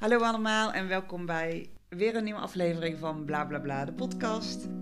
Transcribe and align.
Hallo 0.00 0.18
allemaal 0.18 0.72
en 0.72 0.88
welkom 0.88 1.26
bij 1.26 1.70
weer 1.88 2.16
een 2.16 2.24
nieuwe 2.24 2.40
aflevering 2.40 2.98
van 2.98 3.24
Bla 3.24 3.44
Bla 3.44 3.58
Bla, 3.58 3.84
de 3.84 3.92
podcast. 3.92 4.79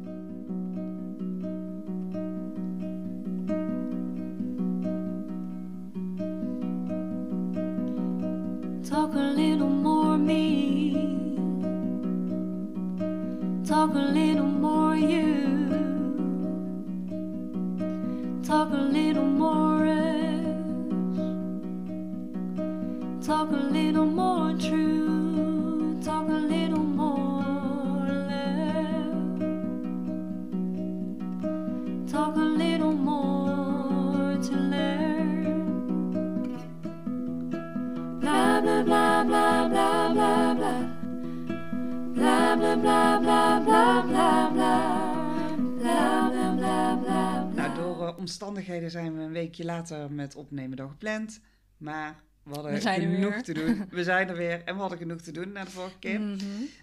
Weekje 49.59 49.65
later 49.77 50.13
met 50.13 50.35
opnemen 50.35 50.77
dan 50.77 50.89
gepland. 50.91 51.41
Maar 51.77 52.23
we 52.43 52.55
hadden 52.55 52.73
We 52.73 52.81
genoeg 52.81 53.33
weer. 53.35 53.43
te 53.43 53.53
doen. 53.53 53.85
We 53.91 54.05
zijn 54.05 54.29
er 54.29 54.37
weer 54.37 54.65
en 54.65 54.75
we 54.75 54.81
hadden 54.81 54.99
genoeg 54.99 55.21
te 55.21 55.33
doen 55.33 55.53
na 55.53 55.65
de 55.65 55.71
vorige 55.71 55.99
keer. 55.99 56.21
Mhm. 56.21 56.37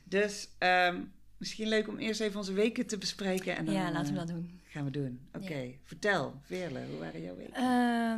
Dus 0.03 0.49
ehm, 0.57 1.01
misschien 1.37 1.67
leuk 1.67 1.87
om 1.87 1.97
eerst 1.97 2.21
even 2.21 2.37
onze 2.37 2.53
weken 2.53 2.85
te 2.87 2.97
bespreken. 2.97 3.57
En 3.57 3.65
dan, 3.65 3.73
Ja, 3.73 3.91
laten 3.91 4.13
we 4.13 4.19
eh, 4.19 4.25
dat 4.25 4.35
doen. 4.35 4.59
Gaan 4.63 4.85
we 4.85 4.91
doen. 4.91 5.19
Oké, 5.33 5.71
vertel, 5.83 6.33
Veerle, 6.41 6.85
hoe 6.89 6.97
waren 6.99 7.21
jouw 7.21 7.35
weken? 7.35 7.53
Eh, 7.53 7.63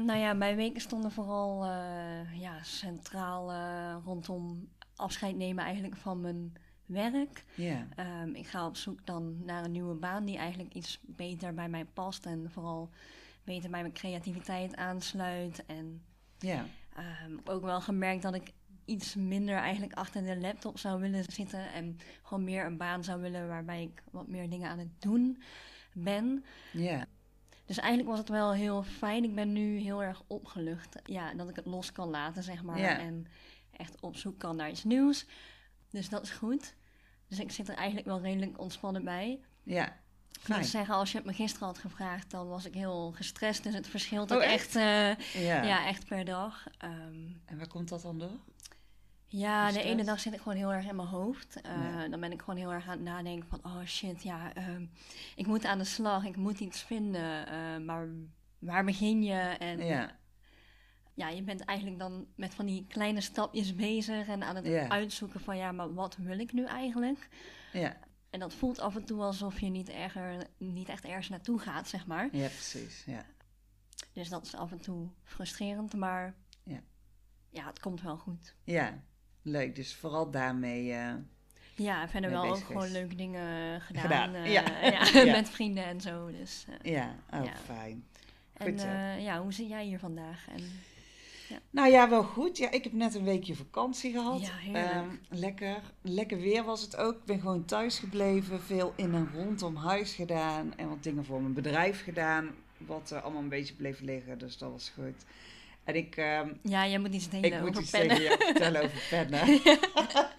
nou 0.05 0.17
ja, 0.17 0.33
mijn 0.33 0.55
weken 0.55 0.81
stonden 0.81 1.11
vooral 1.11 1.63
eh, 1.63 2.39
ja, 2.41 2.63
centraal 2.63 3.51
rondom 4.05 4.69
afscheid 4.95 5.35
nemen 5.35 5.63
eigenlijk 5.63 5.95
van 5.95 6.21
mijn 6.21 6.53
werk. 6.85 7.43
ja, 7.55 7.87
Ehm, 7.95 8.29
ik 8.33 8.47
ga 8.47 8.65
op 8.67 8.75
zoek 8.77 9.05
dan 9.05 9.45
naar 9.45 9.63
een 9.63 9.71
nieuwe 9.71 9.95
baan 9.95 10.25
die 10.25 10.37
eigenlijk 10.37 10.73
iets 10.73 10.99
beter 11.01 11.53
bij 11.53 11.69
mij 11.69 11.85
past 11.85 12.25
en 12.25 12.51
vooral 12.51 12.89
beter 13.47 13.69
bij 13.69 13.81
mijn 13.81 13.93
creativiteit 13.93 14.75
aansluit. 14.75 15.65
En 15.65 16.03
ja, 16.39 16.65
Ehm, 16.97 17.37
ook 17.45 17.61
wel 17.61 17.81
gemerkt 17.81 18.21
dat 18.21 18.33
ik 18.33 18.51
iets 18.85 19.15
minder 19.15 19.55
eigenlijk 19.55 19.93
achter 19.93 20.23
de 20.23 20.37
laptop 20.37 20.79
zou 20.79 20.99
willen 21.01 21.23
zitten. 21.27 21.71
En 21.73 21.99
gewoon 22.23 22.43
meer 22.43 22.65
een 22.65 22.77
baan 22.77 23.03
zou 23.03 23.21
willen 23.21 23.47
waarbij 23.47 23.81
ik 23.81 24.03
wat 24.11 24.27
meer 24.27 24.49
dingen 24.49 24.69
aan 24.69 24.79
het 24.79 25.01
doen 25.01 25.41
ben. 25.93 26.45
ja. 26.73 27.05
Dus 27.65 27.77
eigenlijk 27.77 28.09
was 28.09 28.19
het 28.19 28.29
wel 28.29 28.53
heel 28.53 28.83
fijn. 28.83 29.23
Ik 29.23 29.35
ben 29.35 29.53
nu 29.53 29.77
heel 29.77 30.03
erg 30.03 30.23
opgelucht. 30.27 30.99
Ja, 31.03 31.33
dat 31.33 31.49
ik 31.49 31.55
het 31.55 31.65
los 31.65 31.91
kan 31.91 32.09
laten, 32.09 32.43
zeg 32.43 32.63
maar. 32.63 32.79
Ja. 32.79 32.99
En 32.99 33.25
echt 33.71 34.01
op 34.01 34.15
zoek 34.15 34.39
kan 34.39 34.55
naar 34.55 34.69
iets 34.69 34.83
nieuws. 34.83 35.25
Dus 35.89 36.09
dat 36.09 36.23
is 36.23 36.29
goed. 36.29 36.75
Dus 37.27 37.39
ik 37.39 37.51
zit 37.51 37.69
er 37.69 37.75
eigenlijk 37.75 38.07
wel 38.07 38.21
redelijk 38.21 38.59
ontspannen 38.59 39.03
bij. 39.03 39.39
Ja, 39.63 39.97
Ik 40.39 40.53
fijn. 40.53 40.65
zeggen, 40.65 40.95
als 40.95 41.11
je 41.11 41.17
het 41.17 41.25
me 41.25 41.33
gisteren 41.33 41.67
had 41.67 41.77
gevraagd, 41.77 42.31
dan 42.31 42.47
was 42.47 42.65
ik 42.65 42.73
heel 42.73 43.11
gestrest. 43.15 43.63
Dus 43.63 43.73
het 43.73 43.87
verschilt 43.87 44.31
Oh, 44.31 44.37
ook 44.37 44.43
echt? 44.43 44.53
echt, 44.53 44.75
eh, 44.75 45.43
Ja. 45.45 45.63
ja, 45.63 45.87
echt 45.87 46.05
per 46.05 46.25
dag. 46.25 46.67
Ehm, 46.77 46.91
En 47.45 47.57
waar 47.57 47.67
komt 47.67 47.89
dat 47.89 48.01
dan 48.01 48.19
door? 48.19 48.37
Ja, 49.29 49.71
De 49.71 49.81
ene 49.81 50.03
dag 50.03 50.19
zit 50.19 50.33
ik 50.33 50.39
gewoon 50.41 50.57
heel 50.57 50.73
erg 50.73 50.85
in 50.85 50.95
mijn 50.95 51.07
hoofd. 51.07 51.61
Eh, 51.61 51.71
Ja. 51.71 52.07
Dan 52.07 52.19
ben 52.19 52.31
ik 52.31 52.39
gewoon 52.41 52.59
heel 52.59 52.71
erg 52.73 52.83
aan 52.85 52.91
het 52.91 53.01
nadenken 53.01 53.47
van... 53.49 53.59
oh 53.63 53.83
shit, 53.85 54.23
ja, 54.23 54.53
ehm, 54.53 54.85
ik 55.35 55.47
moet 55.47 55.65
aan 55.65 55.77
de 55.77 55.83
slag, 55.83 56.23
ik 56.25 56.35
moet 56.35 56.59
iets 56.59 56.81
vinden. 56.81 57.47
eh, 57.47 57.77
maar 57.85 58.07
waar 58.59 58.83
begin 58.85 59.23
je? 59.23 59.33
En 59.39 59.85
Ja, 59.85 60.15
ja, 61.13 61.29
je 61.29 61.41
bent 61.43 61.61
eigenlijk 61.61 61.99
dan 61.99 62.25
met 62.35 62.53
van 62.55 62.65
die 62.65 62.85
kleine 62.87 63.21
stapjes 63.21 63.75
bezig... 63.75 64.27
en 64.27 64.43
aan 64.43 64.55
het 64.55 64.65
Ja. 64.65 64.87
uitzoeken 64.89 65.39
van... 65.39 65.57
ja, 65.57 65.71
maar 65.71 65.93
wat 65.93 66.15
wil 66.15 66.39
ik 66.39 66.53
nu 66.53 66.65
eigenlijk? 66.65 67.27
ja, 67.73 67.97
En 68.29 68.39
dat 68.39 68.53
voelt 68.53 68.79
af 68.79 68.95
en 68.95 69.05
toe 69.05 69.21
alsof 69.21 69.59
je 69.59 69.69
niet, 69.69 69.89
erger, 69.89 70.47
niet 70.57 70.89
echt 70.89 71.05
ergens 71.05 71.29
naartoe 71.29 71.59
gaat, 71.59 71.87
zeg 71.87 72.05
maar. 72.07 72.29
ja, 72.31 72.47
precies. 72.47 73.03
Ja. 73.05 73.25
Dus 74.13 74.29
dat 74.29 74.45
is 74.45 74.55
af 74.55 74.71
en 74.71 74.81
toe 74.81 75.07
frustrerend, 75.23 75.93
maar... 75.95 76.35
Ja. 76.63 76.79
Ja, 77.49 77.65
het 77.67 77.79
komt 77.79 78.01
wel 78.01 78.17
goed. 78.17 78.55
ja, 78.63 79.03
leuk. 79.41 79.75
Dus 79.75 79.95
vooral 79.95 80.31
daarmee. 80.31 80.93
eh, 80.93 81.13
Ja, 81.75 82.07
verder 82.09 82.29
wel 82.29 82.43
ook 82.45 82.57
gewoon 82.63 82.91
leuke 82.91 83.15
dingen 83.15 83.81
gedaan. 83.81 84.01
Gedaan, 84.03 84.33
eh, 84.33 84.51
ja. 84.51 84.61
ja, 85.13 85.21
Ja. 85.23 85.31
met 85.31 85.49
vrienden 85.49 85.85
en 85.85 86.01
zo. 86.01 86.31
Dus, 86.31 86.65
eh, 86.81 86.91
ja, 86.91 87.15
oh, 87.33 87.55
fijn. 87.65 88.07
en 88.53 88.67
Goed 88.71 88.81
eh, 88.83 89.23
ja, 89.23 89.41
hoe 89.41 89.53
zit 89.53 89.67
jij 89.67 89.85
hier 89.85 89.99
vandaag? 89.99 90.47
En, 90.49 90.61
Nou 91.69 91.89
ja, 91.91 92.09
wel 92.09 92.23
goed. 92.23 92.57
Ja, 92.57 92.71
ik 92.71 92.83
heb 92.83 92.93
net 92.93 93.15
een 93.15 93.23
weekje 93.23 93.55
vakantie 93.55 94.11
gehad. 94.11 94.41
Ja, 94.41 94.55
heerlijk. 94.55 94.85
Ehm, 94.85 95.07
lekker. 95.29 95.81
Lekker 96.01 96.37
weer 96.39 96.63
was 96.63 96.81
het 96.81 96.97
ook. 96.97 97.13
Ik 97.13 97.25
ben 97.25 97.39
gewoon 97.39 97.65
thuis 97.65 97.99
gebleven. 97.99 98.61
Veel 98.61 98.93
in 98.95 99.13
en 99.13 99.29
rondom 99.35 99.75
huis 99.75 100.13
gedaan. 100.13 100.73
En 100.77 100.89
wat 100.89 101.03
dingen 101.03 101.25
voor 101.25 101.41
mijn 101.41 101.53
bedrijf 101.53 102.03
gedaan. 102.03 102.55
Wat 102.77 103.11
allemaal 103.23 103.41
een 103.41 103.49
beetje 103.49 103.73
bleef 103.73 103.99
liggen. 103.99 104.37
Dus 104.37 104.57
dat 104.57 104.71
was 104.71 104.89
goed. 104.89 105.25
En 105.83 105.95
ik, 105.95 106.15
ehm, 106.15 106.53
ja, 106.61 106.87
jij 106.87 106.99
moet 106.99 107.13
iets 107.13 107.29
delen 107.29 107.53
ik 107.53 107.59
moet 107.59 107.69
over 107.69 107.81
iets 107.81 107.91
pennen. 107.91 108.17
tegen 108.17 108.31
je 108.31 108.43
vertellen 108.45 108.83
over 108.85 109.01
pennen. 109.09 109.45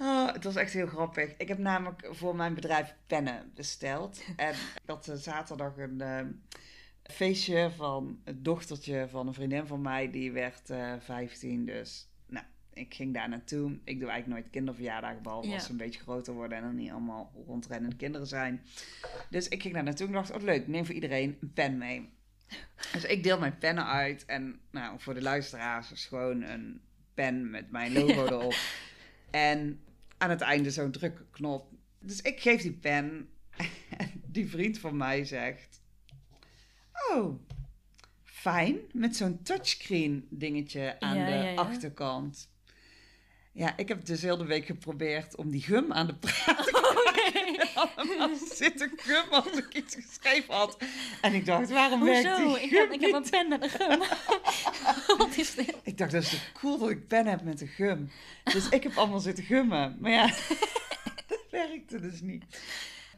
Oh, 0.00 0.32
het 0.32 0.44
was 0.44 0.56
echt 0.56 0.72
heel 0.72 0.86
grappig. 0.86 1.34
Ik 1.36 1.48
heb 1.48 1.58
namelijk 1.58 2.08
voor 2.10 2.36
mijn 2.36 2.54
bedrijf 2.54 2.94
pennen 3.06 3.52
besteld. 3.54 4.22
En 4.36 4.50
ik 4.50 4.82
had 4.86 5.08
eh, 5.08 5.14
zaterdag 5.16 5.76
een 5.76 6.00
ehm, 6.00 6.26
feestje 7.10 7.70
van 7.76 8.20
het 8.24 8.44
dochtertje 8.44 9.06
van 9.10 9.26
een 9.26 9.34
vriendin 9.34 9.66
van 9.66 9.80
mij. 9.80 10.10
Die 10.10 10.32
werd 10.32 10.70
eh 10.70 10.92
15. 11.00 11.66
Dus 11.66 12.08
nou, 12.26 12.44
ik 12.72 12.94
ging 12.94 13.14
daar 13.14 13.28
naartoe. 13.28 13.70
Ik 13.84 14.00
doe 14.00 14.08
eigenlijk 14.08 14.40
nooit 14.40 14.50
kinderverjaardagen, 14.52 15.22
behalve 15.22 15.48
Ja. 15.48 15.54
als 15.54 15.64
ze 15.64 15.70
een 15.70 15.76
beetje 15.76 16.00
groter 16.00 16.32
worden 16.34 16.58
en 16.58 16.64
er 16.64 16.74
niet 16.74 16.90
allemaal 16.90 17.32
rondrennende 17.46 17.96
kinderen 17.96 18.26
zijn. 18.26 18.62
Dus 19.30 19.48
ik 19.48 19.62
ging 19.62 19.74
daar 19.74 19.82
naartoe 19.82 20.06
en 20.06 20.12
dacht, 20.12 20.30
oh 20.32 20.42
leuk, 20.42 20.66
neem 20.66 20.84
voor 20.86 20.94
iedereen 20.94 21.36
een 21.40 21.52
pen 21.52 21.78
mee. 21.78 22.08
Dus 22.92 23.04
ik 23.04 23.22
deel 23.22 23.38
mijn 23.38 23.58
pennen 23.58 23.86
uit. 23.86 24.24
En 24.24 24.60
nou, 24.70 25.00
voor 25.00 25.14
de 25.14 25.22
luisteraars 25.22 25.92
is 25.92 26.04
gewoon 26.06 26.42
een 26.42 26.80
pen 27.14 27.50
met 27.50 27.70
mijn 27.70 27.92
logo 27.98 28.24
Ja. 28.24 28.30
erop. 28.30 28.54
En 29.30 29.80
aan 30.18 30.30
het 30.30 30.40
einde 30.40 30.70
zo'n 30.70 30.90
drukknop. 30.90 31.72
Dus 31.98 32.20
ik 32.22 32.40
geef 32.40 32.62
die 32.62 32.72
pen. 32.72 33.28
En 33.98 34.10
die 34.26 34.48
vriend 34.48 34.78
van 34.78 34.96
mij 34.96 35.24
zegt... 35.24 35.69
Oh, 37.08 37.40
fijn. 38.24 38.78
Met 38.92 39.16
zo'n 39.16 39.42
touchscreen 39.42 40.26
dingetje 40.30 40.96
aan 41.00 41.16
Ja, 41.16 41.24
de 41.26 41.32
ja, 41.32 41.42
ja. 41.42 41.54
achterkant. 41.54 42.48
Ja, 43.52 43.76
ik 43.76 43.88
heb 43.88 44.04
dus 44.04 44.22
heel 44.22 44.36
de 44.36 44.44
week 44.44 44.66
geprobeerd 44.66 45.36
om 45.36 45.50
die 45.50 45.62
gum 45.62 45.92
aan 45.92 46.06
de 46.06 46.14
praat 46.14 46.64
te 46.64 46.80
allemaal 47.96 48.36
zitten 48.54 48.92
gum 48.96 49.30
als 49.30 49.52
ik 49.52 49.74
iets 49.74 49.94
geschreven 49.94 50.54
had. 50.54 50.76
En 51.20 51.34
ik 51.34 51.46
dacht, 51.46 51.70
waarom 51.70 52.04
werkt 52.04 52.36
die 52.36 52.60
Ik 52.60 52.70
heb, 52.70 52.92
ik 52.92 53.00
heb 53.00 53.12
niet? 53.12 53.14
een 53.14 53.30
pen 53.30 53.48
met 53.48 53.62
een 53.62 53.70
gum. 53.70 53.98
Wat 55.18 55.36
is 55.36 55.54
dit? 55.54 55.74
Ik 55.82 55.98
dacht, 55.98 56.10
dat 56.12 56.22
is 56.22 56.30
toch 56.30 56.52
cool 56.52 56.78
dat 56.78 56.90
ik 56.90 57.06
pen 57.06 57.26
heb 57.26 57.42
met 57.42 57.60
een 57.60 57.68
gum. 57.68 58.10
Dus 58.44 58.68
ik 58.68 58.82
heb 58.82 58.96
allemaal 58.96 59.20
zitten 59.20 59.44
gummen. 59.44 59.96
Maar 60.00 60.10
ja, 60.10 60.26
dat 61.26 61.44
werkte 61.50 62.00
dus 62.00 62.20
niet. 62.20 62.44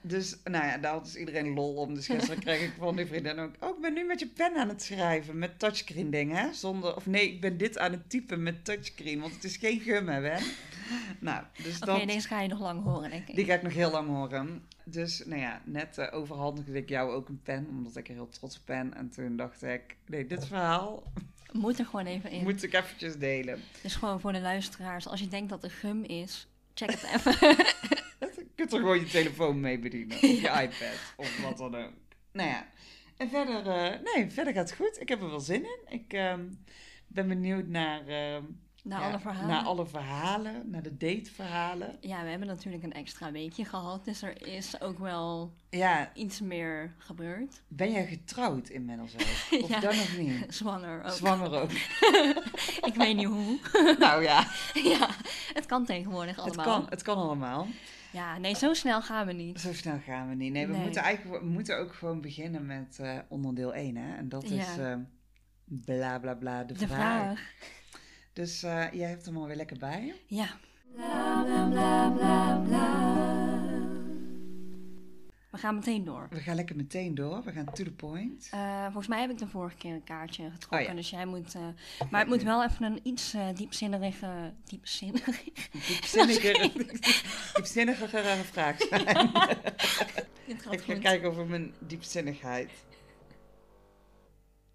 Dus, 0.02 0.36
nou 0.44 0.66
ja, 0.66 0.78
daar 0.78 0.92
had 0.92 1.04
dus 1.04 1.16
iedereen 1.16 1.54
lol 1.54 1.74
om. 1.74 1.94
Dus 1.94 2.06
gisteren 2.06 2.40
kreeg 2.40 2.62
ik 2.62 2.72
van 2.78 2.96
die 2.96 3.06
vriendin 3.06 3.38
ook... 3.38 3.54
Oh, 3.60 3.76
ik 3.76 3.80
ben 3.82 3.92
nu 3.92 4.04
met 4.04 4.20
je 4.20 4.26
pen 4.26 4.56
aan 4.56 4.68
het 4.68 4.82
schrijven. 4.82 5.38
Met 5.38 5.58
touchscreen 5.58 6.10
ding, 6.10 6.32
hè? 6.32 6.52
Zonder... 6.52 6.96
Of 6.96 7.06
nee, 7.06 7.32
ik 7.32 7.40
ben 7.40 7.56
dit 7.56 7.78
aan 7.78 7.92
het 7.92 8.10
typen 8.10 8.42
met 8.42 8.64
touchscreen. 8.64 9.20
Want 9.20 9.34
het 9.34 9.44
is 9.44 9.56
geen 9.56 9.80
gum, 9.80 10.08
hè, 10.08 10.20
Ben? 10.20 10.42
Nou, 11.20 11.44
dus 11.62 11.76
Oké, 11.76 11.86
dat... 11.86 12.06
deze 12.06 12.28
ga 12.28 12.40
je 12.40 12.48
nog 12.48 12.60
lang 12.60 12.82
horen, 12.82 13.10
denk 13.10 13.28
ik. 13.28 13.34
Die 13.34 13.44
ga 13.44 13.54
ik 13.54 13.62
nog 13.62 13.72
heel 13.72 13.90
lang 13.90 14.08
horen. 14.08 14.62
Dus, 14.84 15.22
nou 15.26 15.40
ja, 15.40 15.60
net 15.64 15.98
eh, 15.98 16.14
overhandigde 16.14 16.72
ik 16.72 16.88
jou 16.88 17.12
ook 17.12 17.28
een 17.28 17.40
pen. 17.42 17.66
Omdat 17.70 17.96
ik 17.96 18.08
er 18.08 18.14
heel 18.14 18.28
trots 18.28 18.56
op 18.56 18.62
ben. 18.66 18.94
En 18.94 19.10
toen 19.10 19.36
dacht 19.36 19.62
ik... 19.62 19.96
Nee, 20.06 20.26
dit 20.26 20.46
verhaal 20.46 21.02
Moet 21.52 21.78
er 21.78 21.84
gewoon 21.84 22.06
even 22.06 22.30
in. 22.30 22.42
moet 22.42 22.62
ik 22.62 22.72
eventjes 22.72 23.16
delen. 23.18 23.60
Dus 23.82 23.94
gewoon 23.94 24.20
voor 24.20 24.32
de 24.32 24.40
luisteraars, 24.40 25.08
als 25.08 25.20
je 25.20 25.28
denkt 25.28 25.50
dat 25.50 25.64
er 25.64 25.70
gum 25.70 26.02
is, 26.04 26.46
check 26.74 26.90
het 26.90 27.02
even. 27.14 27.56
Kunt 28.62 28.74
er 28.74 28.80
gewoon 28.80 29.00
je 29.00 29.06
telefoon 29.06 29.60
mee 29.60 29.78
bedienen. 29.78 30.14
Of 30.16 30.20
je 30.20 30.36
iPad. 30.38 31.14
Of 31.16 31.40
wat 31.42 31.58
dan 31.58 31.74
ook. 31.76 31.92
Nou 32.32 32.48
ja. 32.48 32.66
En 33.16 33.28
verder, 33.28 33.66
eh, 33.66 33.98
nee, 34.14 34.30
verder 34.30 34.52
gaat 34.54 34.68
het 34.70 34.78
goed. 34.78 35.00
Ik 35.00 35.08
heb 35.08 35.22
er 35.22 35.30
wel 35.30 35.40
zin 35.40 35.62
in. 35.64 35.78
Ik 35.88 36.12
ehm, 36.12 36.40
ben 37.06 37.28
benieuwd 37.28 37.66
naar, 37.66 38.06
ehm, 38.06 38.42
Na 38.84 39.00
ja, 39.00 39.08
alle 39.08 39.18
verhalen. 39.18 39.48
naar 39.48 39.62
alle 39.64 39.86
verhalen. 39.86 40.70
Naar 40.70 40.82
de 40.82 40.96
dateverhalen. 40.96 41.96
Ja, 42.00 42.22
we 42.22 42.28
hebben 42.28 42.48
natuurlijk 42.48 42.82
een 42.84 42.92
extra 42.92 43.32
weekje 43.32 43.64
gehad, 43.64 44.04
dus 44.04 44.22
er 44.22 44.46
is 44.46 44.80
ook 44.80 44.98
wel 44.98 45.54
Ja, 45.70 46.10
iets 46.14 46.40
meer 46.40 46.94
gebeurd. 46.98 47.62
ben 47.68 47.92
jij 47.92 48.06
getrouwd 48.06 48.68
inmiddels 48.68 49.14
ook? 49.14 49.60
Of 49.62 49.68
Ja. 49.68 49.80
dan 49.80 49.96
nog 49.96 50.16
niet? 50.18 50.44
Zwanger 50.54 51.04
ook. 51.04 51.10
Zwanger 51.10 51.60
ook. 51.62 51.70
Ik 52.88 52.94
weet 52.94 53.16
niet 53.16 53.26
hoe. 53.26 53.58
nou 53.98 54.22
ja. 54.22 54.46
ja, 54.74 55.08
het 55.52 55.66
kan 55.66 55.84
tegenwoordig 55.84 56.36
Het 56.36 56.44
allemaal. 56.44 56.64
kan, 56.64 56.86
het 56.88 57.02
kan 57.02 57.16
allemaal. 57.16 57.66
Ja, 58.12 58.38
nee, 58.38 58.54
zo 58.54 58.74
snel 58.74 59.02
gaan 59.02 59.26
we 59.26 59.32
niet. 59.32 59.60
Zo 59.60 59.72
snel 59.72 59.98
gaan 59.98 60.28
we 60.28 60.34
niet. 60.34 60.52
Nee, 60.52 60.66
we 60.66 60.72
Nee. 60.72 60.82
moeten 60.82 61.02
eigenlijk 61.02 61.42
we 61.42 61.48
moeten 61.48 61.78
ook 61.78 61.94
gewoon 61.94 62.20
beginnen 62.20 62.66
met 62.66 62.98
eh, 63.00 63.18
onderdeel 63.28 63.74
1, 63.74 63.96
hè? 63.96 64.16
En 64.16 64.28
dat 64.28 64.44
is 64.44 64.74
Ja. 64.74 64.90
eh, 64.92 64.96
bla 65.64 66.18
bla 66.18 66.34
bla, 66.34 66.64
de, 66.64 66.74
De 66.74 66.86
vraag. 66.86 66.98
vraag. 67.22 67.40
Dus 68.32 68.62
eh, 68.62 68.92
jij 68.92 69.08
hebt 69.08 69.26
hem 69.26 69.36
alweer 69.36 69.56
lekker 69.56 69.78
bij. 69.78 70.14
Ja. 70.26 70.46
Bla, 70.94 71.42
bla, 71.44 71.68
bla, 71.68 72.10
bla, 72.10 72.56
bla. 72.66 73.21
We 75.52 75.58
gaan 75.58 75.74
meteen 75.74 76.04
door. 76.04 76.26
We 76.30 76.40
gaan 76.40 76.54
lekker 76.54 76.76
meteen 76.76 77.14
door. 77.14 77.42
We 77.44 77.52
gaan 77.52 77.64
to 77.64 77.84
the 77.84 77.92
point. 77.92 78.48
Eh, 78.50 78.82
volgens 78.84 79.06
mij 79.06 79.20
heb 79.20 79.30
ik 79.30 79.38
de 79.38 79.46
vorige 79.46 79.76
keer 79.76 79.92
een 79.94 80.04
kaartje 80.04 80.50
getrokken, 80.50 80.80
Oh 80.80 80.86
ja. 80.86 80.94
dus 80.94 81.10
jij 81.10 81.26
moet... 81.26 81.54
eh, 81.54 81.66
maar 82.10 82.20
het 82.20 82.28
moet 82.28 82.42
wel 82.42 82.64
even 82.64 82.84
een 82.84 83.00
iets 83.02 83.34
eh 83.34 83.46
diepzinnige... 83.54 84.52
Diepzinnige? 84.64 85.34
Diepzinnige, 85.86 86.70
diepzinnigere 87.54 88.34
vraag 88.44 88.76
zijn. 88.78 89.06
Ik 90.46 90.62
ga 90.62 90.70
goed. 90.70 90.98
kijken 90.98 91.28
over 91.28 91.46
mijn 91.46 91.74
diepzinnigheid. 91.78 92.70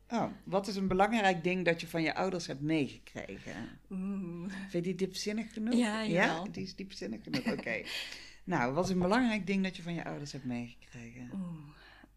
Oh, 0.09 0.25
wat 0.43 0.67
is 0.67 0.75
een 0.75 0.87
belangrijk 0.87 1.43
ding 1.43 1.65
dat 1.65 1.81
je 1.81 1.87
van 1.87 2.01
je 2.01 2.15
ouders 2.15 2.47
hebt 2.47 2.61
meegekregen? 2.61 3.79
Oeh. 3.91 4.49
Vind 4.49 4.71
je 4.71 4.81
die 4.81 4.95
diepzinnig 4.95 5.53
genoeg? 5.53 5.73
Ja, 5.73 6.01
ja 6.01 6.43
die 6.51 6.63
is 6.63 6.75
diepzinnig 6.75 7.23
genoeg. 7.23 7.51
Oké. 7.51 7.81
nou, 8.47 8.73
wat 8.73 8.85
is 8.85 8.91
een 8.91 8.99
belangrijk 8.99 9.47
ding 9.47 9.63
dat 9.63 9.75
je 9.75 9.83
van 9.83 9.93
je 9.93 10.05
ouders 10.05 10.31
hebt 10.31 10.45
meegekregen? 10.45 11.29
Oeh. 11.33 11.57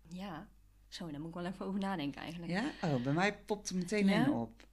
Ja. 0.08 0.46
Zo, 0.88 1.10
daar 1.10 1.20
moet 1.20 1.28
ik 1.28 1.34
wel 1.34 1.44
even 1.46 1.66
over 1.66 1.80
nadenken 1.80 2.20
eigenlijk. 2.20 2.52
Ja? 2.52 2.64
Oh, 2.82 3.02
bij 3.02 3.12
mij 3.12 3.38
popt 3.38 3.68
er 3.68 3.76
meteen 3.76 4.06
Ja? 4.06 4.24
in 4.24 4.30
op. 4.32 4.66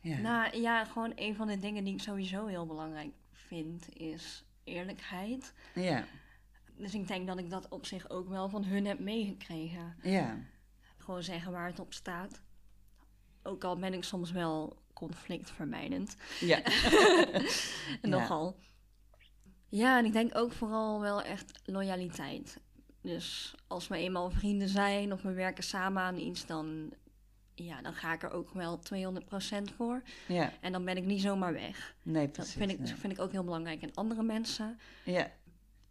Ja. 0.00 0.18
Nou 0.18 0.56
ja, 0.60 0.84
gewoon 0.84 1.12
een 1.14 1.34
van 1.36 1.46
de 1.46 1.58
dingen 1.58 1.84
die 1.84 1.92
ik 1.94 2.00
sowieso 2.00 2.46
heel 2.46 2.66
belangrijk 2.66 3.12
vind, 3.32 3.96
is 3.98 4.44
eerlijkheid. 4.64 5.52
ja. 5.74 6.04
Dus 6.78 6.94
ik 6.94 7.08
denk 7.08 7.26
dat 7.26 7.38
ik 7.38 7.50
dat 7.50 7.68
op 7.68 7.86
zich 7.86 8.10
ook 8.10 8.28
wel 8.28 8.48
van 8.48 8.64
hun 8.64 8.86
heb 8.86 8.98
meegekregen. 8.98 9.96
Ja. 10.02 10.38
Gewoon 10.96 11.22
zeggen 11.22 11.52
waar 11.52 11.66
het 11.66 11.78
op 11.78 11.92
staat. 11.92 12.40
Ook 13.42 13.64
al 13.64 13.76
ben 13.76 13.92
ik 13.92 14.04
soms 14.04 14.30
wel 14.32 14.82
conflictvermijdend. 14.92 16.16
Ja. 16.40 16.62
En 18.02 18.10
Nogal. 18.10 18.56
Ja, 18.58 18.66
en 19.82 20.04
ik 20.04 20.12
denk 20.12 20.36
ook 20.36 20.52
vooral 20.52 21.00
wel 21.00 21.22
echt 21.22 21.60
loyaliteit. 21.64 22.60
Dus 23.00 23.54
als 23.66 23.88
we 23.88 23.96
eenmaal 23.96 24.30
vrienden 24.30 24.68
zijn 24.68 25.12
of 25.12 25.22
we 25.22 25.32
werken 25.32 25.64
samen 25.64 26.02
aan 26.02 26.18
iets, 26.18 26.46
dan, 26.46 26.92
ja, 27.54 27.82
dan 27.82 27.94
ga 27.94 28.12
ik 28.12 28.22
er 28.22 28.30
ook 28.30 28.50
wel 28.50 28.78
200% 28.78 29.74
voor. 29.76 30.02
Ja. 30.28 30.52
En 30.60 30.72
dan 30.72 30.84
ben 30.84 30.96
ik 30.96 31.04
niet 31.04 31.20
zomaar 31.20 31.52
weg. 31.52 31.94
Nee, 32.02 32.24
Dat 32.24 32.32
precies. 32.32 32.54
vind 32.54 32.70
ik, 32.70 32.78
nee. 32.78 32.94
vind 32.94 33.12
ik 33.12 33.20
ook 33.20 33.32
heel 33.32 33.44
belangrijk 33.44 33.82
in 33.82 33.94
andere 33.94 34.22
mensen. 34.22 34.78
Ja. 35.04 35.30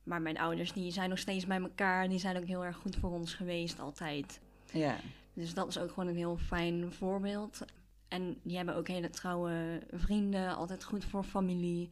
Maar 0.04 0.22
mijn 0.22 0.38
ouders 0.38 0.74
die 0.74 0.92
zijn 0.92 1.10
nog 1.10 1.20
steeds 1.20 1.46
bij 1.46 1.60
elkaar. 1.60 2.10
Die 2.10 2.20
zijn 2.20 2.38
ook 2.38 2.46
heel 2.46 2.66
erg 2.66 2.76
goed 2.76 2.96
voor 2.96 3.12
ons 3.12 3.34
geweest, 3.34 3.80
altijd. 3.80 4.40
Ja. 4.72 4.96
Dus 5.34 5.54
dat 5.54 5.68
is 5.68 5.78
ook 5.78 5.90
gewoon 5.90 6.08
een 6.10 6.16
heel 6.16 6.38
fijn 6.38 6.92
voorbeeld. 6.92 7.66
En 8.08 8.38
die 8.44 8.58
hebben 8.58 8.76
ook 8.76 8.88
hele 8.88 9.10
trouwe 9.10 9.82
vrienden, 9.92 10.56
altijd 10.56 10.84
goed 10.84 11.06
voor 11.06 11.24
familie. 11.24 11.90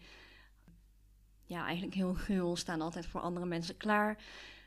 Ja, 1.54 1.66
eigenlijk 1.66 1.96
heel 1.96 2.14
gul, 2.14 2.56
staan 2.56 2.82
altijd 2.82 3.06
voor 3.06 3.22
andere 3.22 3.46
mensen 3.46 3.78
klaar. 3.78 4.18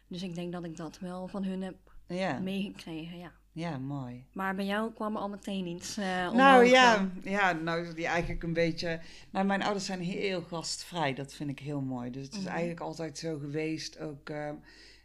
Dus 0.09 0.23
ik 0.23 0.35
denk 0.35 0.53
dat 0.53 0.65
ik 0.65 0.77
dat 0.77 0.99
wel 0.99 1.29
van 1.29 1.45
hun 1.45 1.63
heb 1.63 1.77
Ja. 2.07 2.39
meegekregen, 2.39 3.19
ja. 3.19 3.33
Ja, 3.53 3.79
mooi. 3.79 4.25
Maar 4.33 4.55
bij 4.55 4.65
jou 4.67 4.93
kwam 4.93 5.15
er 5.15 5.21
al 5.21 5.29
meteen 5.29 5.67
iets 5.67 5.97
eh 5.97 6.33
Nou 6.33 6.65
ja, 6.65 7.09
ja, 7.23 7.53
nou 7.53 7.95
die 7.95 8.07
eigenlijk 8.07 8.43
een 8.43 8.53
beetje. 8.53 9.01
Nou, 9.31 9.47
mijn 9.47 9.63
ouders 9.63 9.87
zijn 9.87 10.01
heel 10.01 10.43
gastvrij. 10.43 11.15
Dat 11.15 11.33
vind 11.35 11.51
ik 11.51 11.59
heel 11.59 11.81
mooi. 11.81 12.11
Dus 12.11 12.25
het 12.25 12.35
is 12.35 12.41
Mhm. 12.41 12.49
eigenlijk 12.49 12.81
altijd 12.81 13.19
zo 13.19 13.39
geweest. 13.39 13.99
Ook, 14.01 14.29
eh, 14.31 14.51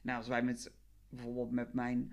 nou, 0.01 0.18
als 0.18 0.28
wij 0.28 0.42
met 0.44 0.72
bijvoorbeeld 1.10 1.51
met 1.51 1.74
mijn 1.74 2.12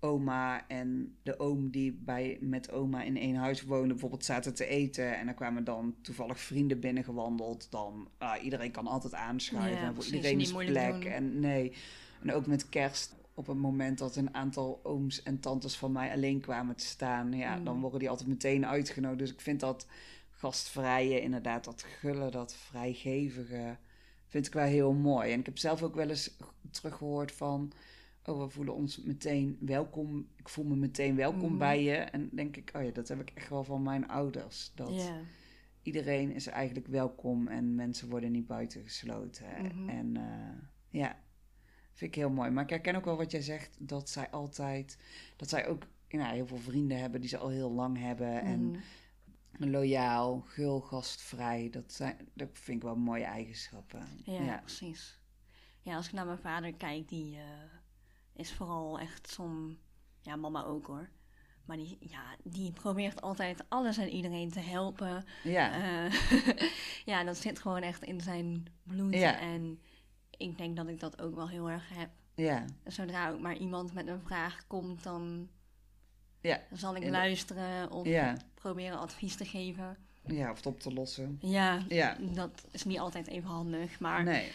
oma 0.00 0.68
en 0.68 1.16
de 1.22 1.38
oom 1.38 1.70
die 1.70 1.92
bij 1.92 2.38
met 2.40 2.70
oma 2.70 3.02
in 3.02 3.16
één 3.16 3.34
huis 3.34 3.62
wonen, 3.62 3.88
bijvoorbeeld 3.88 4.24
zaten 4.24 4.54
te 4.54 4.66
eten 4.66 5.18
en 5.18 5.26
dan 5.26 5.34
kwamen 5.34 5.64
dan 5.64 5.94
toevallig 6.02 6.40
vrienden 6.40 6.80
binnengewandeld, 6.80 7.70
dan 7.70 8.08
ah, 8.18 8.44
iedereen 8.44 8.70
kan 8.70 8.86
altijd 8.86 9.14
aanschuiven. 9.14 9.70
Ja, 9.72 9.78
en 9.78 9.84
voor 9.84 9.94
precies, 9.94 10.12
iedereen 10.12 10.40
is 10.40 10.52
plek. 10.52 11.02
doen. 11.02 11.10
En 11.12 11.40
nee. 11.40 11.72
En 12.22 12.32
ook 12.32 12.46
met 12.46 12.68
kerst. 12.68 13.16
Op 13.34 13.46
het 13.46 13.56
moment 13.56 13.98
dat 13.98 14.16
een 14.16 14.34
aantal 14.34 14.80
ooms 14.82 15.22
en 15.22 15.40
tantes 15.40 15.76
van 15.76 15.92
mij 15.92 16.12
alleen 16.12 16.40
kwamen 16.40 16.76
te 16.76 16.84
staan, 16.84 17.32
ja, 17.32 17.56
Mm. 17.56 17.64
dan 17.64 17.80
worden 17.80 17.98
die 17.98 18.10
altijd 18.10 18.28
meteen 18.28 18.66
uitgenodigd. 18.66 19.18
Dus 19.18 19.32
ik 19.32 19.40
vind 19.40 19.60
dat 19.60 19.86
gastvrije, 20.30 21.20
inderdaad, 21.20 21.64
dat 21.64 21.82
gulle, 21.82 22.30
dat 22.30 22.54
vrijgevige, 22.54 23.76
vind 24.26 24.46
ik 24.46 24.52
wel 24.52 24.64
heel 24.64 24.92
mooi. 24.92 25.32
En 25.32 25.38
ik 25.38 25.46
heb 25.46 25.58
zelf 25.58 25.82
ook 25.82 25.94
wel 25.94 26.08
eens 26.08 26.36
teruggehoord 26.70 27.32
van, 27.32 27.72
oh, 28.28 28.42
we 28.42 28.48
voelen 28.48 28.74
ons 28.74 29.02
meteen 29.02 29.56
welkom. 29.60 30.28
Ik 30.36 30.48
voel 30.48 30.64
me 30.64 30.76
meteen 30.76 31.16
welkom 31.16 31.48
Mhm. 31.48 31.58
bij 31.58 31.82
je. 31.82 31.94
En 31.96 32.28
denk 32.32 32.56
ik, 32.56 32.70
oh 32.76 32.82
ja, 32.82 32.90
dat 32.90 33.08
heb 33.08 33.20
ik 33.20 33.30
echt 33.34 33.48
wel 33.48 33.64
van 33.64 33.82
mijn 33.82 34.08
ouders. 34.08 34.72
Dat 34.74 35.10
iedereen 35.82 36.30
is 36.32 36.46
eigenlijk 36.46 36.86
welkom 36.86 37.48
en 37.48 37.74
mensen 37.74 38.08
worden 38.08 38.32
niet 38.32 38.46
buitengesloten. 38.46 39.46
Mhm. 39.64 39.88
En 39.88 40.16
eh, 40.16 40.62
ja, 40.88 41.18
vind 41.92 42.14
ik 42.14 42.20
heel 42.20 42.30
mooi. 42.30 42.50
Maar 42.50 42.64
ik 42.64 42.70
herken 42.70 42.94
ook 42.96 43.04
wel 43.04 43.16
wat 43.16 43.30
jij 43.30 43.42
zegt, 43.42 43.76
dat 43.88 44.10
zij 44.10 44.30
altijd, 44.30 44.98
dat 45.36 45.48
zij 45.48 45.66
ook 45.68 45.82
nou, 46.08 46.34
heel 46.34 46.46
veel 46.46 46.56
vrienden 46.56 46.98
hebben 47.00 47.20
die 47.20 47.28
ze 47.30 47.38
al 47.38 47.48
heel 47.48 47.70
lang 47.72 47.98
hebben. 47.98 48.40
En 48.40 48.60
Mhm. 48.70 48.78
loyaal, 49.70 50.40
gul, 50.40 50.80
gastvrij, 50.80 51.70
dat, 51.70 51.92
zijn, 51.92 52.16
dat 52.34 52.48
vind 52.52 52.76
ik 52.76 52.82
wel 52.82 52.96
mooie 52.96 53.24
eigenschappen. 53.24 54.02
Ja, 54.24 54.42
ja. 54.42 54.58
precies. 54.58 55.20
Ja, 55.82 55.96
als 55.96 56.06
ik 56.06 56.12
naar 56.12 56.26
mijn 56.26 56.38
vader 56.38 56.74
kijk, 56.74 57.08
die 57.08 57.36
eh, 57.36 57.42
is 58.38 58.52
vooral 58.52 58.98
echt 58.98 59.28
zo'n... 59.30 59.78
Ja, 60.20 60.36
mama 60.36 60.64
ook 60.64 60.86
hoor. 60.86 61.08
Maar 61.64 61.76
die, 61.76 61.96
ja, 62.00 62.22
die 62.44 62.72
probeert 62.72 63.20
altijd 63.22 63.64
alles 63.68 63.96
en 63.96 64.08
iedereen 64.08 64.50
te 64.50 64.60
helpen. 64.60 65.24
Ja, 65.42 65.72
Eh, 65.72 66.12
ja, 67.12 67.24
dat 67.24 67.36
zit 67.36 67.58
gewoon 67.58 67.82
echt 67.82 68.02
in 68.02 68.20
zijn 68.20 68.66
bloed. 68.82 69.14
Ja. 69.14 69.38
En 69.40 69.80
ik 70.36 70.58
denk 70.58 70.76
dat 70.76 70.88
ik 70.88 71.00
dat 71.00 71.20
ook 71.22 71.34
wel 71.34 71.48
heel 71.48 71.70
erg 71.70 71.88
heb. 71.88 72.10
ja, 72.34 72.64
Zodra 72.84 73.30
ook 73.30 73.40
maar 73.40 73.56
iemand 73.56 73.92
met 73.94 74.06
een 74.06 74.20
vraag 74.20 74.66
komt, 74.66 75.02
dan, 75.02 75.48
ja, 76.40 76.60
zal 76.72 76.96
ik 76.96 77.02
En- 77.02 77.10
luisteren 77.10 77.90
of 77.90 78.06
ja, 78.06 78.36
proberen 78.54 78.98
advies 78.98 79.36
te 79.36 79.44
geven. 79.44 79.96
ja, 80.26 80.50
of 80.50 80.56
het 80.56 80.66
op 80.66 80.80
te 80.80 80.92
lossen. 80.92 81.38
Ja, 81.40 81.82
Ja, 81.88 82.16
dat 82.20 82.66
is 82.70 82.84
niet 82.84 82.98
altijd 82.98 83.26
even 83.26 83.48
handig, 83.48 84.00
maar 84.00 84.24
nee. 84.24 84.52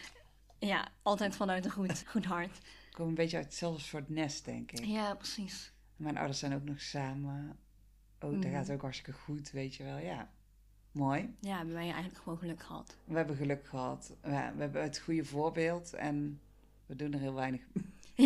ja, 0.60 0.88
altijd 1.02 1.36
vanuit 1.36 1.66
een 1.66 1.72
goed, 1.72 2.04
goed 2.08 2.26
hart. 2.26 2.58
Ik 2.94 3.00
kom 3.00 3.08
een 3.08 3.16
beetje 3.16 3.38
uit 3.38 3.46
hetzelfde 3.46 3.82
soort 3.82 4.10
nest, 4.10 4.46
denk 4.46 4.72
ik. 4.72 4.86
Ja, 4.86 5.16
precies. 5.16 5.74
Mijn 5.96 6.18
ouders 6.18 6.40
zijn 6.40 6.54
ook 6.56 6.64
nog 6.64 6.82
samen. 6.82 7.58
Oh, 8.20 8.32
dat 8.32 8.44
Mhm. 8.44 8.52
gaat 8.52 8.72
ook 8.72 8.82
hartstikke 8.82 9.20
goed, 9.20 9.52
weet 9.52 9.76
je 9.76 9.84
wel. 9.84 9.98
Ja, 9.98 10.32
mooi. 10.92 11.36
Ja, 11.40 11.58
hebben 11.58 11.74
wij 11.76 11.92
eigenlijk 11.92 12.18
gewoon 12.24 12.38
geluk 12.38 12.64
gehad. 12.64 12.98
We 13.06 13.16
hebben 13.16 13.36
geluk 13.36 13.68
gehad. 13.68 14.14
We, 14.22 14.30
we 14.30 14.62
hebben 14.62 14.82
het 14.82 15.00
goede 15.00 15.26
voorbeeld 15.26 15.94
en 15.94 16.42
we 16.86 16.96
doen 16.96 17.14
er 17.14 17.20
heel 17.20 17.34
weinig. 17.34 17.62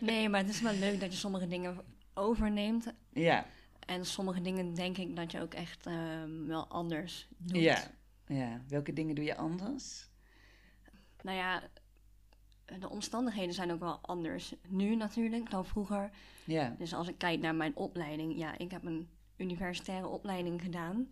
nee, 0.00 0.28
maar 0.28 0.40
het 0.40 0.48
is 0.48 0.60
wel 0.60 0.74
leuk 0.74 1.00
dat 1.00 1.12
je 1.12 1.18
sommige 1.18 1.46
dingen 1.48 1.76
overneemt. 2.14 2.92
Ja, 3.12 3.46
En 3.86 4.04
sommige 4.06 4.40
dingen 4.40 4.74
denk 4.74 4.98
ik 4.98 5.16
dat 5.16 5.32
je 5.32 5.40
ook 5.40 5.54
echt 5.54 5.86
ehm, 5.86 6.46
wel 6.46 6.66
anders 6.68 7.28
doet. 7.36 7.62
ja, 7.62 7.90
ja. 8.26 8.62
Welke 8.68 8.92
dingen 8.92 9.14
doe 9.14 9.24
je 9.24 9.36
anders? 9.36 10.08
Nou 11.22 11.36
ja, 11.36 11.62
de 12.80 12.88
omstandigheden 12.88 13.54
zijn 13.54 13.72
ook 13.72 13.80
wel 13.80 13.98
anders 14.02 14.54
nu 14.68 14.96
natuurlijk 14.96 15.50
dan 15.50 15.66
vroeger. 15.66 16.10
Ja, 16.44 16.74
Dus 16.78 16.94
als 16.94 17.08
ik 17.08 17.18
kijk 17.18 17.40
naar 17.40 17.54
mijn 17.54 17.76
opleiding, 17.76 18.36
ja, 18.36 18.58
ik 18.58 18.70
heb 18.70 18.84
een 18.84 19.08
universitaire 19.36 20.06
opleiding 20.06 20.62
gedaan. 20.62 21.08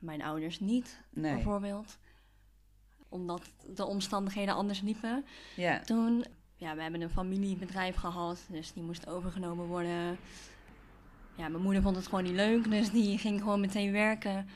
Mijn 0.00 0.22
ouders 0.22 0.60
niet, 0.60 1.00
nee. 1.10 1.34
bijvoorbeeld. 1.34 1.98
Omdat 3.08 3.52
de 3.74 3.84
omstandigheden 3.84 4.54
anders 4.54 4.80
liepen. 4.80 5.24
Ja, 5.56 5.80
Toen, 5.80 6.24
ja, 6.56 6.74
we 6.74 6.82
hebben 6.82 7.00
een 7.00 7.10
familiebedrijf 7.10 7.96
gehad, 7.96 8.46
dus 8.48 8.72
die 8.72 8.82
moest 8.82 9.08
overgenomen 9.08 9.66
worden. 9.66 10.18
Ja, 11.36 11.48
mijn 11.48 11.62
moeder 11.62 11.82
vond 11.82 11.96
het 11.96 12.06
gewoon 12.06 12.24
niet 12.24 12.32
leuk, 12.32 12.70
dus 12.70 12.90
die 12.90 13.18
ging 13.18 13.40
gewoon 13.40 13.60
meteen 13.60 13.92
werken. 13.92 14.48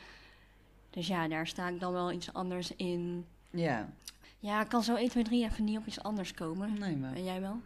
Dus 0.90 1.06
ja, 1.06 1.28
daar 1.28 1.46
sta 1.46 1.68
ik 1.68 1.80
dan 1.80 1.92
wel 1.92 2.12
iets 2.12 2.32
anders 2.32 2.76
in. 2.76 3.26
ja. 3.50 3.88
Ja, 4.38 4.64
kan 4.64 4.82
zo 4.82 4.94
1, 4.94 5.08
2, 5.08 5.24
3 5.24 5.44
even 5.44 5.64
niet 5.64 5.78
op 5.78 5.86
iets 5.86 6.02
anders 6.02 6.34
komen. 6.34 6.78
Nee, 6.78 6.96
maar... 6.96 7.14
En 7.14 7.24
jij 7.24 7.40
wel? 7.40 7.60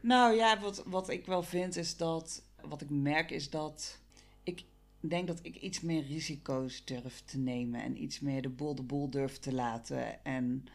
Nou 0.00 0.34
ja, 0.34 0.60
wat, 0.60 0.82
wat 0.86 1.08
ik 1.08 1.26
wel 1.26 1.42
vind 1.42 1.76
is 1.76 1.96
dat... 1.96 2.42
Wat 2.68 2.80
ik 2.80 2.90
merk 2.90 3.30
is 3.30 3.50
dat... 3.50 3.98
Ik 4.42 4.64
denk 5.00 5.26
dat 5.26 5.38
ik 5.42 5.56
iets 5.56 5.80
meer 5.80 6.02
risico's 6.02 6.84
durf 6.84 7.22
te 7.24 7.38
nemen. 7.38 7.82
En 7.82 8.02
iets 8.02 8.20
meer 8.20 8.42
de 8.42 8.48
boel 8.48 8.74
de 8.74 8.82
boel 8.82 9.10
durf 9.10 9.38
te 9.38 9.52
laten. 9.52 10.24
En 10.24 10.66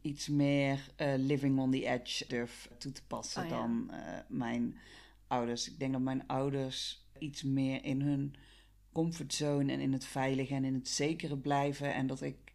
iets 0.00 0.28
meer 0.28 0.88
eh, 0.96 1.14
living 1.16 1.58
on 1.58 1.70
the 1.70 1.86
edge 1.86 2.24
durf 2.28 2.70
toe 2.78 2.92
te 2.92 3.02
passen 3.06 3.42
Oh 3.42 3.48
ja. 3.48 3.56
dan 3.56 3.90
eh, 3.90 4.18
mijn 4.28 4.76
ouders. 5.26 5.70
Ik 5.70 5.78
denk 5.78 5.92
dat 5.92 6.00
mijn 6.00 6.26
ouders 6.26 7.04
iets 7.18 7.42
meer 7.42 7.84
in 7.84 8.00
hun 8.00 8.34
comfortzone 8.92 9.72
en 9.72 9.80
in 9.80 9.92
het 9.92 10.04
veilige 10.04 10.54
en 10.54 10.64
in 10.64 10.74
het 10.74 10.88
zekere 10.88 11.36
blijven. 11.36 11.94
En 11.94 12.06
dat 12.06 12.22
ik 12.22 12.45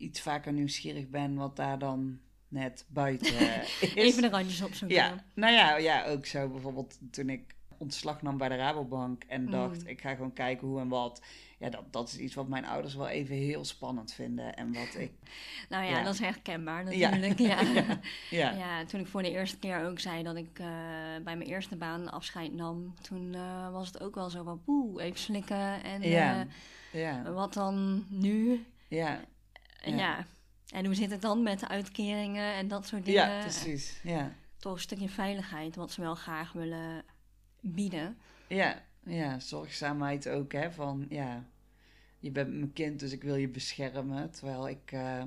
iets 0.00 0.20
vaker 0.20 0.52
nieuwsgierig 0.52 1.08
ben 1.08 1.34
wat 1.34 1.56
daar 1.56 1.78
dan 1.78 2.18
net 2.48 2.84
buiten 2.88 3.34
is. 3.80 3.94
Even 3.94 4.22
de 4.22 4.28
randjes 4.28 4.62
opzoeken. 4.62 4.96
Ja, 4.96 5.24
nou 5.34 5.52
ja, 5.52 5.76
ja, 5.76 6.04
ook 6.06 6.26
zo 6.26 6.48
bijvoorbeeld 6.48 6.98
toen 7.10 7.28
ik 7.28 7.54
ontslag 7.78 8.22
nam 8.22 8.38
bij 8.38 8.48
de 8.48 8.56
Rabobank 8.56 9.24
en 9.24 9.42
Mm. 9.44 9.50
dacht, 9.50 9.86
ik 9.86 10.00
ga 10.00 10.14
gewoon 10.14 10.32
kijken 10.32 10.66
hoe 10.68 10.80
en 10.80 10.88
wat. 10.88 11.22
Ja, 11.58 11.68
dat, 11.70 11.92
dat 11.92 12.08
is 12.08 12.18
iets 12.18 12.34
wat 12.34 12.48
mijn 12.48 12.64
ouders 12.66 12.94
wel 12.94 13.08
even 13.08 13.36
heel 13.36 13.64
spannend 13.64 14.12
vinden. 14.12 14.56
En 14.56 14.72
wat 14.72 14.94
ik, 14.98 15.10
Nou 15.68 15.84
ja, 15.84 15.90
Ja. 15.98 16.02
dat 16.04 16.14
is 16.14 16.20
herkenbaar 16.20 16.84
natuurlijk. 16.84 17.38
Ja. 17.50 17.60
ja, 18.30 18.50
Ja. 18.52 18.84
toen 18.84 19.00
ik 19.00 19.06
voor 19.06 19.22
de 19.22 19.30
eerste 19.30 19.58
keer 19.58 19.86
ook 19.86 19.98
zei 19.98 20.22
dat 20.22 20.36
ik 20.36 20.58
eh, 20.58 20.66
bij 21.24 21.36
mijn 21.36 21.42
eerste 21.42 21.76
baan 21.76 22.10
afscheid 22.10 22.52
nam, 22.54 22.94
toen 23.00 23.34
eh, 23.34 23.72
was 23.72 23.86
het 23.86 24.00
ook 24.02 24.14
wel 24.14 24.30
zo 24.30 24.42
van 24.42 24.62
poeh, 24.64 25.02
even 25.04 25.18
slikken. 25.20 25.82
En 25.82 26.02
Ja. 26.02 26.46
ja, 26.92 27.32
wat 27.32 27.54
dan 27.54 28.04
nu? 28.08 28.64
ja, 28.88 29.20
Ja. 29.84 29.96
ja. 29.96 30.26
En 30.70 30.84
hoe 30.84 30.94
zit 30.94 31.10
het 31.10 31.22
dan 31.22 31.42
met 31.42 31.60
de 31.60 31.68
uitkeringen 31.68 32.54
en 32.54 32.68
dat 32.68 32.86
soort 32.86 33.04
dingen? 33.04 33.28
ja, 33.30 33.40
precies. 33.40 34.00
Ja, 34.02 34.32
Toch 34.58 34.72
een 34.72 34.80
stukje 34.80 35.08
veiligheid, 35.08 35.76
wat 35.76 35.92
ze 35.92 36.00
wel 36.00 36.14
graag 36.14 36.52
willen 36.52 37.04
bieden. 37.60 38.18
ja, 38.48 38.82
ja, 39.04 39.38
zorgzaamheid 39.38 40.28
ook, 40.28 40.52
hè, 40.52 40.72
van 40.72 41.06
ja, 41.08 41.44
je 42.18 42.30
bent 42.30 42.48
mijn 42.54 42.72
kind, 42.72 43.00
dus 43.00 43.12
ik 43.12 43.22
wil 43.22 43.34
je 43.36 43.48
beschermen. 43.48 44.30
Terwijl 44.30 44.68
ik, 44.68 44.92
eh, 44.92 45.22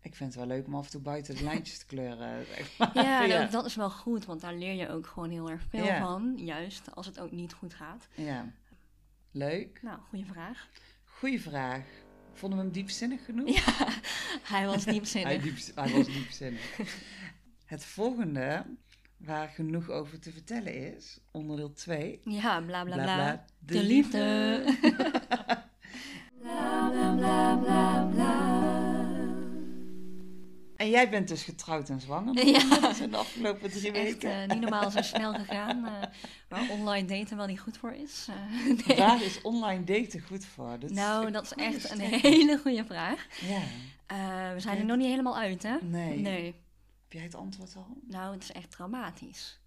ik 0.00 0.14
vind 0.14 0.34
het 0.34 0.34
wel 0.34 0.56
leuk 0.56 0.66
om 0.66 0.74
af 0.74 0.84
en 0.84 0.90
toe 0.90 1.00
buiten 1.00 1.34
de 1.36 1.42
lijntjes 1.50 1.78
te 1.78 1.86
kleuren. 1.86 2.44
Ja, 2.94 3.22
ja. 3.24 3.40
Dat, 3.40 3.50
dat 3.52 3.64
is 3.64 3.74
wel 3.76 3.90
goed, 3.90 4.24
want 4.24 4.40
daar 4.40 4.54
leer 4.54 4.74
je 4.74 4.88
ook 4.88 5.06
gewoon 5.06 5.30
heel 5.30 5.50
erg 5.50 5.62
veel 5.68 5.84
Ja. 5.84 6.00
van. 6.00 6.32
Juist 6.36 6.94
als 6.94 7.06
het 7.06 7.20
ook 7.20 7.30
niet 7.32 7.52
goed 7.52 7.74
gaat. 7.74 8.08
ja. 8.14 8.52
Leuk. 9.30 9.82
Nou, 9.82 9.98
goede 10.08 10.24
vraag. 10.24 10.68
Goeie 11.04 11.42
vraag. 11.42 11.82
Vonden 12.36 12.58
we 12.58 12.64
hem 12.64 12.72
diepzinnig 12.72 13.24
genoeg? 13.24 13.48
Ja, 13.48 13.88
hij 14.42 14.66
was 14.66 14.84
Hij, 14.84 14.92
diepzinnig. 14.92 15.42
diep, 15.42 15.56
hij 15.74 15.92
was 15.92 16.06
diepzinnig. 16.06 16.76
Het 17.64 17.84
volgende, 17.84 18.64
waar 19.16 19.48
genoeg 19.48 19.90
over 19.90 20.20
te 20.20 20.32
vertellen 20.32 20.94
is, 20.96 21.18
onderdeel 21.30 21.72
2. 21.72 22.20
Ja, 22.24 22.60
bla 22.60 22.84
bla 22.84 22.94
bla. 23.02 23.44
de, 23.58 23.74
De 23.74 23.82
liefde. 23.82 24.64
Bla 26.42 26.88
bla 26.90 27.14
bla 27.14 27.16
bla 27.16 27.56
bla. 27.56 27.75
En 30.76 30.90
jij 30.90 31.10
bent 31.10 31.28
dus 31.28 31.42
getrouwd 31.42 31.88
en 31.88 32.00
zwanger 32.00 32.46
Ja. 32.52 32.80
Dat 32.80 32.90
is 32.90 33.00
in 33.00 33.10
de 33.10 33.16
afgelopen 33.16 33.70
drie 33.70 33.92
Echt 33.92 34.04
weken. 34.04 34.30
eh, 34.42 34.48
niet 34.48 34.60
normaal 34.60 34.90
zo 34.90 35.02
snel 35.02 35.34
gegaan. 35.34 35.84
eh, 35.86 35.92
waar 36.48 36.70
online 36.70 37.06
daten 37.06 37.36
wel 37.36 37.46
niet 37.46 37.60
goed 37.60 37.76
voor 37.76 37.92
is. 37.92 38.26
Eh, 38.30 38.66
nee. 38.86 38.96
Waar 38.96 39.22
is 39.22 39.42
online 39.42 39.84
daten 39.84 40.20
goed 40.20 40.44
voor? 40.44 40.78
Dat 40.78 40.90
Nou, 40.90 41.30
dat 41.30 41.44
is 41.44 41.52
echt 41.52 41.90
een 41.90 42.00
hele 42.00 42.58
goede 42.58 42.84
vraag. 42.84 43.26
Ja. 43.40 43.62
Eh, 44.06 44.52
we 44.54 44.60
zijn 44.60 44.78
er 44.78 44.84
nog 44.84 44.96
niet 44.96 45.06
helemaal 45.06 45.38
uit, 45.38 45.62
hè? 45.62 45.76
Nee. 45.82 46.18
Nee. 46.18 46.44
Heb 46.44 47.12
jij 47.12 47.22
het 47.22 47.34
antwoord 47.34 47.76
al? 47.76 47.86
Nou, 48.08 48.34
het 48.34 48.42
is 48.42 48.52
echt 48.52 48.70
traumatisch. 48.70 49.58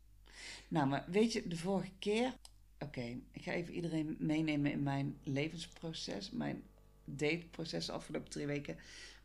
Nou, 0.68 0.88
maar 0.88 1.04
weet 1.08 1.34
je, 1.34 1.48
de 1.48 1.58
vorige 1.58 1.92
keer... 2.00 2.34
Oké, 2.80 3.02
ik 3.32 3.42
ga 3.44 3.52
even 3.52 3.74
iedereen 3.74 4.16
meenemen 4.20 4.72
in 4.72 4.84
mijn 4.84 5.18
levensproces. 5.24 6.32
Mijn 6.32 6.64
dateproces 7.06 7.86
de 7.86 7.92
afgelopen 7.92 8.30
drie 8.30 8.46
weken. 8.46 8.78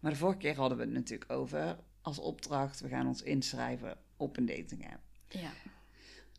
Maar 0.04 0.12
de 0.12 0.18
vorige 0.18 0.38
keer 0.38 0.56
hadden 0.56 0.78
we 0.78 0.84
het 0.84 0.92
natuurlijk 0.92 1.32
over... 1.32 1.76
Als 2.02 2.18
opdracht, 2.18 2.80
we 2.80 2.88
gaan 2.88 3.06
ons 3.06 3.22
inschrijven 3.22 3.96
op 4.16 4.36
een 4.36 4.46
dating 4.46 4.84
app. 4.92 5.00
Ja, 5.28 5.50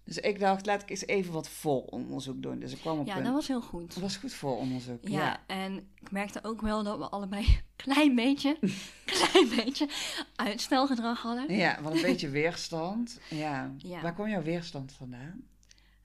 Dus 0.04 0.18
ik 0.18 0.40
dacht, 0.40 0.66
laat 0.66 0.82
ik 0.82 0.90
eens 0.90 1.06
even 1.06 1.34
wat 1.34 1.50
vooronderzoek 1.50 2.42
doen. 2.42 2.60
Dus 2.60 2.72
ik 2.72 2.80
kwam 2.80 3.00
op 3.00 3.08
ja 3.08 3.18
een... 3.18 3.24
dat 3.24 3.34
was 3.34 3.48
heel 3.48 3.62
goed. 3.62 3.94
Het 3.94 4.04
was 4.04 4.18
goed 4.18 4.34
vooronderzoek, 4.34 5.08
Ja, 5.08 5.20
ja. 5.20 5.42
en 5.48 5.88
ik 6.00 6.12
merkte 6.12 6.44
ook 6.44 6.62
wel 6.62 6.84
dat 6.84 6.98
we 6.98 7.10
allebei 7.10 7.46
een 7.46 7.62
klein 7.76 8.16
beetje, 8.16 8.58
klein 9.06 9.50
beetje 9.56 9.90
uitstelgedrag 10.36 11.22
hadden. 11.22 11.56
Ja, 11.56 11.82
wat 11.82 11.94
een 11.96 12.02
beetje 12.02 12.30
weerstand. 12.30 13.20
Ja. 13.30 13.72
Ja. 13.78 14.02
Waar 14.02 14.14
kwam 14.14 14.30
jouw 14.30 14.44
weerstand 14.44 14.92
vandaan? 14.94 15.44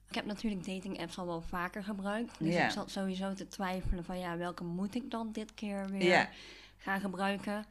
Ik 0.09 0.15
heb 0.15 0.25
natuurlijk 0.25 0.65
dating 0.65 0.99
apps 0.99 1.17
al 1.17 1.25
wel 1.25 1.41
vaker 1.41 1.83
gebruikt. 1.83 2.39
Dus 2.39 2.53
Ja. 2.53 2.65
ik 2.65 2.71
zat 2.71 2.91
sowieso 2.91 3.33
te 3.33 3.47
twijfelen 3.47 4.03
van 4.03 4.19
ja, 4.19 4.37
welke 4.37 4.63
moet 4.63 4.95
ik 4.95 5.11
dan 5.11 5.31
dit 5.31 5.53
keer 5.53 5.89
weer 5.89 6.03
Ja. 6.03 6.29
Gaan 6.81 6.99
gebruiken. 6.99 7.65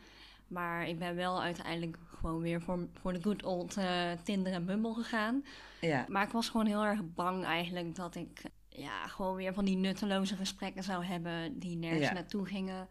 Maar 0.49 0.89
ik 0.89 0.99
ben 0.99 1.15
wel 1.17 1.43
uiteindelijk 1.43 1.97
gewoon 2.19 2.41
weer 2.41 2.61
voor, 2.61 2.87
voor 3.01 3.13
de 3.13 3.23
good 3.23 3.43
old 3.45 3.77
eh, 3.77 4.11
Tinder 4.23 4.53
en 4.53 4.65
Bumble 4.67 4.95
gegaan. 4.95 5.45
Ja. 5.81 6.05
Maar 6.09 6.23
ik 6.27 6.33
was 6.33 6.49
gewoon 6.49 6.67
heel 6.67 6.85
erg 6.85 7.01
bang 7.15 7.45
eigenlijk 7.45 7.95
dat 7.95 8.15
ik 8.15 8.43
ja, 8.69 9.07
gewoon 9.07 9.35
weer 9.37 9.55
van 9.55 9.65
die 9.65 9.77
nutteloze 9.77 10.37
gesprekken 10.37 10.83
zou 10.83 11.05
hebben 11.05 11.59
die 11.59 11.77
nergens 11.77 12.07
Ja. 12.09 12.13
naartoe 12.13 12.47
gingen. 12.47 12.89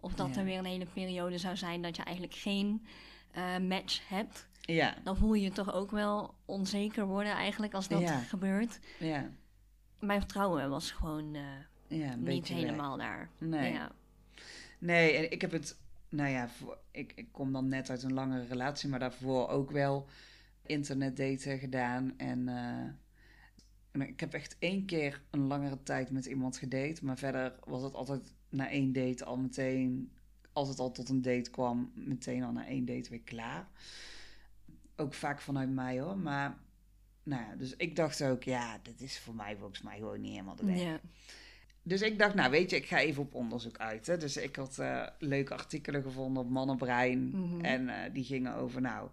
Of 0.00 0.14
dat 0.14 0.28
Ja. 0.34 0.38
er 0.40 0.44
weer 0.44 0.58
een 0.58 0.64
hele 0.64 0.86
periode 0.86 1.38
zou 1.38 1.56
zijn 1.56 1.82
dat 1.82 1.96
je 1.96 2.02
eigenlijk 2.02 2.36
geen 2.36 2.86
eh, 3.30 3.58
match 3.58 4.08
hebt. 4.08 4.48
Ja. 4.60 4.94
Dan 5.04 5.16
voel 5.16 5.34
je 5.34 5.42
je 5.42 5.52
toch 5.52 5.72
ook 5.72 5.90
wel 5.90 6.34
onzeker 6.44 7.06
worden 7.06 7.32
eigenlijk 7.32 7.74
als 7.74 7.88
dat 7.88 8.00
Ja. 8.00 8.18
gebeurt. 8.18 8.80
Ja. 8.98 9.28
Mijn 9.98 10.20
vertrouwen 10.20 10.70
was 10.70 10.90
gewoon 10.90 11.34
eh, 11.88 12.14
niet 12.14 12.48
helemaal 12.48 12.96
daar. 12.96 13.28
Nee. 13.38 13.72
Ja. 13.72 13.90
Nee, 14.84 15.12
en 15.12 15.32
ik 15.32 15.40
heb 15.40 15.50
het, 15.50 15.76
nou 16.08 16.30
ja, 16.30 16.48
ik, 16.90 17.12
ik 17.16 17.32
kom 17.32 17.52
dan 17.52 17.68
net 17.68 17.90
uit 17.90 18.02
een 18.02 18.12
langere 18.12 18.46
relatie, 18.46 18.88
maar 18.88 18.98
daarvoor 18.98 19.48
ook 19.48 19.70
wel 19.70 20.06
internetdaten 20.62 21.58
gedaan. 21.58 22.18
En, 22.18 22.48
eh, 22.48 24.08
ik 24.08 24.20
heb 24.20 24.32
echt 24.32 24.56
één 24.58 24.84
keer 24.84 25.22
een 25.30 25.46
langere 25.46 25.82
tijd 25.82 26.10
met 26.10 26.26
iemand 26.26 26.56
gedate, 26.56 27.04
maar 27.04 27.18
verder 27.18 27.54
was 27.64 27.82
het 27.82 27.94
altijd 27.94 28.32
na 28.48 28.70
één 28.70 28.92
date 28.92 29.24
al 29.24 29.36
meteen, 29.36 30.10
als 30.52 30.68
het 30.68 30.78
al 30.78 30.92
tot 30.92 31.08
een 31.08 31.22
date 31.22 31.50
kwam, 31.50 31.92
meteen 31.94 32.42
al 32.42 32.52
na 32.52 32.66
één 32.66 32.84
date 32.84 33.10
weer 33.10 33.22
klaar. 33.22 33.68
Ook 34.96 35.14
vaak 35.14 35.40
vanuit 35.40 35.70
mij 35.70 36.00
hoor, 36.00 36.18
maar 36.18 36.58
nou 37.22 37.42
ja, 37.42 37.56
dus 37.56 37.76
ik 37.76 37.96
dacht 37.96 38.22
ook, 38.22 38.42
ja, 38.42 38.78
dit 38.82 39.00
is 39.00 39.18
voor 39.18 39.34
mij 39.34 39.56
volgens 39.56 39.82
mij 39.82 39.96
gewoon 39.96 40.20
niet 40.20 40.32
helemaal 40.32 40.56
de 40.56 40.64
weg. 40.64 41.00
Dus 41.86 42.00
ik 42.02 42.18
dacht, 42.18 42.34
nou 42.34 42.50
weet 42.50 42.70
je, 42.70 42.76
ik 42.76 42.86
ga 42.86 42.98
even 42.98 43.22
op 43.22 43.34
onderzoek 43.34 43.78
uit. 43.78 44.06
Hè. 44.06 44.16
Dus 44.16 44.36
ik 44.36 44.56
had 44.56 44.78
eh, 44.78 45.06
leuke 45.18 45.54
artikelen 45.54 46.02
gevonden 46.02 46.42
op 46.42 46.50
Mannenbrein. 46.50 47.28
Mhm. 47.30 47.60
En 47.64 47.88
eh, 47.88 48.12
die 48.12 48.24
gingen 48.24 48.54
over, 48.54 48.80
nou, 48.80 49.08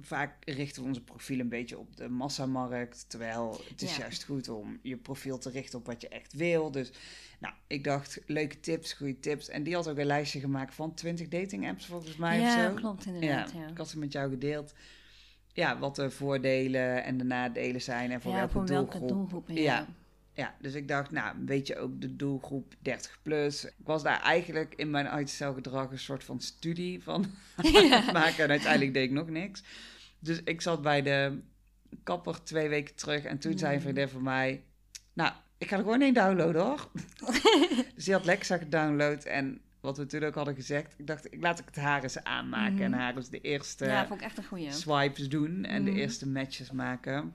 vaak 0.00 0.34
richten 0.44 0.82
we 0.82 0.88
onze 0.88 1.02
profiel 1.04 1.38
een 1.40 1.48
beetje 1.48 1.78
op 1.78 1.96
de 1.96 2.08
massamarkt. 2.08 3.04
Terwijl 3.08 3.60
het 3.68 3.82
is 3.82 3.92
Ja. 3.96 4.00
juist 4.02 4.24
goed 4.24 4.48
om 4.48 4.78
je 4.82 4.96
profiel 4.96 5.38
te 5.38 5.50
richten 5.50 5.78
op 5.78 5.86
wat 5.86 6.00
je 6.00 6.08
echt 6.08 6.32
wil. 6.32 6.70
Dus 6.70 6.92
nou, 7.40 7.54
ik 7.66 7.84
dacht, 7.84 8.20
leuke 8.26 8.60
tips, 8.60 8.92
goede 8.92 9.18
tips. 9.20 9.48
En 9.48 9.62
die 9.62 9.74
had 9.74 9.88
ook 9.88 9.98
een 9.98 10.06
lijstje 10.06 10.40
gemaakt 10.40 10.74
van 10.74 10.94
20 10.94 11.28
dating 11.28 11.68
apps 11.68 11.86
volgens 11.86 12.16
mij 12.16 12.40
of 12.40 12.44
ja, 12.46 12.68
zo. 12.68 12.74
klopt 12.74 13.06
inderdaad. 13.06 13.52
Ja, 13.52 13.66
ik 13.68 13.76
had 13.76 13.88
ze 13.88 13.98
met 13.98 14.12
jou 14.12 14.30
gedeeld. 14.30 14.74
Ja, 15.54 15.78
wat 15.78 15.96
de 15.96 16.10
voordelen 16.10 17.04
en 17.04 17.16
de 17.18 17.24
nadelen 17.24 17.82
zijn 17.82 18.10
en 18.10 18.20
voor 18.20 18.30
Ja, 18.32 18.36
welke 18.36 18.52
voor 18.52 18.66
doelgroep. 18.66 18.92
welke 18.92 19.06
doelgroep? 19.14 19.48
Ja. 19.48 19.86
Ja. 20.34 20.54
Dus 20.60 20.74
ik 20.74 20.88
dacht, 20.88 21.10
nou, 21.10 21.36
weet 21.46 21.66
je 21.66 21.76
ook 21.78 22.00
de 22.00 22.16
doelgroep 22.16 22.74
30 22.78 23.18
plus. 23.22 23.64
Ik 23.64 23.72
was 23.84 24.02
daar 24.02 24.20
eigenlijk 24.20 24.74
in 24.74 24.90
mijn 24.90 25.08
uitstelgedrag 25.08 25.90
een 25.90 25.98
soort 25.98 26.24
van 26.24 26.40
studie 26.40 27.02
van 27.02 27.26
maken. 28.12 28.44
En 28.44 28.50
uiteindelijk 28.50 28.94
deed 28.94 29.04
ik 29.04 29.10
nog 29.10 29.28
niks. 29.28 29.62
Dus 30.18 30.40
ik 30.44 30.60
zat 30.60 30.82
bij 30.82 31.02
de 31.02 31.38
kapper 32.02 32.42
twee 32.42 32.68
weken 32.68 32.94
terug. 32.94 33.24
En 33.24 33.38
toen 33.38 33.58
zei 33.58 33.70
een 33.70 33.76
Mm. 33.76 33.82
vriendin 33.82 34.08
van 34.08 34.22
mij, 34.22 34.62
nou, 35.12 35.32
ik 35.58 35.68
ga 35.68 35.76
er 35.76 35.82
gewoon 35.82 36.00
één 36.02 36.14
downloaden 36.14 36.62
hoor. 36.62 36.90
dus 37.94 38.04
die 38.04 38.14
had 38.14 38.24
Lexa 38.24 38.56
gedownload. 38.56 39.24
En 39.24 39.60
wat 39.80 39.96
we 39.96 40.06
toen 40.06 40.22
ook 40.24 40.34
hadden 40.34 40.54
gezegd, 40.54 40.94
ik 40.98 41.06
dacht, 41.06 41.32
ik 41.32 41.42
laat 41.42 41.58
ik 41.58 41.64
het 41.66 41.76
haar 41.76 42.02
eens 42.02 42.24
aanmaken. 42.24 42.80
En 42.80 42.92
haar 42.92 43.16
eens 43.16 43.28
de 43.30 43.40
eerste 43.40 43.84
ja, 43.84 44.06
vond 44.06 44.20
ik 44.20 44.26
echt 44.26 44.38
een 44.38 44.44
goeie. 44.44 44.72
swipes 44.72 45.28
doen. 45.28 45.64
En 45.64 45.84
de 45.84 45.90
Mhm. 45.90 46.00
eerste 46.00 46.28
matches 46.28 46.70
maken. 46.70 47.34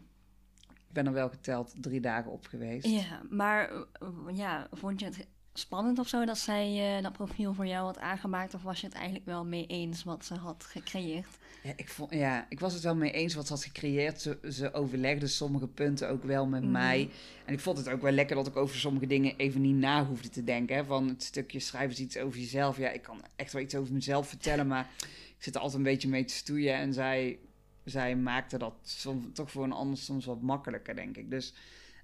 Ben 0.97 1.05
er 1.05 1.13
wel 1.13 1.29
geteld 1.29 1.73
drie 1.81 1.99
dagen 2.01 2.31
op 2.31 2.45
geweest. 2.45 2.85
Ja, 2.85 3.21
maar 3.29 3.69
eh, 3.71 4.07
ja, 4.33 4.67
vond 4.71 4.99
je 4.99 5.05
het 5.05 5.27
spannend 5.53 5.99
of 5.99 6.07
zo 6.07 6.25
dat 6.25 6.37
zij 6.37 6.95
eh, 6.97 7.03
dat 7.03 7.13
profiel 7.13 7.53
voor 7.53 7.65
jou 7.67 7.85
had 7.85 7.99
aangemaakt? 7.99 8.53
Of 8.53 8.63
was 8.63 8.79
je 8.81 8.87
het 8.87 8.95
eigenlijk 8.95 9.25
wel 9.25 9.45
mee 9.45 9.65
eens 9.67 10.03
wat 10.03 10.25
ze 10.25 10.33
had 10.35 10.63
gecreëerd? 10.69 11.37
Ja, 11.63 11.71
ik, 11.75 11.89
vond, 11.89 12.11
ja, 12.13 12.45
ik 12.49 12.59
was 12.59 12.73
het 12.73 12.83
wel 12.83 12.95
mee 12.95 13.11
eens 13.11 13.33
wat 13.35 13.47
ze 13.47 13.53
had 13.53 13.63
gecreëerd. 13.63 14.21
Ze, 14.21 14.37
ze 14.51 14.73
overlegde 14.73 15.27
sommige 15.27 15.67
punten 15.67 16.09
ook 16.09 16.23
wel 16.23 16.45
met 16.47 16.61
Mhm. 16.61 16.71
mij. 16.71 17.09
En 17.45 17.53
ik 17.53 17.59
vond 17.59 17.77
het 17.77 17.89
ook 17.89 18.01
wel 18.01 18.11
lekker 18.11 18.35
dat 18.35 18.47
ik 18.47 18.55
over 18.55 18.75
sommige 18.75 19.07
dingen 19.07 19.33
even 19.37 19.61
niet 19.61 19.75
na 19.75 20.05
hoefde 20.05 20.29
te 20.29 20.43
denken. 20.43 20.75
Hè. 20.75 20.85
Van 20.85 21.07
het 21.07 21.23
stukje 21.23 21.59
schrijven 21.59 22.01
iets 22.03 22.17
over 22.17 22.39
jezelf. 22.39 22.77
Ja, 22.77 22.89
ik 22.89 23.01
kan 23.01 23.21
echt 23.35 23.53
wel 23.53 23.61
iets 23.61 23.75
over 23.75 23.93
mezelf 23.93 24.27
vertellen, 24.27 24.67
maar 24.67 24.89
ik 25.37 25.43
zit 25.43 25.55
er 25.55 25.61
altijd 25.61 25.77
een 25.79 25.91
beetje 25.91 26.09
mee 26.09 26.25
te 26.25 26.33
stoeien. 26.33 26.73
En 26.75 26.93
zij, 26.93 27.39
zij 27.89 28.15
maakte 28.15 28.57
dat 28.57 28.73
soms, 28.83 29.25
toch 29.33 29.51
voor 29.51 29.63
een 29.63 29.71
ander 29.71 29.97
soms 29.97 30.25
wat 30.25 30.41
makkelijker, 30.41 30.95
denk 30.95 31.17
ik. 31.17 31.29
Dus 31.29 31.53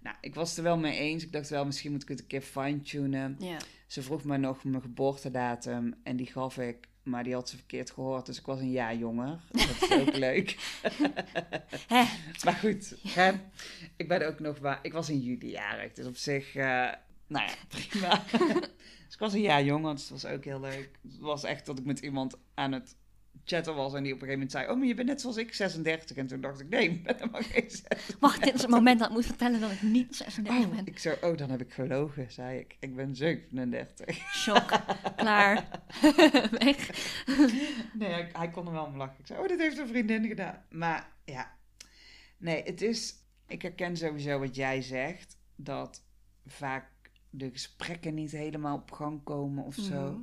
nou, 0.01 0.15
ik 0.21 0.35
was 0.35 0.49
het 0.49 0.57
er 0.57 0.63
wel 0.63 0.77
mee 0.77 0.97
eens. 0.97 1.23
Ik 1.23 1.31
dacht 1.31 1.49
wel, 1.49 1.65
misschien 1.65 1.91
moet 1.91 2.01
ik 2.01 2.07
het 2.07 2.19
een 2.19 2.27
keer 2.27 2.41
fine-tunen. 2.41 3.35
Ja, 3.39 3.57
Ze 3.87 4.01
vroeg 4.01 4.23
mij 4.23 4.37
nog 4.37 4.63
mijn 4.63 4.81
geboortedatum 4.81 5.93
en 6.03 6.15
die 6.15 6.25
gaf 6.25 6.57
ik, 6.57 6.87
maar 7.03 7.23
die 7.23 7.33
had 7.33 7.49
ze 7.49 7.57
verkeerd 7.57 7.91
gehoord. 7.91 8.25
Dus 8.25 8.39
ik 8.39 8.45
was 8.45 8.59
een 8.59 8.71
jaar 8.71 8.95
jonger. 8.95 9.39
Dat 9.51 9.81
is 9.89 9.91
ook 9.91 10.15
leuk. 10.27 10.57
Maar 12.43 12.53
goed, 12.53 12.95
hè, 13.07 13.31
ik 13.97 14.07
ben 14.07 14.27
ook 14.27 14.39
nog 14.39 14.59
waar. 14.59 14.79
Ik 14.81 14.93
was 14.93 15.09
in 15.09 15.19
juli 15.19 15.49
jarig, 15.49 15.93
dus 15.93 16.05
op 16.05 16.15
zich, 16.15 16.55
eh, 16.55 16.91
Nou 17.27 17.47
ja, 17.47 17.53
prima. 17.67 18.23
dus 19.05 19.13
ik 19.13 19.19
was 19.19 19.33
een 19.33 19.41
jaar 19.41 19.63
jonger, 19.63 19.93
dus 19.93 20.01
het 20.01 20.21
was 20.21 20.25
ook 20.25 20.43
heel 20.43 20.59
leuk. 20.59 20.89
Het 21.03 21.17
was 21.19 21.43
echt 21.43 21.65
dat 21.65 21.79
ik 21.79 21.85
met 21.85 21.99
iemand 21.99 22.35
aan 22.53 22.71
het 22.71 22.95
chatten 23.45 23.75
was 23.75 23.93
en 23.93 24.03
die 24.03 24.13
op 24.13 24.21
een 24.21 24.27
gegeven 24.27 24.33
moment 24.33 24.51
zei... 24.51 24.69
Oh, 24.69 24.77
maar 24.77 24.87
je 24.87 24.93
bent 24.93 25.07
net 25.07 25.21
zoals 25.21 25.37
ik, 25.37 25.53
36. 25.53 26.17
En 26.17 26.27
toen 26.27 26.41
dacht 26.41 26.59
ik, 26.59 26.69
nee, 26.69 26.89
ik 26.89 27.03
ben 27.03 27.15
helemaal 27.15 27.41
geen 27.41 27.69
36. 27.69 28.19
Wacht, 28.19 28.43
dit 28.43 28.53
is 28.53 28.61
het 28.61 28.69
moment 28.69 28.99
dat 28.99 29.07
ik 29.07 29.13
moet 29.13 29.25
vertellen 29.25 29.59
dat 29.59 29.71
ik 29.71 29.81
niet 29.81 30.15
36 30.15 30.65
Oh, 30.65 30.75
ben. 30.75 30.85
ik 30.85 30.99
zo, 30.99 31.15
oh, 31.21 31.37
dan 31.37 31.49
heb 31.49 31.61
ik 31.61 31.73
gelogen, 31.73 32.31
zei 32.31 32.59
ik. 32.59 32.75
Ik 32.79 32.95
ben 32.95 33.15
37. 33.15 34.15
Shock. 34.33 34.69
Klaar. 35.15 35.69
Weg. 36.63 36.89
Nee, 37.93 38.09
hij, 38.09 38.29
hij 38.33 38.49
kon 38.49 38.65
er 38.65 38.71
wel 38.71 38.85
om 38.85 38.97
lachen. 38.97 39.19
Ik 39.19 39.27
zei, 39.27 39.39
oh, 39.39 39.47
dit 39.47 39.59
heeft 39.59 39.77
een 39.77 39.87
vriendin 39.87 40.27
gedaan. 40.27 40.63
Maar 40.69 41.07
ja, 41.25 41.51
nee, 42.37 42.63
het 42.63 42.81
is... 42.81 43.21
Ik 43.47 43.61
herken 43.61 43.97
sowieso 43.97 44.39
wat 44.39 44.55
jij 44.55 44.81
zegt, 44.81 45.37
dat 45.55 46.03
vaak 46.45 46.91
de 47.29 47.49
gesprekken 47.51 48.13
niet 48.13 48.31
helemaal 48.31 48.77
op 48.77 48.91
gang 48.91 49.23
komen 49.23 49.63
of 49.63 49.75
zo. 49.75 50.11
Mhm. 50.11 50.21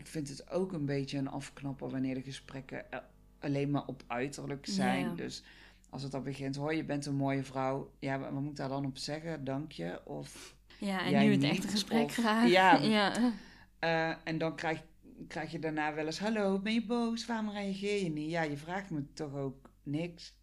Ik 0.00 0.06
vind 0.06 0.28
het 0.28 0.50
ook 0.50 0.72
een 0.72 0.84
beetje 0.86 1.18
een 1.18 1.28
afknapper 1.28 1.90
wanneer 1.90 2.14
de 2.14 2.22
gesprekken 2.22 2.92
er 2.92 3.04
alleen 3.40 3.70
maar 3.70 3.86
op 3.86 4.02
uiterlijk 4.06 4.66
zijn. 4.66 5.04
Ja. 5.08 5.14
Dus 5.14 5.42
als 5.90 6.02
het 6.02 6.12
dan 6.12 6.22
begint, 6.22 6.56
hoor, 6.56 6.74
je 6.74 6.84
bent 6.84 7.06
een 7.06 7.14
mooie 7.14 7.42
vrouw. 7.44 7.90
Ja, 7.98 8.18
wat 8.18 8.30
moet 8.30 8.50
ik 8.50 8.56
daar 8.56 8.68
dan 8.68 8.86
op 8.86 8.98
zeggen? 8.98 9.44
Dank 9.44 9.72
je. 9.72 10.00
Of 10.04 10.54
Ja, 10.78 11.04
en 11.04 11.10
Jij 11.10 11.24
nu 11.24 11.30
het 11.30 11.40
niet, 11.40 11.50
echte 11.50 11.68
gesprek 11.68 12.04
of- 12.04 12.12
graag. 12.12 12.48
Ja. 12.48 12.76
ja. 12.98 13.32
Eh, 13.78 14.14
en 14.24 14.38
dan 14.38 14.56
krijg, 14.56 14.82
krijg 15.28 15.50
je 15.52 15.58
daarna 15.58 15.94
wel 15.94 16.06
eens: 16.06 16.18
Hallo, 16.18 16.58
ben 16.58 16.72
je 16.72 16.86
boos? 16.86 17.26
Waarom 17.26 17.50
reageer 17.50 18.02
je 18.02 18.10
niet? 18.10 18.30
Ja, 18.30 18.42
je 18.42 18.56
vraagt 18.56 18.90
me 18.90 19.12
toch 19.12 19.34
ook 19.34 19.70
niks. 19.82 20.34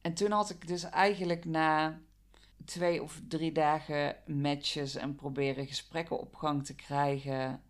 En 0.00 0.14
toen 0.14 0.30
had 0.30 0.50
ik 0.50 0.66
dus 0.66 0.82
eigenlijk 0.84 1.44
na 1.44 2.00
twee 2.64 3.02
of 3.02 3.20
drie 3.28 3.52
dagen 3.52 4.16
matches 4.26 4.94
en 4.94 5.14
proberen 5.14 5.66
gesprekken 5.66 6.20
op 6.20 6.34
gang 6.34 6.64
te 6.64 6.74
krijgen. 6.74 7.62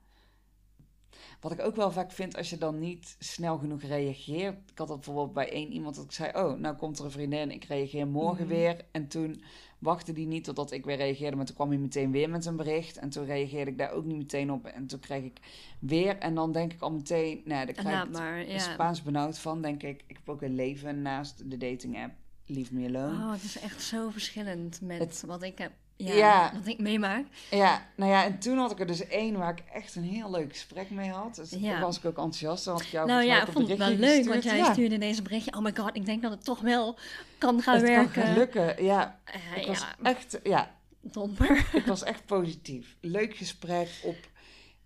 Wat 1.44 1.52
ik 1.52 1.60
ook 1.60 1.76
wel 1.76 1.90
vaak 1.92 2.12
vind 2.12 2.36
als 2.36 2.50
je 2.50 2.58
dan 2.58 2.78
niet 2.78 3.16
snel 3.18 3.58
genoeg 3.58 3.82
reageert. 3.82 4.70
Ik 4.70 4.78
had 4.78 4.88
dat 4.88 4.96
bijvoorbeeld 4.96 5.32
bij 5.32 5.50
één 5.52 5.72
iemand 5.72 5.94
dat 5.96 6.04
ik 6.04 6.12
zei: 6.12 6.30
Oh, 6.44 6.58
nou 6.58 6.76
komt 6.76 6.98
er 6.98 7.04
een 7.04 7.10
vriendin, 7.10 7.50
ik 7.50 7.64
reageer 7.64 8.06
morgen 8.06 8.44
Mhm. 8.46 8.54
weer. 8.54 8.84
En 8.92 9.08
toen 9.08 9.42
wachtte 9.78 10.12
die 10.12 10.26
niet 10.26 10.44
totdat 10.44 10.70
ik 10.72 10.84
weer 10.84 10.96
reageerde, 10.96 11.36
maar 11.36 11.44
toen 11.46 11.54
kwam 11.54 11.68
hij 11.68 11.78
meteen 11.78 12.10
weer 12.10 12.30
met 12.30 12.46
een 12.46 12.56
bericht. 12.56 12.96
En 12.98 13.10
toen 13.10 13.24
reageerde 13.24 13.70
ik 13.70 13.78
daar 13.78 13.90
ook 13.92 14.04
niet 14.04 14.16
meteen 14.16 14.52
op. 14.52 14.66
En 14.66 14.86
toen 14.86 14.98
kreeg 15.00 15.24
ik 15.24 15.40
weer. 15.80 16.18
En 16.18 16.34
dan 16.34 16.52
denk 16.52 16.72
ik 16.72 16.80
al 16.80 16.92
meteen: 16.92 17.40
Nou, 17.44 17.64
daar 17.66 17.74
krijg 17.74 18.04
ik 18.04 18.10
maar. 18.12 18.38
het 18.38 18.50
Ja. 18.50 18.58
Spaans 18.58 19.02
benauwd 19.02 19.38
van. 19.38 19.62
Denk 19.62 19.82
ik: 19.82 20.04
Ik 20.06 20.16
heb 20.16 20.28
ook 20.28 20.42
een 20.42 20.54
leven 20.54 21.02
naast 21.02 21.50
de 21.50 21.56
dating 21.56 22.02
app. 22.02 22.12
Leave 22.46 22.74
me 22.74 22.86
alone. 22.88 23.24
Oh, 23.24 23.32
het 23.32 23.42
is 23.42 23.58
echt 23.58 23.82
zo 23.82 24.10
verschillend 24.10 24.80
met 24.80 24.98
Het- 24.98 25.22
wat 25.26 25.42
ik 25.42 25.58
heb. 25.58 25.72
Ja, 25.96 26.14
Ja. 26.14 26.52
wat 26.54 26.66
ik 26.66 26.78
meemaak. 26.78 27.24
Ja, 27.50 27.86
nou 27.96 28.10
ja, 28.10 28.24
en 28.24 28.38
toen 28.38 28.58
had 28.58 28.70
ik 28.70 28.80
er 28.80 28.86
dus 28.86 29.06
één 29.06 29.36
waar 29.38 29.50
ik 29.50 29.62
echt 29.72 29.94
een 29.94 30.02
heel 30.02 30.30
leuk 30.30 30.52
gesprek 30.52 30.90
mee 30.90 31.10
had. 31.10 31.34
Dus 31.34 31.50
Ja. 31.50 31.70
toen 31.72 31.80
was 31.80 31.96
ik 31.98 32.04
ook 32.04 32.16
enthousiast. 32.16 32.64
Dan 32.64 32.74
had 32.74 32.82
ik 32.82 32.88
jou 32.88 33.06
nou 33.08 33.22
ja, 33.24 33.42
ik 33.46 33.52
vond 33.52 33.68
het 33.68 33.78
wel 33.78 33.88
leuk, 33.90 34.24
want 34.28 34.42
jij 34.44 34.56
Ja, 34.56 34.72
stuurde 34.72 34.98
deze 34.98 35.22
berichtje. 35.22 35.52
Oh 35.54 35.60
my 35.62 35.72
god, 35.76 35.96
ik 35.96 36.06
denk 36.06 36.22
dat 36.22 36.30
het 36.30 36.44
toch 36.44 36.60
wel 36.60 36.98
kan 37.38 37.62
gaan 37.62 37.74
het 37.74 37.84
kan 37.84 37.92
werken. 37.94 38.22
gaan 38.22 38.34
lukken. 38.34 38.84
Ja, 38.84 39.20
Eh, 39.24 39.56
ik 39.60 39.66
was 39.66 39.78
ja, 39.80 39.96
echt, 40.02 40.38
ja, 40.42 40.74
domper. 41.00 41.68
ik 41.72 41.84
was 41.86 42.02
echt 42.02 42.26
positief. 42.26 42.96
Leuk 43.00 43.36
gesprek 43.36 43.88
op 44.02 44.16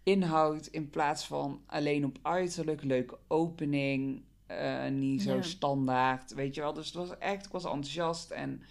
inhoud 0.02 0.66
in 0.66 0.90
plaats 0.90 1.24
van 1.24 1.60
alleen 1.66 2.04
op 2.04 2.18
uiterlijk. 2.22 2.82
Leuke 2.84 3.18
opening, 3.28 4.22
eh, 4.46 4.86
niet 4.86 5.22
zo 5.22 5.42
standaard, 5.42 6.34
weet 6.34 6.54
je 6.54 6.60
wel. 6.60 6.72
Dus 6.72 6.86
het 6.86 6.94
was 6.94 7.18
echt, 7.18 7.44
ik 7.46 7.52
was 7.52 7.64
enthousiast 7.64 8.30
en 8.30 8.62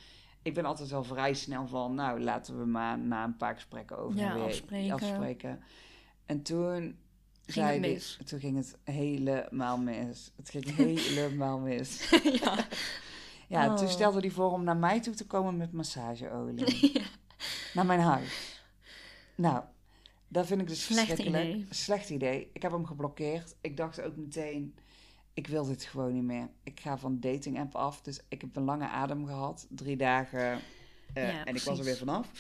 ik 0.48 0.54
ben 0.54 0.66
altijd 0.66 0.90
wel 0.90 1.04
vrij 1.04 1.34
snel 1.34 1.68
van, 1.68 1.96
nou, 1.96 2.22
laten 2.22 2.60
we 2.60 2.66
maar 2.66 3.00
na 3.00 3.24
een 3.24 3.38
paar 3.38 3.54
gesprekken 3.54 3.98
over 3.98 4.20
Ja, 4.20 4.34
weer 4.34 4.44
afspreken. 4.44 4.94
afspreken. 4.94 5.64
En 6.26 6.42
toen 6.42 6.76
Ging 6.80 6.96
zei 7.66 7.74
het 7.74 7.84
die- 7.84 7.92
mis? 7.94 8.20
toen 8.26 8.40
ging 8.40 8.58
het 8.58 8.78
helemaal 8.84 9.78
mis. 9.78 10.32
Het 10.36 10.50
ging 10.50 10.76
helemaal 10.76 11.60
mis. 11.60 12.10
ja. 12.44 12.66
Ja, 13.48 13.76
toen 13.76 13.86
Oh. 13.88 13.92
stelde 13.92 14.20
hij 14.20 14.30
voor 14.30 14.52
om 14.52 14.64
naar 14.64 14.78
mij 14.78 15.02
toe 15.02 15.14
te 15.14 15.26
komen 15.28 15.58
met 15.58 15.72
massageolie. 15.72 16.92
Naar 17.74 17.86
mijn 17.86 18.00
huis. 18.00 18.62
Nou, 19.36 19.64
dat 20.28 20.46
vind 20.48 20.62
ik 20.62 20.68
dus 20.68 20.84
Slecht 20.86 21.06
verschrikkelijk. 21.08 21.44
idee. 21.48 21.66
Slecht 21.70 22.10
idee. 22.10 22.50
Ik 22.54 22.62
heb 22.62 22.72
hem 22.72 22.86
geblokkeerd. 22.86 23.56
Ik 23.62 23.78
dacht 23.78 24.02
ook 24.02 24.16
meteen, 24.16 24.76
ik 25.38 25.48
wil 25.48 25.66
dit 25.66 25.84
gewoon 25.84 26.14
niet 26.14 26.24
meer. 26.24 26.50
Ik 26.64 26.80
ga 26.80 26.98
van 26.98 27.20
dating 27.20 27.60
app 27.60 27.76
af. 27.76 28.02
Dus 28.02 28.20
ik 28.28 28.42
heb 28.42 28.56
een 28.56 28.64
lange 28.64 28.88
adem 28.88 29.26
gehad. 29.26 29.68
Drie 29.70 29.98
dagen. 29.98 30.60
eh, 31.14 31.34
Ja, 31.34 31.46
en 31.46 31.56
ik 31.56 31.62
was 31.62 31.80
er 31.80 31.86
weer 31.86 31.98
vanaf. 31.98 32.32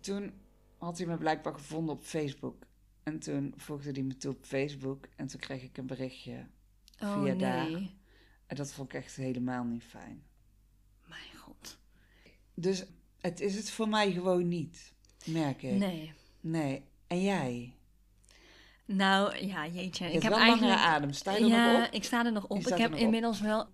Toen 0.00 0.32
had 0.78 0.98
hij 0.98 1.06
me 1.06 1.16
blijkbaar 1.16 1.52
gevonden 1.54 1.94
op 1.94 2.02
Facebook. 2.02 2.66
En 3.02 3.18
toen 3.18 3.54
voegde 3.56 3.90
hij 3.90 4.02
me 4.02 4.16
toe 4.16 4.32
op 4.32 4.44
Facebook. 4.44 5.06
En 5.16 5.26
toen 5.26 5.40
kreeg 5.40 5.62
ik 5.62 5.76
een 5.78 5.86
berichtje. 5.86 6.46
Oh 7.02 7.22
Via 7.22 7.34
daar. 7.34 7.70
nee. 7.70 7.94
En 8.46 8.56
dat 8.56 8.72
vond 8.72 8.88
ik 8.88 8.94
echt 9.02 9.16
helemaal 9.16 9.64
niet 9.64 9.82
fijn. 9.84 10.22
Mijn 11.08 11.36
god. 11.36 11.78
Dus 12.54 12.84
het 13.20 13.40
is 13.40 13.54
het 13.54 13.70
voor 13.70 13.88
mij 13.88 14.12
gewoon 14.12 14.48
niet, 14.48 14.92
merk 15.24 15.62
ik. 15.62 15.78
Nee. 15.78 16.12
Nee. 16.40 16.84
En 17.06 17.22
jij? 17.22 17.74
Nou, 18.86 19.46
ja, 19.46 19.66
jeetje. 19.66 20.04
Je 20.04 20.12
ik 20.12 20.22
heb 20.22 20.32
wel 20.32 20.40
eigenlijk... 20.40 20.80
adem. 20.80 21.12
Sta 21.12 21.32
je 21.32 21.38
er 21.38 21.46
ja, 21.46 21.72
nog 21.72 21.86
op? 21.86 21.92
ik 21.92 22.04
sta 22.04 22.24
er 22.24 22.32
nog 22.32 22.44
op. 22.46 22.58
Ik 22.58 22.78
heb 22.78 22.92
op. 22.92 22.98
inmiddels 22.98 23.40
wel... 23.40 23.66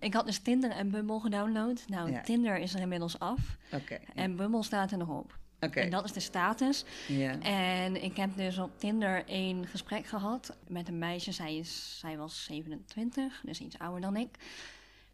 Ik 0.00 0.14
had 0.14 0.26
dus 0.26 0.38
Tinder 0.38 0.70
en 0.70 0.90
Bumble 0.90 1.20
gedownload. 1.20 1.84
Nou, 1.86 2.10
Ja. 2.10 2.20
Tinder 2.20 2.58
is 2.58 2.74
er 2.74 2.80
inmiddels 2.80 3.18
af. 3.18 3.56
Oké. 3.72 3.94
ja. 3.94 4.14
En 4.14 4.36
Bumble 4.36 4.62
staat 4.62 4.90
er 4.90 4.98
nog 4.98 5.08
op. 5.08 5.38
Oké. 5.60 5.80
En 5.80 5.90
dat 5.90 6.04
is 6.04 6.12
de 6.12 6.20
status. 6.20 6.84
Ja. 7.08 7.40
En 7.40 8.02
ik 8.02 8.16
heb 8.16 8.36
dus 8.36 8.58
op 8.58 8.70
Tinder 8.78 9.24
één 9.26 9.66
gesprek 9.66 10.06
gehad 10.06 10.56
met 10.66 10.88
een 10.88 10.98
meisje. 10.98 11.32
Zij, 11.32 11.56
is, 11.56 11.96
zij 11.98 12.16
was 12.16 12.44
27, 12.44 13.40
dus 13.44 13.60
iets 13.60 13.78
ouder 13.78 14.00
dan 14.00 14.16
ik. 14.16 14.28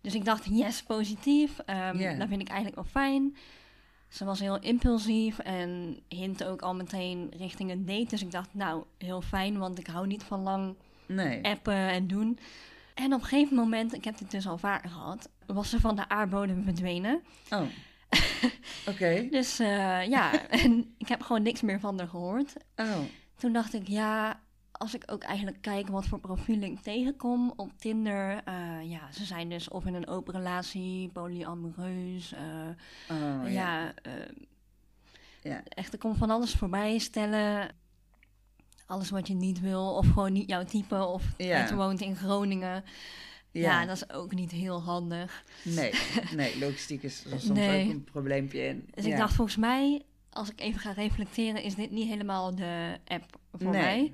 Dus 0.01 0.15
ik 0.15 0.25
dacht, 0.25 0.45
yes, 0.45 0.83
positief. 0.83 1.59
Ehm 1.59 1.99
Ja. 1.99 2.15
Dat 2.15 2.29
vind 2.29 2.41
ik 2.41 2.49
eigenlijk 2.49 2.77
wel 2.77 3.03
fijn. 3.03 3.37
Ze 4.13 4.25
was 4.25 4.41
heel 4.41 4.59
impulsief 4.61 5.39
en 5.39 6.01
hint 6.09 6.45
ook 6.45 6.63
al 6.63 6.75
meteen 6.75 7.31
richting 7.37 7.71
een 7.71 7.85
date. 7.85 8.07
Dus 8.09 8.23
ik 8.23 8.31
dacht, 8.31 8.49
nou, 8.55 8.85
heel 8.99 9.21
fijn, 9.21 9.59
want 9.59 9.79
ik 9.79 9.87
hou 9.87 10.07
niet 10.07 10.23
van 10.23 10.41
lang 10.43 10.75
Nee. 11.07 11.45
appen 11.45 11.75
en 11.89 12.07
doen. 12.07 12.39
En 12.95 13.13
op 13.13 13.21
een 13.21 13.27
gegeven 13.27 13.57
moment, 13.57 13.95
ik 13.95 14.05
heb 14.05 14.19
dit 14.19 14.31
dus 14.31 14.47
al 14.47 14.59
vaker 14.59 14.91
gehad, 14.91 15.29
was 15.47 15.71
ze 15.71 15.81
van 15.81 15.97
de 15.97 16.09
aardbodem 16.09 16.63
verdwenen. 16.65 17.23
Oh. 17.51 17.63
Oké. 18.91 19.27
Dus 19.31 19.59
eh, 19.59 20.07
ja, 20.09 20.47
en 20.49 20.95
ik 20.99 21.09
heb 21.09 21.23
gewoon 21.23 21.43
niks 21.43 21.61
meer 21.61 21.81
van 21.81 21.99
haar 21.99 22.09
gehoord. 22.09 22.53
Oh. 22.77 22.99
Toen 23.37 23.53
dacht 23.53 23.75
ik, 23.75 23.89
ja, 23.89 24.41
als 24.83 24.95
ik 24.95 25.03
ook 25.07 25.23
eigenlijk 25.23 25.59
kijk 25.61 25.89
wat 25.89 26.07
voor 26.07 26.19
profielen 26.21 26.71
ik 26.71 26.81
tegenkom 26.81 27.53
op 27.57 27.71
Tinder. 27.79 28.41
eh, 28.45 28.55
ja, 28.91 29.13
ze 29.13 29.25
zijn 29.25 29.49
dus 29.49 29.69
of 29.69 29.87
in 29.87 29.95
een 29.95 30.09
open 30.09 30.35
relatie, 30.35 31.09
polyamoreus. 31.09 32.33
eh, 32.33 32.41
Oh, 33.17 33.43
ja. 33.43 33.49
ja, 33.49 33.95
eh, 34.03 34.13
Ja. 35.43 35.63
echt, 35.69 35.93
er 35.93 35.99
komt 35.99 36.17
van 36.19 36.31
alles 36.31 36.53
voorbij 36.55 36.99
stellen. 36.99 37.69
Alles 38.87 39.11
wat 39.11 39.27
je 39.29 39.35
niet 39.35 39.61
wil, 39.61 39.95
of 39.97 40.07
gewoon 40.07 40.33
niet 40.33 40.49
jouw 40.49 40.65
type, 40.65 41.05
of 41.07 41.23
Ja. 41.37 41.69
je 41.69 41.75
woont 41.75 42.01
in 42.01 42.17
Groningen. 42.17 42.85
Ja. 43.51 43.61
Ja. 43.81 43.87
dat 43.87 43.97
is 43.97 44.11
ook 44.13 44.35
niet 44.35 44.51
heel 44.51 44.83
handig. 44.83 45.45
Nee. 45.65 45.93
Nee, 46.37 46.59
logistiek 46.59 47.03
is 47.03 47.25
soms 47.29 47.45
Nee. 47.49 47.85
ook 47.85 47.91
een 47.93 48.05
probleempje 48.05 48.67
in. 48.67 48.89
Dus 48.95 49.05
ja. 49.05 49.11
ik 49.11 49.17
dacht, 49.17 49.35
volgens 49.35 49.57
mij, 49.57 50.03
als 50.31 50.51
ik 50.51 50.61
even 50.61 50.81
ga 50.81 50.93
reflecteren, 50.93 51.63
is 51.63 51.75
dit 51.75 51.91
niet 51.91 52.09
helemaal 52.09 52.55
de 52.55 52.99
app 53.07 53.37
voor 53.53 53.71
Nee. 53.71 53.81
mij. 53.83 54.13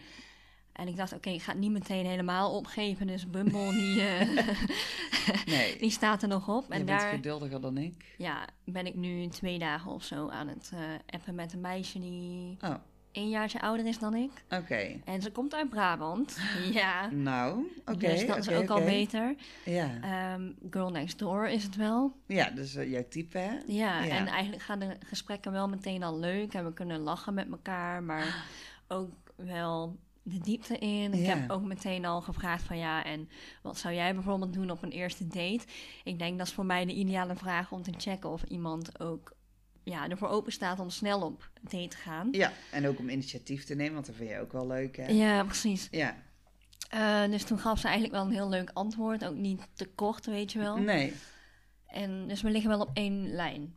En 0.79 0.89
ik 0.89 0.97
dacht, 0.97 1.13
oké, 1.13 1.31
ik 1.31 1.43
ga 1.43 1.51
het 1.53 1.61
niet 1.61 1.71
meteen 1.71 2.07
helemaal 2.07 2.57
opgeven. 2.57 3.07
Dus 3.07 3.31
Bumble, 3.31 3.71
die, 3.71 4.03
eh, 4.03 4.29
Nee. 5.47 5.79
die 5.81 5.91
staat 5.91 6.23
er 6.23 6.29
nog 6.29 6.49
op. 6.49 6.65
Je 6.69 6.73
En 6.75 6.85
bent 6.87 7.01
daar 7.01 7.11
geduldiger 7.15 7.61
dan 7.61 7.77
ik. 7.79 8.15
ja, 8.19 8.47
ben 8.65 8.87
ik 8.87 8.95
nu 8.95 9.29
twee 9.29 9.59
dagen 9.59 9.91
of 9.91 10.05
zo 10.05 10.29
aan 10.29 10.49
het 10.49 10.71
eh, 10.75 10.81
appen 11.07 11.35
met 11.35 11.53
een 11.53 11.61
meisje 11.61 12.01
die 12.01 12.57
Oh, 12.65 12.75
een 13.13 13.29
jaartje 13.29 13.61
ouder 13.61 13.87
is 13.87 13.99
dan 13.99 14.15
ik. 14.15 14.31
oké. 14.51 15.01
En 15.05 15.23
ze 15.23 15.31
komt 15.31 15.55
uit 15.55 15.69
Brabant. 15.69 16.39
ja, 16.73 17.09
Nou, 17.11 17.67
oké. 17.85 17.99
dus 17.99 18.27
dat 18.27 18.37
is 18.37 18.49
ook 18.51 18.69
al 18.71 18.83
beter. 18.85 19.35
Ja. 19.65 19.91
Ehm, 20.01 20.53
Girl 20.71 20.91
Next 20.91 21.19
Door 21.19 21.49
is 21.49 21.63
het 21.63 21.77
wel. 21.77 22.13
ja, 22.27 22.51
dus 22.51 22.75
eh, 22.75 22.91
jouw 22.91 23.05
type, 23.09 23.39
hè? 23.39 23.51
Ja, 23.67 24.03
Ja. 24.03 24.17
en 24.17 24.27
eigenlijk 24.27 24.63
gaan 24.63 24.79
de 24.79 24.97
gesprekken 25.07 25.53
wel 25.53 25.69
meteen 25.69 26.03
al 26.03 26.19
leuk. 26.19 26.55
En 26.55 26.65
we 26.65 26.73
kunnen 26.73 27.01
lachen 27.01 27.35
met 27.35 27.51
elkaar, 27.51 28.03
maar 28.03 28.45
ook 28.89 29.11
wel 29.37 29.97
de 30.29 30.39
diepte 30.39 30.79
in. 30.79 31.13
Ik 31.13 31.27
Ja. 31.27 31.37
heb 31.37 31.51
ook 31.51 31.63
meteen 31.63 32.05
al 32.05 32.21
gevraagd 32.21 32.63
van 32.63 32.79
ja, 32.79 33.05
en 33.05 33.29
wat 33.63 33.79
zou 33.79 33.95
jij 33.95 34.15
bijvoorbeeld 34.15 34.53
doen 34.53 34.71
op 34.71 34.83
een 34.83 34.91
eerste 34.91 35.27
date? 35.27 35.61
Ik 36.05 36.19
denk 36.19 36.39
dat 36.39 36.47
is 36.47 36.53
voor 36.53 36.67
mij 36.67 36.85
de 36.85 36.93
ideale 36.95 37.37
vraag 37.37 37.73
om 37.73 37.83
te 37.83 37.93
checken 37.97 38.31
of 38.31 38.43
iemand 38.43 39.01
ook 39.01 39.37
ja, 39.83 40.09
ervoor 40.09 40.29
open 40.29 40.53
staat 40.53 40.79
om 40.81 40.91
snel 40.91 41.23
op 41.23 41.51
date 41.61 41.89
te 41.89 41.97
gaan. 41.97 42.29
Ja, 42.31 42.53
en 42.73 42.87
ook 42.87 42.99
om 42.99 43.09
initiatief 43.09 43.65
te 43.65 43.75
nemen, 43.75 43.95
want 43.95 44.07
dat 44.07 44.15
vind 44.15 44.31
je 44.31 44.41
ook 44.41 44.53
wel 44.53 44.67
leuk, 44.67 44.97
hè? 44.97 45.07
Ja, 45.07 45.45
precies. 45.45 45.89
Ja. 45.91 46.17
Eh, 46.89 47.25
dus 47.31 47.45
toen 47.45 47.59
gaf 47.59 47.79
ze 47.79 47.85
eigenlijk 47.87 48.15
wel 48.17 48.25
een 48.25 48.33
heel 48.33 48.49
leuk 48.49 48.71
antwoord. 48.73 49.25
Ook 49.25 49.35
niet 49.37 49.69
te 49.75 49.87
kort, 49.87 50.27
weet 50.27 50.53
je 50.53 50.59
wel. 50.59 50.77
Nee. 50.77 51.13
En 51.87 52.29
dus 52.29 52.43
we 52.43 52.51
liggen 52.51 52.71
wel 52.71 52.81
op 52.81 52.91
één 52.93 53.29
lijn. 53.31 53.75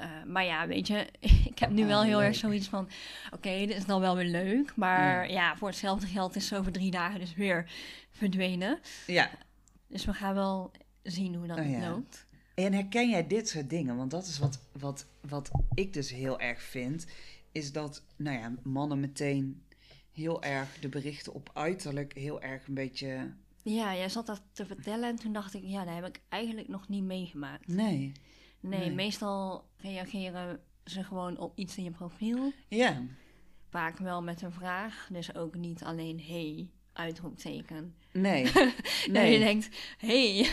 Eh, 0.00 0.08
maar 0.26 0.44
ja, 0.44 0.66
weet 0.66 0.86
je, 0.86 1.06
ik 1.50 1.58
heb 1.58 1.70
nu 1.70 1.82
Oh, 1.82 1.88
wel 1.88 2.02
heel 2.02 2.22
erg 2.22 2.36
zoiets 2.36 2.68
van... 2.68 2.88
Oké, 3.30 3.58
dit 3.58 3.76
is 3.76 3.86
dan 3.86 4.00
wel 4.00 4.16
weer 4.16 4.30
leuk. 4.30 4.72
Maar 4.76 5.30
ja. 5.30 5.56
voor 5.56 5.68
hetzelfde 5.68 6.06
geld 6.06 6.36
is 6.36 6.46
ze 6.46 6.56
over 6.56 6.72
drie 6.72 6.90
dagen 6.90 7.20
dus 7.20 7.34
weer 7.34 7.70
verdwenen. 8.10 8.78
Ja. 9.06 9.30
Dus 9.86 10.04
we 10.04 10.12
gaan 10.12 10.34
wel 10.34 10.70
zien 11.02 11.34
hoe 11.34 11.46
dat 11.46 11.58
Oh, 11.58 11.70
ja. 11.70 11.90
loopt. 11.90 12.26
En 12.54 12.72
herken 12.72 13.10
jij 13.10 13.26
dit 13.26 13.48
soort 13.48 13.70
dingen? 13.70 13.96
Want 13.96 14.10
dat 14.10 14.26
is 14.26 14.38
wat, 14.38 14.60
wat, 14.72 15.06
wat 15.20 15.50
ik 15.74 15.92
dus 15.92 16.10
heel 16.10 16.40
erg 16.40 16.62
vind. 16.62 17.06
Is 17.52 17.72
dat, 17.72 18.02
nou 18.16 18.38
ja, 18.38 18.52
mannen 18.62 19.00
meteen 19.00 19.62
heel 20.12 20.42
erg 20.42 20.78
de 20.80 20.88
berichten 20.88 21.34
op 21.34 21.50
uiterlijk 21.54 22.14
heel 22.14 22.42
erg 22.42 22.66
een 22.66 22.74
beetje... 22.74 23.32
Ja, 23.62 23.94
jij 23.94 24.08
zat 24.08 24.26
dat 24.26 24.42
te 24.52 24.66
vertellen 24.66 25.08
en 25.08 25.16
toen 25.16 25.32
dacht 25.32 25.54
ik... 25.54 25.62
Ja, 25.64 25.84
dat 25.84 25.94
heb 25.94 26.06
ik 26.06 26.20
eigenlijk 26.28 26.68
nog 26.68 26.88
niet 26.88 27.04
meegemaakt. 27.04 27.68
Nee. 27.68 28.12
Nee, 28.60 28.78
Nee. 28.80 28.90
meestal 28.90 29.64
reageren 29.76 30.60
ze 30.84 31.04
gewoon 31.04 31.38
op 31.38 31.58
iets 31.58 31.76
in 31.76 31.84
je 31.84 31.90
profiel. 31.90 32.52
Ja. 32.68 33.02
Vaak 33.68 33.98
wel 33.98 34.22
met 34.22 34.42
een 34.42 34.52
vraag. 34.52 35.08
Dus 35.12 35.34
ook 35.34 35.54
niet 35.54 35.84
alleen 35.84 36.20
hey, 36.26 36.68
uitroepteken. 36.92 37.94
Nee. 38.12 38.44
Nee. 38.52 38.72
Nee. 39.22 39.32
je 39.32 39.38
denkt, 39.38 39.68
hey, 39.98 40.48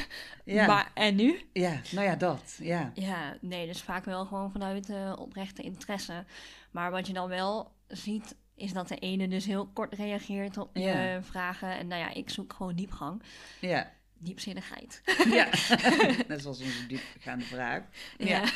Ja. 0.46 0.68
maar 0.68 0.92
en 0.94 1.16
nu? 1.16 1.42
Ja, 1.54 1.82
nou 1.92 2.06
ja, 2.06 2.16
dat. 2.16 2.60
Ja. 2.62 2.92
Ja, 2.94 3.38
nee, 3.42 3.68
dus 3.68 3.82
vaak 3.82 4.06
wel 4.06 4.26
gewoon 4.26 4.52
vanuit 4.52 4.92
oprechte 5.18 5.62
interesse. 5.62 6.26
Maar 6.72 6.92
wat 6.92 7.08
je 7.08 7.14
dan 7.14 7.28
wel 7.30 7.72
ziet, 7.88 8.36
is 8.56 8.74
dat 8.74 8.88
de 8.88 8.96
ene 8.96 9.28
dus 9.28 9.46
heel 9.46 9.68
kort 9.68 9.94
reageert 9.94 10.58
op 10.58 10.70
je 10.76 10.82
Ja. 10.82 11.24
vragen. 11.24 11.78
En 11.78 11.88
nou 11.88 12.02
ja, 12.02 12.14
ik 12.14 12.30
zoek 12.30 12.54
gewoon 12.54 12.76
diepgang, 12.76 13.24
Ja. 13.62 13.92
Diepzinnigheid. 14.20 15.02
ja. 15.30 15.50
Net 16.28 16.42
zoals 16.42 16.62
onze 16.62 16.88
diepgaande 16.88 17.46
vraag. 17.46 17.84
Ja. 18.18 18.26
Ja. 18.28 18.52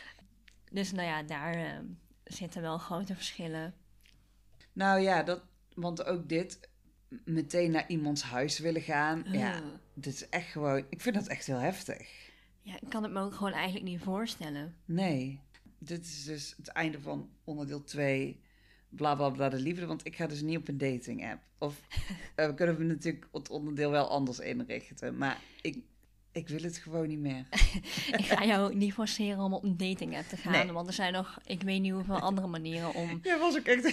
dus 0.78 0.92
nou 0.92 1.06
ja, 1.06 1.22
daar 1.22 1.54
eh, 1.54 1.78
zitten 2.24 2.62
wel 2.62 2.78
grote 2.78 3.14
verschillen. 3.14 3.74
Nou 4.72 5.00
ja, 5.00 5.22
dat, 5.22 5.42
want 5.74 6.04
ook 6.04 6.28
dit, 6.28 6.60
meteen 7.24 7.70
naar 7.70 7.88
iemands 7.88 8.22
huis 8.22 8.58
willen 8.58 8.82
gaan. 8.82 9.24
Ja, 9.30 9.56
Ugh. 9.56 9.64
dit 9.94 10.14
is 10.14 10.28
echt 10.28 10.50
gewoon, 10.50 10.86
ik 10.90 11.00
vind 11.00 11.14
dat 11.14 11.26
echt 11.26 11.46
heel 11.46 11.58
heftig. 11.58 12.30
Ja, 12.62 12.74
ik 12.74 12.88
kan 12.88 13.02
het 13.02 13.12
me 13.12 13.20
ook 13.20 13.34
gewoon 13.34 13.52
eigenlijk 13.52 13.84
niet 13.84 14.02
voorstellen. 14.02 14.76
Nee, 14.84 15.40
dit 15.78 16.04
is 16.04 16.24
dus 16.24 16.54
het 16.56 16.68
einde 16.68 17.00
van 17.00 17.30
onderdeel 17.44 17.84
2, 17.84 18.40
bla 18.96 19.14
bla 19.14 19.30
bla 19.30 19.48
de 19.48 19.56
liefde. 19.60 19.86
Want 19.86 20.06
ik 20.06 20.16
ga 20.16 20.26
dus 20.26 20.42
niet 20.42 20.56
op 20.56 20.68
een 20.68 20.78
dating 20.78 21.30
app. 21.30 21.42
Of 21.58 21.80
eh, 22.34 22.46
we 22.46 22.54
kunnen 22.54 22.76
we 22.76 22.84
natuurlijk 22.84 23.26
het 23.32 23.50
onderdeel 23.50 23.90
wel 23.90 24.08
anders 24.08 24.38
inrichten. 24.38 25.16
Maar 25.16 25.38
ik, 25.60 25.78
ik 26.32 26.48
wil 26.48 26.62
het 26.62 26.76
gewoon 26.76 27.08
niet 27.08 27.18
meer. 27.18 27.46
ik 28.18 28.24
ga 28.24 28.44
jou 28.44 28.74
niet 28.74 28.92
forceren 28.92 29.38
om 29.40 29.54
op 29.54 29.62
een 29.62 29.76
dating 29.76 30.16
app 30.16 30.28
te 30.28 30.36
gaan. 30.36 30.52
Nee. 30.52 30.72
Want 30.72 30.86
er 30.86 30.92
zijn 30.92 31.12
nog, 31.12 31.38
ik 31.46 31.62
weet 31.62 31.80
niet 31.80 31.92
hoeveel 31.92 32.20
andere 32.30 32.46
manieren 32.46 32.94
om... 32.94 33.18
Ja, 33.22 33.38
was 33.38 33.56
ook 33.58 33.66
echt 33.66 33.84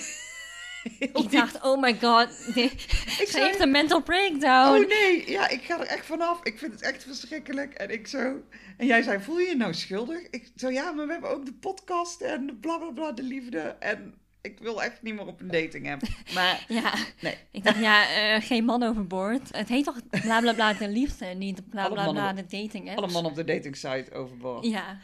heel 0.83 1.23
Ik 1.23 1.31
dacht, 1.31 1.61
oh 1.61 1.81
my 1.81 1.99
god, 1.99 2.29
Ik 2.55 2.71
ze 3.17 3.25
zei- 3.27 3.43
heeft 3.45 3.59
een 3.59 3.71
mental 3.71 4.01
breakdown. 4.01 4.81
Oh 4.81 4.87
nee, 4.87 5.29
ja, 5.31 5.49
ik 5.49 5.63
ga 5.63 5.79
er 5.79 5.85
echt 5.85 6.05
vanaf. 6.05 6.43
Ik 6.43 6.57
vind 6.57 6.71
het 6.71 6.81
echt 6.81 7.03
verschrikkelijk. 7.03 7.73
En 7.73 7.89
ik 7.89 8.07
zo. 8.07 8.41
En 8.77 8.85
jij 8.85 9.01
zei: 9.01 9.19
Voel 9.19 9.39
je 9.39 9.47
je 9.47 9.55
nou 9.55 9.73
schuldig? 9.73 10.29
Ik 10.29 10.51
zo, 10.55 10.69
ja, 10.69 10.91
maar 10.91 11.05
we 11.05 11.11
hebben 11.11 11.29
ook 11.29 11.45
de 11.45 11.53
podcast 11.53 12.21
en 12.21 12.57
bla 12.59 12.91
bla, 12.93 13.11
de 13.11 13.23
liefde. 13.23 13.59
En 13.59 14.13
ik 14.43 14.59
wil 14.59 14.83
echt 14.83 15.01
niet 15.01 15.13
meer 15.13 15.25
op 15.27 15.39
een 15.41 15.47
dating 15.47 15.91
app. 15.91 16.01
Maar 16.33 16.65
Ja, 16.67 16.93
nee, 17.21 17.37
ik 17.51 17.63
dacht, 17.63 17.79
ja, 17.79 18.09
eh, 18.35 18.41
geen 18.41 18.65
man 18.65 18.83
overboord. 18.83 19.55
Het 19.57 19.69
heet 19.69 19.85
toch 19.85 19.99
bla 20.09 20.39
bla 20.41 20.53
bla 20.53 20.73
de 20.73 20.87
liefde, 20.89 21.25
niet 21.25 21.69
bla 21.69 21.89
bla 21.89 22.11
bla 22.11 22.33
de 22.33 22.41
dating 22.41 22.89
apps. 22.89 23.01
alle 23.01 23.11
mannen 23.11 23.31
op 23.31 23.37
de 23.37 23.43
dating 23.43 23.75
site 23.75 24.07
overboord. 24.13 24.65
Ja, 24.65 24.97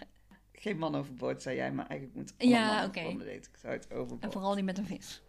Geen 0.54 0.78
man 0.78 0.96
overboord, 0.96 1.42
zei 1.42 1.56
jij, 1.56 1.72
maar 1.72 1.88
eigenlijk 1.88 2.20
moet 2.20 2.34
alle 2.38 2.50
Ja, 2.50 2.66
mannen 2.66 3.12
op 3.12 3.20
de 3.20 3.26
dating 3.26 3.56
site 3.56 3.88
en 3.90 3.98
overboord. 3.98 4.34
vooral 4.34 4.56
die 4.56 4.64
met 4.64 4.78
een 4.78 4.86
vis. 4.88 5.22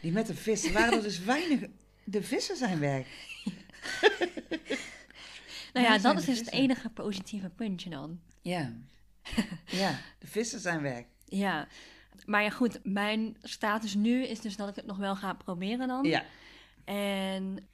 Die 0.00 0.12
met 0.12 0.26
de 0.26 0.34
vis, 0.34 0.64
er 0.64 0.72
waren 0.72 0.92
er 0.96 1.02
dus 1.02 1.18
weinig. 1.24 1.60
De 2.04 2.22
vissen 2.22 2.56
zijn 2.56 2.78
weg. 2.78 3.06
Nou 5.72 5.86
ja, 5.86 5.98
dat 5.98 6.18
is 6.18 6.24
dus 6.24 6.38
het 6.38 6.50
enige 6.50 6.88
positieve 6.88 7.48
puntje 7.48 7.90
dan. 7.90 8.20
Ja. 8.40 8.72
ja, 9.66 9.98
de 10.18 10.26
vissen 10.26 10.60
zijn 10.60 10.82
weg. 10.82 11.04
Ja, 11.24 11.66
maar 12.26 12.42
ja 12.42 12.50
goed, 12.50 12.80
mijn 12.82 13.36
status 13.42 13.94
nu 13.94 14.24
is 14.26 14.40
dus 14.40 14.56
dat 14.56 14.68
ik 14.68 14.74
het 14.76 14.86
nog 14.86 14.96
wel 14.96 15.16
ga 15.16 15.32
proberen 15.32 15.88
dan. 15.88 16.04
Ja. 16.04 16.24
En 16.84 17.68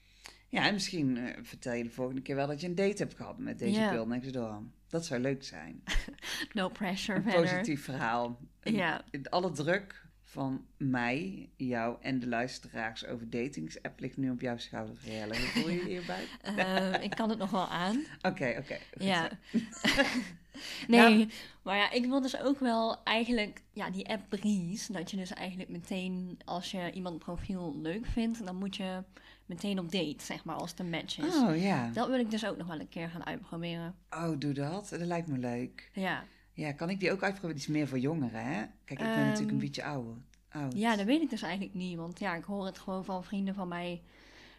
Ja, 0.48 0.66
en 0.66 0.72
misschien 0.72 1.16
eh, 1.16 1.36
vertel 1.42 1.72
je 1.72 1.82
de 1.82 1.90
volgende 1.90 2.22
keer 2.22 2.36
wel 2.36 2.46
dat 2.46 2.60
je 2.60 2.66
een 2.66 2.74
date 2.74 3.02
hebt 3.02 3.14
gehad 3.14 3.38
met 3.38 3.58
deze 3.58 3.80
Ja. 3.80 3.88
girl 3.90 4.06
next 4.06 4.32
door. 4.32 4.62
Dat 4.88 5.06
zou 5.06 5.20
leuk 5.20 5.44
zijn. 5.44 5.82
no 6.52 6.68
pressure 6.68 7.16
Een 7.18 7.22
verder. 7.24 7.40
positief 7.40 7.84
verhaal. 7.84 8.38
Een- 8.60 8.74
Ja. 8.74 9.04
Alle 9.30 9.50
druk 9.50 10.06
van 10.30 10.64
mij, 10.76 11.48
jou 11.56 11.96
en 12.00 12.18
de 12.18 12.26
luisteraars 12.26 13.06
over 13.06 13.30
datingsapp 13.30 14.00
ligt 14.00 14.16
nu 14.16 14.30
op 14.30 14.40
jouw 14.40 14.56
schouders, 14.56 15.04
Rielle. 15.04 15.36
Hoe 15.36 15.46
voel 15.46 15.68
je 15.68 15.76
je 15.78 15.84
hierbij? 15.94 16.24
Eh, 16.42 17.02
ik 17.02 17.10
kan 17.10 17.28
het 17.30 17.38
nog 17.38 17.50
wel 17.50 17.68
aan. 17.68 18.04
Oké, 18.22 18.54
oké. 18.58 18.78
Ja. 18.98 19.30
nee, 20.88 21.00
Nou- 21.00 21.28
maar 21.62 21.76
ja, 21.76 21.90
ik 21.90 22.04
wil 22.06 22.20
dus 22.20 22.40
ook 22.40 22.58
wel 22.60 23.02
eigenlijk, 23.04 23.62
ja, 23.72 23.90
die 23.90 24.08
app 24.08 24.22
Breeze, 24.28 24.92
dat 24.92 25.10
je 25.10 25.16
dus 25.16 25.32
eigenlijk 25.32 25.70
meteen, 25.70 26.38
als 26.44 26.70
je 26.70 26.90
iemand 26.92 27.18
profiel 27.18 27.78
leuk 27.80 28.06
vindt, 28.06 28.46
dan 28.46 28.56
moet 28.56 28.76
je 28.76 29.02
meteen 29.46 29.78
op 29.78 29.92
date, 29.92 30.24
zeg 30.24 30.44
maar, 30.44 30.56
als 30.56 30.74
een 30.76 30.90
match 30.90 31.18
is. 31.18 31.34
Oh 31.34 31.56
ja. 31.62 31.90
Dat 31.90 32.08
wil 32.08 32.18
ik 32.18 32.30
dus 32.30 32.46
ook 32.46 32.56
nog 32.56 32.66
wel 32.66 32.80
een 32.80 32.88
keer 32.88 33.08
gaan 33.08 33.26
uitproberen. 33.26 33.94
Oh, 34.10 34.38
doe 34.38 34.52
dat. 34.52 34.88
Dat 34.88 35.00
lijkt 35.00 35.28
me 35.28 35.38
leuk. 35.38 35.90
Ja, 35.92 36.24
Ja, 36.58 36.72
kan 36.72 36.90
ik 36.90 37.00
die 37.00 37.12
ook 37.12 37.22
uitproberen? 37.22 37.56
Die 37.56 37.64
is 37.68 37.72
meer 37.72 37.88
voor 37.88 37.98
jongeren, 37.98 38.44
hè? 38.44 38.58
Kijk, 38.84 38.90
ik 38.90 38.98
ben 38.98 39.06
Ehm, 39.08 39.24
natuurlijk 39.24 39.50
een 39.50 39.58
beetje 39.58 39.84
ouder. 39.84 40.14
Oud. 40.48 40.72
ja, 40.76 40.96
dat 40.96 41.06
weet 41.06 41.22
ik 41.22 41.30
dus 41.30 41.42
eigenlijk 41.42 41.74
niet, 41.74 41.96
want 41.96 42.18
ja, 42.18 42.34
ik 42.34 42.44
hoor 42.44 42.66
het 42.66 42.78
gewoon 42.78 43.04
van 43.04 43.24
vrienden 43.24 43.54
van 43.54 43.68
mij, 43.68 44.02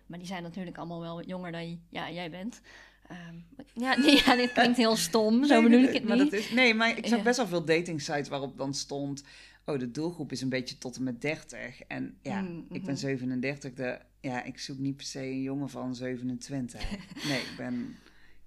maar 0.06 0.18
die 0.18 0.28
zijn 0.28 0.44
natuurlijk 0.44 0.78
allemaal 0.78 1.00
wel 1.02 1.16
wat 1.16 1.26
jonger 1.28 1.52
dan 1.52 1.80
ja, 1.90 2.12
jij 2.12 2.30
bent. 2.30 2.62
Ehm, 3.08 3.36
ja, 3.86 3.98
nee, 3.98 4.16
ja, 4.26 4.36
dit 4.36 4.52
klinkt 4.52 4.78
heel 4.78 4.96
stom, 4.96 5.46
zo 5.46 5.54
Nee, 5.62 5.70
bedoel 5.70 5.88
ik 5.88 5.94
het 5.94 6.04
maar 6.04 6.18
niet. 6.18 6.32
Dat 6.32 6.40
is, 6.40 6.52
nee, 6.52 6.74
maar 6.74 6.98
ik 6.98 7.08
zag 7.08 7.24
best 7.24 7.38
wel 7.38 7.48
veel 7.48 7.66
dating 7.66 8.02
sites 8.02 8.28
waarop 8.28 8.58
dan 8.58 8.74
stond... 8.74 9.24
Oh, 9.66 9.80
de 9.80 9.92
doelgroep 9.92 10.32
is 10.32 10.42
een 10.42 10.50
beetje 10.50 10.78
tot 10.78 10.96
en 10.96 11.04
met 11.04 11.22
30. 11.22 11.82
En 11.82 12.18
ja, 12.22 12.42
Mm, 12.42 12.66
ik 12.72 12.84
ben 12.86 12.98
37. 12.98 13.74
De, 13.74 14.00
ja, 14.22 14.44
ik 14.44 14.60
zoek 14.60 14.78
niet 14.78 14.96
per 14.96 15.06
se 15.06 15.20
een 15.22 15.42
jongen 15.42 15.70
van 15.70 15.96
27. 15.96 16.90
nee, 17.28 17.40
ik 17.40 17.54
ben 17.58 17.96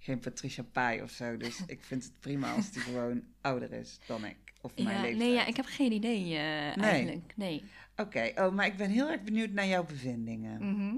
geen 0.03 0.19
Patricia 0.19 0.63
Pai 0.73 1.03
of 1.03 1.11
zo. 1.11 1.37
Dus 1.37 1.63
ik 1.67 1.85
vind 1.85 2.05
het 2.05 2.21
prima 2.21 2.55
als 2.55 2.71
die 2.71 2.83
gewoon 2.83 3.23
ouder 3.41 3.73
is 3.73 3.99
dan 4.07 4.25
ik. 4.25 4.37
Of 4.61 4.75
mijn 4.75 4.87
Ja, 4.89 4.93
leeftijd. 4.95 5.17
nee, 5.19 5.33
ja, 5.33 5.47
ik 5.47 5.57
heb 5.57 5.65
geen 5.67 5.93
idee 5.93 6.35
eh, 6.35 6.83
eigenlijk. 6.83 7.33
Nee. 7.37 7.65
Oké, 7.97 8.33
oh, 8.37 8.53
maar 8.53 8.67
ik 8.67 8.77
ben 8.77 8.91
heel 8.91 9.09
erg 9.11 9.23
benieuwd 9.23 9.51
naar 9.51 9.67
jouw 9.67 9.85
bevindingen. 9.85 10.71
Mhm. 10.75 10.95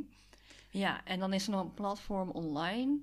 Ja, 0.70 1.04
en 1.04 1.18
dan 1.18 1.32
is 1.32 1.44
er 1.46 1.50
nog 1.52 1.60
een 1.60 1.74
platform 1.74 2.30
online. 2.30 3.00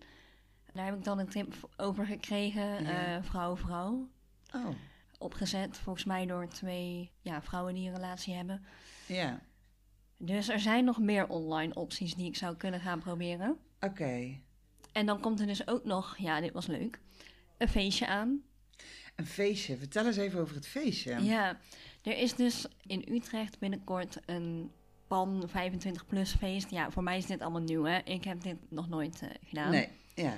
Daar 0.74 0.86
heb 0.86 0.96
ik 0.98 1.04
dan 1.04 1.20
een 1.20 1.30
tip 1.30 1.70
over 1.78 2.06
gekregen. 2.06 2.84
Ja. 2.84 3.16
eh, 3.18 3.24
vrouw, 3.24 3.56
vrouw. 3.58 4.10
Oh, 4.56 4.68
Opgezet 5.18 5.78
volgens 5.78 6.06
mij 6.06 6.26
door 6.26 6.48
twee 6.48 7.12
ja, 7.22 7.42
vrouwen 7.42 7.74
die 7.74 7.88
een 7.90 7.96
relatie 7.96 8.34
hebben. 8.34 8.66
ja. 9.08 9.42
Dus 10.24 10.48
er 10.50 10.60
zijn 10.60 10.86
nog 10.86 11.00
meer 11.00 11.28
online 11.28 11.74
opties 11.74 12.16
die 12.16 12.26
ik 12.28 12.36
zou 12.36 12.56
kunnen 12.56 12.80
gaan 12.80 13.00
proberen. 13.00 13.58
Oké. 13.80 14.40
En 14.92 15.06
dan 15.06 15.20
komt 15.20 15.40
er 15.40 15.48
dus 15.48 15.68
ook 15.68 15.86
nog, 15.86 16.18
ja, 16.18 16.42
dit 16.42 16.54
was 16.54 16.68
leuk, 16.68 17.00
een 17.58 17.68
feestje 17.70 18.08
aan. 18.08 18.42
Een 19.16 19.26
feestje. 19.26 19.78
Vertel 19.78 20.06
eens 20.06 20.18
even 20.18 20.40
over 20.40 20.56
het 20.56 20.68
feestje. 20.68 21.24
Ja, 21.24 21.58
er 22.02 22.18
is 22.18 22.36
dus 22.36 22.66
in 22.86 23.06
Utrecht 23.10 23.60
binnenkort 23.60 24.18
een 24.26 24.72
PAN 25.08 25.44
25 25.48 26.06
plus 26.06 26.34
feest. 26.36 26.70
Ja, 26.70 26.92
voor 26.92 27.04
mij 27.04 27.18
is 27.18 27.26
dit 27.26 27.42
allemaal 27.42 27.62
nieuw, 27.62 27.84
hè. 27.84 27.98
Ik 28.04 28.24
heb 28.24 28.42
dit 28.42 28.56
nog 28.70 28.90
nooit 28.90 29.22
eh, 29.22 29.30
gedaan. 29.48 29.72
Nee, 29.72 29.88
ja. 30.16 30.38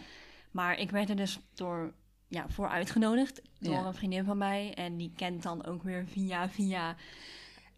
Maar 0.52 0.80
ik 0.80 0.92
werd 0.92 1.10
er 1.10 1.16
dus 1.16 1.40
door, 1.54 1.94
ja, 2.28 2.50
voor 2.50 2.68
uitgenodigd 2.70 3.42
door 3.60 3.74
Ja. 3.74 3.86
een 3.86 3.94
vriendin 3.94 4.24
van 4.26 4.38
mij. 4.38 4.74
En 4.74 4.98
die 4.98 5.12
kent 5.16 5.44
dan 5.44 5.66
ook 5.66 5.84
weer 5.84 6.06
via 6.08 6.50
via. 6.50 6.96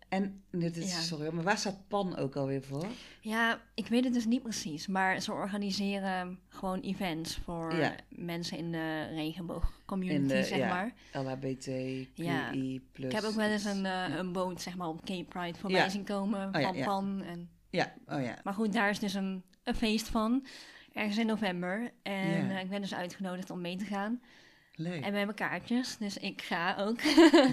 En, 0.09 0.43
dit 0.51 0.77
is, 0.77 0.91
Ja. 0.91 0.99
sorry, 0.99 1.33
maar 1.33 1.43
waar 1.43 1.57
staat 1.57 1.87
PAN 1.87 2.15
ook 2.17 2.35
alweer 2.35 2.61
voor? 2.63 2.85
Ja, 3.21 3.61
ik 3.73 3.87
weet 3.87 4.03
het 4.03 4.13
dus 4.13 4.25
niet 4.25 4.41
precies. 4.43 4.87
Maar 4.87 5.21
ze 5.21 5.31
organiseren 5.31 6.39
gewoon 6.49 6.79
events 6.79 7.37
voor 7.43 7.75
Ja. 7.75 7.95
mensen 8.09 8.57
in 8.57 8.71
de 8.71 9.07
regenboogcommunity, 9.13 10.33
de- 10.33 10.43
zeg 10.43 10.57
ja. 10.57 10.67
maar. 10.67 10.93
LHBT, 11.23 11.65
Ja. 12.13 12.51
Ik 12.51 13.11
heb 13.11 13.23
ook 13.23 13.33
wel 13.33 13.49
eens 13.49 13.65
een, 13.65 13.85
eh, 13.85 14.15
een 14.15 14.31
boot, 14.31 14.61
zeg 14.61 14.75
maar, 14.75 14.87
op 14.87 15.05
Cape 15.05 15.23
Pride 15.23 15.59
voorbij 15.59 15.89
zien 15.89 16.03
komen 16.03 16.55
Oh 16.55 16.61
van. 16.61 16.83
PAN. 16.83 17.23
En... 17.23 17.49
Ja, 17.69 17.93
oh 18.07 18.21
ja. 18.23 18.35
Maar 18.43 18.53
goed, 18.53 18.73
daar 18.73 18.89
is 18.89 18.99
dus 18.99 19.13
een, 19.13 19.43
een 19.63 19.75
feest 19.75 20.07
van. 20.07 20.45
Ergens 20.93 21.17
in 21.17 21.25
november. 21.25 21.91
En 22.03 22.49
eh, 22.49 22.59
ik 22.61 22.69
ben 22.69 22.81
dus 22.81 22.93
uitgenodigd 22.93 23.49
om 23.49 23.61
mee 23.61 23.75
te 23.77 23.85
gaan. 23.85 24.21
Leuk. 24.75 25.03
En 25.03 25.11
we 25.11 25.17
hebben 25.17 25.35
kaartjes, 25.35 25.97
dus 25.97 26.17
ik 26.17 26.41
ga 26.41 26.75
ook. 26.79 27.01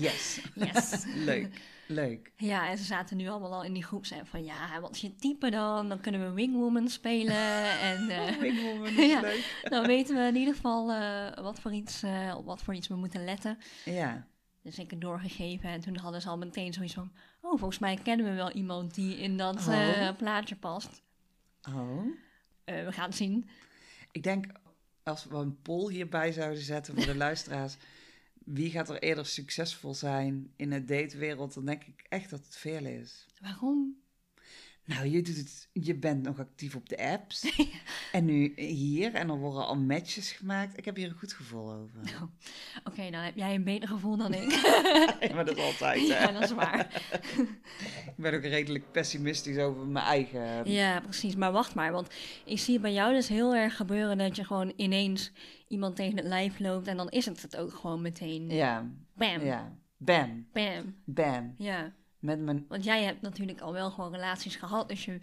Yes. 0.01 0.41
Yes. 0.55 1.05
leuk, 1.25 1.61
leuk. 1.87 2.33
Ja, 2.37 2.69
en 2.71 2.79
ze 2.79 2.85
zaten 2.85 3.17
nu 3.17 3.29
allemaal 3.29 3.53
al 3.55 3.65
in 3.65 3.73
die 3.73 3.83
groepsapp 3.85 4.29
van 4.29 4.45
ja, 4.45 4.81
wat 4.81 4.95
is 4.95 5.01
je 5.01 5.17
type 5.17 5.51
dan? 5.51 5.89
Dan 5.89 6.01
kunnen 6.01 6.25
we 6.29 6.33
Wingwoman 6.33 6.89
spelen. 6.89 7.71
en 7.91 8.09
eh, 8.11 8.37
Wingwoman 8.37 8.87
is 8.87 9.11
Ja. 9.11 9.21
leuk. 9.21 9.61
dan 9.63 9.87
weten 9.87 10.17
we 10.17 10.23
in 10.27 10.37
ieder 10.37 10.55
geval 10.55 10.93
eh, 10.93 11.43
wat 11.43 11.61
voor 11.61 11.73
iets, 11.73 12.03
eh, 12.03 12.35
op 12.39 12.45
wat 12.47 12.63
voor 12.63 12.75
iets 12.75 12.89
we 12.89 12.95
moeten 12.95 13.25
letten. 13.25 13.59
Ja, 13.85 14.27
Dus 14.63 14.79
ik 14.79 14.91
het 14.91 15.01
doorgegeven 15.01 15.69
en 15.71 15.81
toen 15.81 15.97
hadden 15.97 16.21
ze 16.21 16.29
al 16.29 16.39
meteen 16.39 16.73
zoiets 16.73 16.95
van... 16.95 17.13
Oh, 17.41 17.59
volgens 17.59 17.79
mij 17.79 17.97
kennen 18.03 18.27
we 18.27 18.33
wel 18.33 18.51
iemand 18.53 18.95
die 18.95 19.17
in 19.19 19.37
dat 19.37 19.67
Oh. 19.69 20.09
plaatje 20.17 20.57
past. 20.57 21.03
Oh. 21.69 22.07
We 22.65 22.93
gaan 22.93 23.07
het 23.07 23.17
zien. 23.17 23.49
Ik 24.11 24.23
denk, 24.23 24.47
als 25.03 25.25
we 25.25 25.37
een 25.37 25.63
poll 25.63 25.93
hierbij 25.93 26.33
zouden 26.33 26.63
zetten 26.63 26.95
voor 26.95 27.07
de 27.07 27.17
luisteraars... 27.27 27.77
wie 28.45 28.71
gaat 28.71 28.89
er 28.89 29.03
eerder 29.03 29.27
succesvol 29.27 29.95
zijn 29.95 30.53
in 30.57 30.73
het 30.73 30.89
datewereld... 30.89 31.55
dan 31.55 31.65
denk 31.65 31.85
ik 31.85 32.07
echt 32.09 32.31
dat 32.31 32.45
het 32.45 32.57
veel 32.57 32.85
is. 32.85 33.27
Waarom? 33.41 34.03
Nou, 34.85 35.07
je, 35.09 35.23
doet 35.23 35.37
het, 35.37 35.69
je 35.73 35.95
bent 35.95 36.23
nog 36.23 36.39
actief 36.39 36.75
op 36.75 36.89
de 36.89 36.99
apps. 36.99 37.67
en 38.13 38.25
nu 38.25 38.53
hier. 38.57 39.15
En 39.15 39.29
er 39.29 39.37
worden 39.37 39.67
al 39.67 39.77
matches 39.77 40.33
gemaakt. 40.33 40.79
Ik 40.79 40.85
heb 40.85 40.97
hier 40.97 41.09
een 41.09 41.19
goed 41.19 41.33
gevoel 41.33 41.73
over. 41.73 42.29
Oké, 42.85 43.11
dan 43.11 43.21
heb 43.21 43.37
jij 43.37 43.55
een 43.55 43.65
beter 43.65 43.89
gevoel 43.89 44.17
dan 44.17 44.35
ik. 44.35 44.51
Ja, 45.21 45.35
maar 45.35 45.45
dat 45.45 45.57
is 45.57 45.63
altijd, 45.63 46.01
hè? 46.09 46.19
ja, 46.19 46.33
dat 46.33 46.43
is 46.43 46.53
waar. 46.53 47.03
Ik 48.07 48.15
ben 48.17 48.35
ook 48.35 48.43
redelijk 48.43 48.93
pessimistisch 48.93 49.59
over 49.59 49.87
mijn 49.87 50.05
eigen... 50.05 50.71
Ja, 50.71 51.01
precies. 51.01 51.37
Maar 51.37 51.53
wacht 51.53 51.75
maar, 51.75 51.93
want 51.93 52.09
ik 52.45 52.59
zie 52.59 52.81
bij 52.81 52.93
jou 52.93 53.15
dus 53.15 53.29
heel 53.29 53.55
erg 53.55 53.77
gebeuren 53.77 54.19
dat 54.19 54.37
je 54.37 54.45
gewoon 54.45 54.73
ineens 54.77 55.33
iemand 55.73 55.97
tegen 55.97 56.17
het 56.17 56.27
lijf 56.27 56.59
loopt 56.59 56.87
en 56.87 56.97
dan 56.97 57.09
is 57.09 57.27
het 57.27 57.43
het 57.43 57.57
ook 57.57 57.75
gewoon 57.75 58.03
meteen. 58.03 58.51
Ja, 58.51 58.91
Bam, 59.15 59.45
ja. 59.45 59.73
Bam, 59.97 60.47
bam. 60.53 60.95
bam. 61.05 61.55
Ja, 61.59 61.93
Met 62.19 62.41
mijn... 62.41 62.65
want 62.69 62.85
jij 62.85 63.03
hebt 63.03 63.21
natuurlijk 63.21 63.61
al 63.61 63.73
wel 63.73 63.91
gewoon 63.91 64.13
relaties 64.13 64.57
gehad, 64.57 64.89
dus 64.89 65.05
je... 65.05 65.19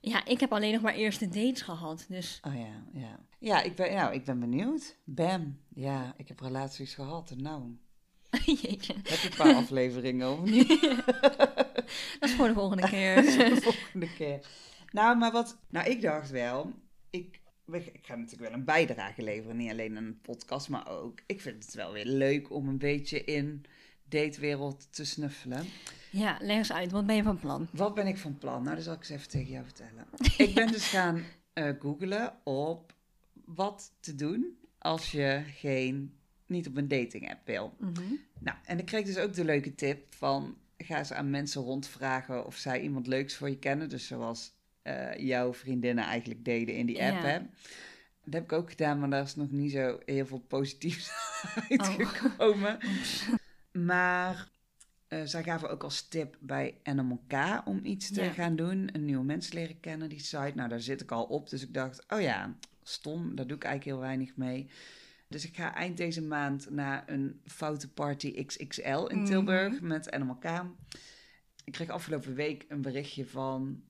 Ja, 0.00 0.24
ik 0.24 0.40
heb 0.40 0.52
alleen 0.52 0.72
nog 0.72 0.82
maar 0.82 0.94
eerste 0.94 1.28
dates 1.28 1.62
gehad, 1.62 2.04
dus... 2.08 2.40
Oh 2.46 2.54
ja, 2.54 3.00
ja. 3.00 3.18
Ja, 3.38 3.62
ik 3.62 3.74
ben, 3.74 3.94
nou, 3.94 4.14
ik 4.14 4.24
ben 4.24 4.40
benieuwd. 4.40 4.96
Bam. 5.04 5.58
Ja, 5.74 6.14
ik 6.16 6.28
heb 6.28 6.40
relaties 6.40 6.94
gehad. 6.94 7.30
En 7.30 7.42
nou, 7.42 7.62
Jeetje, 8.62 8.94
heb 8.94 9.18
je 9.18 9.28
een 9.30 9.36
paar 9.36 9.54
afleveringen 9.54 10.32
of 10.32 10.44
niet? 10.44 10.68
dat 12.20 12.28
is 12.28 12.34
voor 12.34 12.46
de 12.48 12.54
volgende 12.54 12.88
keer. 12.94 13.14
de 13.22 13.58
volgende 13.62 14.14
keer. 14.14 14.46
Nou, 14.90 15.16
maar 15.18 15.32
wat... 15.32 15.58
Nou, 15.68 15.90
ik 15.90 16.02
dacht 16.02 16.30
wel... 16.30 16.72
Ik, 17.10 17.40
ik 17.70 18.00
ga 18.02 18.14
natuurlijk 18.14 18.50
wel 18.50 18.58
een 18.58 18.64
bijdrage 18.64 19.22
leveren. 19.22 19.56
Niet 19.56 19.70
alleen 19.70 19.96
aan 19.96 20.04
een 20.04 20.20
podcast, 20.20 20.68
maar 20.68 20.88
ook... 20.88 21.20
Ik 21.26 21.40
vind 21.40 21.64
het 21.64 21.74
wel 21.74 21.92
weer 21.92 22.06
leuk 22.06 22.50
om 22.50 22.68
een 22.68 22.78
beetje 22.78 23.24
in 23.24 23.64
datewereld 24.08 24.92
te 24.92 25.04
snuffelen. 25.04 25.66
Ja, 26.10 26.38
leg 26.40 26.56
eens 26.56 26.72
uit, 26.72 26.90
wat 26.90 27.06
ben 27.06 27.16
je 27.16 27.22
van 27.22 27.38
plan? 27.38 27.68
Wat 27.72 27.94
ben 27.94 28.06
ik 28.06 28.18
van 28.18 28.38
plan? 28.38 28.62
Nou, 28.62 28.74
dat 28.74 28.84
zal 28.84 28.94
ik 28.94 29.00
eens 29.00 29.08
even 29.08 29.28
tegen 29.28 29.52
jou 29.52 29.64
vertellen. 29.64 30.06
ik 30.48 30.54
ben 30.54 30.72
dus 30.72 30.88
gaan 30.88 31.22
eh 31.52 31.72
googlen 31.78 32.34
op 32.44 32.94
wat 33.44 33.92
te 34.00 34.14
doen 34.14 34.58
als 34.78 35.10
je 35.10 35.42
geen, 35.46 36.14
niet 36.46 36.66
op 36.66 36.76
een 36.76 36.88
dating 36.88 37.30
app 37.30 37.46
wil. 37.46 37.74
Mhm. 37.78 38.02
Nou, 38.38 38.56
en 38.64 38.78
ik 38.78 38.86
kreeg 38.86 39.04
dus 39.04 39.18
ook 39.18 39.34
de 39.34 39.44
leuke 39.44 39.74
tip 39.74 40.14
van 40.14 40.56
ga 40.76 40.98
eens 40.98 41.12
aan 41.12 41.30
mensen 41.30 41.62
rondvragen 41.62 42.46
of 42.46 42.56
zij 42.56 42.80
iemand 42.80 43.06
leuks 43.06 43.36
voor 43.36 43.48
je 43.48 43.58
kennen. 43.58 43.88
Dus 43.88 44.06
zoals 44.06 44.54
eh, 44.82 45.16
jouw 45.16 45.54
vriendinnen 45.54 46.04
eigenlijk 46.04 46.44
deden 46.44 46.74
in 46.74 46.86
die 46.86 47.02
app. 47.02 47.12
Ja. 47.22 47.26
Hè? 47.26 47.38
Dat 48.24 48.34
heb 48.34 48.42
ik 48.42 48.52
ook 48.52 48.70
gedaan, 48.70 48.98
maar 48.98 49.10
daar 49.10 49.22
is 49.22 49.36
nog 49.36 49.50
niet 49.50 49.72
zo 49.72 49.98
heel 50.04 50.26
veel 50.26 50.38
positiefs 50.48 51.10
Oh. 51.68 51.88
uitgekomen. 51.98 52.78
Maar 53.72 54.48
eh, 55.08 55.22
zij 55.24 55.42
gaven 55.42 55.70
ook 55.70 55.82
als 55.82 56.08
tip 56.08 56.36
bij 56.40 56.74
NMLK 56.84 57.62
om 57.64 57.80
iets 57.84 58.10
te 58.12 58.22
Ja. 58.22 58.30
gaan 58.32 58.56
doen. 58.56 58.88
Een 58.92 59.04
nieuwe 59.04 59.24
mens 59.24 59.52
leren 59.52 59.80
kennen, 59.80 60.08
die 60.08 60.18
site. 60.20 60.52
Nou, 60.54 60.68
daar 60.68 60.80
zit 60.80 61.00
ik 61.00 61.10
al 61.10 61.24
op. 61.24 61.50
Dus 61.50 61.62
ik 61.62 61.74
dacht, 61.74 62.04
oh 62.08 62.20
ja, 62.20 62.56
stom. 62.82 63.34
Daar 63.34 63.46
doe 63.46 63.56
ik 63.56 63.64
eigenlijk 63.64 63.96
heel 63.96 64.06
weinig 64.08 64.36
mee. 64.36 64.70
Dus 65.28 65.44
ik 65.46 65.56
ga 65.56 65.74
eind 65.74 65.96
deze 65.96 66.22
maand 66.22 66.70
naar 66.70 67.02
een 67.06 67.40
foute 67.44 67.92
party 67.92 68.44
XXL 68.44 69.04
in 69.06 69.16
Mhm. 69.18 69.24
Tilburg 69.26 69.80
met 69.80 70.16
NMLK. 70.18 70.44
Ik 71.64 71.72
kreeg 71.72 71.88
afgelopen 71.88 72.34
week 72.34 72.64
een 72.68 72.82
berichtje 72.82 73.26
van 73.26 73.82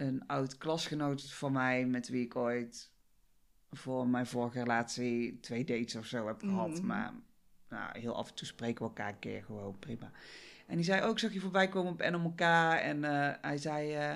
een 0.00 0.26
oud 0.26 0.58
klasgenoot 0.58 1.32
van 1.32 1.52
mij... 1.52 1.86
met 1.86 2.08
wie 2.08 2.24
ik 2.24 2.36
ooit 2.36 2.90
voor 3.70 4.08
mijn 4.08 4.26
vorige 4.26 4.58
relatie 4.58 5.40
twee 5.40 5.64
dates 5.64 5.96
of 5.96 6.06
zo 6.06 6.26
heb 6.26 6.40
gehad. 6.40 6.70
Mhm. 6.70 6.86
Maar 6.86 7.12
nou, 7.68 7.98
heel 7.98 8.16
af 8.16 8.28
en 8.28 8.34
toe 8.34 8.46
spreken 8.46 8.82
we 8.82 8.88
elkaar 8.88 9.08
een 9.08 9.18
keer 9.18 9.42
gewoon 9.44 9.78
prima. 9.78 10.10
En 10.66 10.76
die 10.76 10.84
zei 10.84 11.02
ook, 11.02 11.18
zag 11.18 11.32
je 11.32 11.40
voorbij 11.40 11.68
komen 11.68 11.92
op 11.92 12.10
NMLK. 12.10 12.40
En 12.40 13.04
eh, 13.04 13.34
hij 13.40 13.58
zei, 13.58 13.94
eh, 13.94 14.14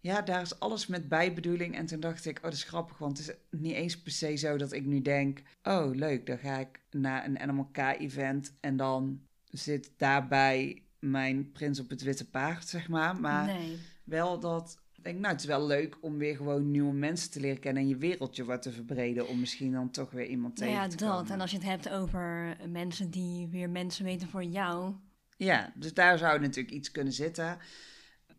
ja, 0.00 0.22
daar 0.22 0.42
is 0.42 0.60
alles 0.60 0.86
met 0.86 1.08
bijbedoeling. 1.08 1.76
En 1.76 1.86
toen 1.86 2.00
dacht 2.00 2.24
ik, 2.24 2.36
oh, 2.36 2.42
dat 2.42 2.52
is 2.52 2.64
grappig. 2.64 2.98
Want 2.98 3.18
het 3.18 3.28
is 3.28 3.58
niet 3.60 3.74
eens 3.74 4.02
per 4.02 4.12
se 4.12 4.36
zo 4.36 4.56
dat 4.56 4.72
ik 4.72 4.84
nu 4.84 5.02
denk... 5.02 5.42
oh, 5.62 5.94
leuk, 5.94 6.26
dan 6.26 6.38
ga 6.38 6.58
ik 6.58 6.80
naar 6.90 7.24
een 7.24 7.48
NMLK-event... 7.48 8.54
en 8.60 8.76
dan 8.76 9.20
zit 9.50 9.92
daarbij 9.96 10.82
mijn 10.98 11.52
prins 11.52 11.80
op 11.80 11.90
het 11.90 12.02
witte 12.02 12.30
paard, 12.30 12.68
zeg 12.68 12.88
maar. 12.88 13.20
Maar 13.20 13.46
Nee. 13.46 13.78
wel 14.04 14.40
dat... 14.40 14.82
Ik 15.04 15.10
denk, 15.10 15.22
nou, 15.22 15.32
het 15.32 15.42
is 15.42 15.48
wel 15.48 15.66
leuk 15.66 15.96
om 16.00 16.18
weer 16.18 16.36
gewoon 16.36 16.70
nieuwe 16.70 16.92
mensen 16.92 17.30
te 17.30 17.40
leren 17.40 17.58
kennen... 17.60 17.82
en 17.82 17.88
je 17.88 17.96
wereldje 17.96 18.44
wat 18.44 18.62
te 18.62 18.72
verbreden... 18.72 19.28
om 19.28 19.40
misschien 19.40 19.72
dan 19.72 19.90
toch 19.90 20.10
weer 20.10 20.26
iemand 20.26 20.58
Nou 20.58 20.70
tegen 20.70 20.82
ja, 20.82 20.88
te 20.88 20.96
dat. 20.96 21.08
komen. 21.08 21.32
En 21.32 21.40
als 21.40 21.50
je 21.50 21.56
het 21.56 21.66
hebt 21.66 21.88
over 21.90 22.56
mensen 22.68 23.10
die 23.10 23.48
weer 23.48 23.70
mensen 23.70 24.04
weten 24.04 24.28
voor 24.28 24.44
jou. 24.44 24.94
Ja, 25.36 25.72
dus 25.74 25.94
daar 25.94 26.18
zou 26.18 26.40
natuurlijk 26.40 26.74
iets 26.74 26.90
kunnen 26.90 27.12
zitten. 27.12 27.58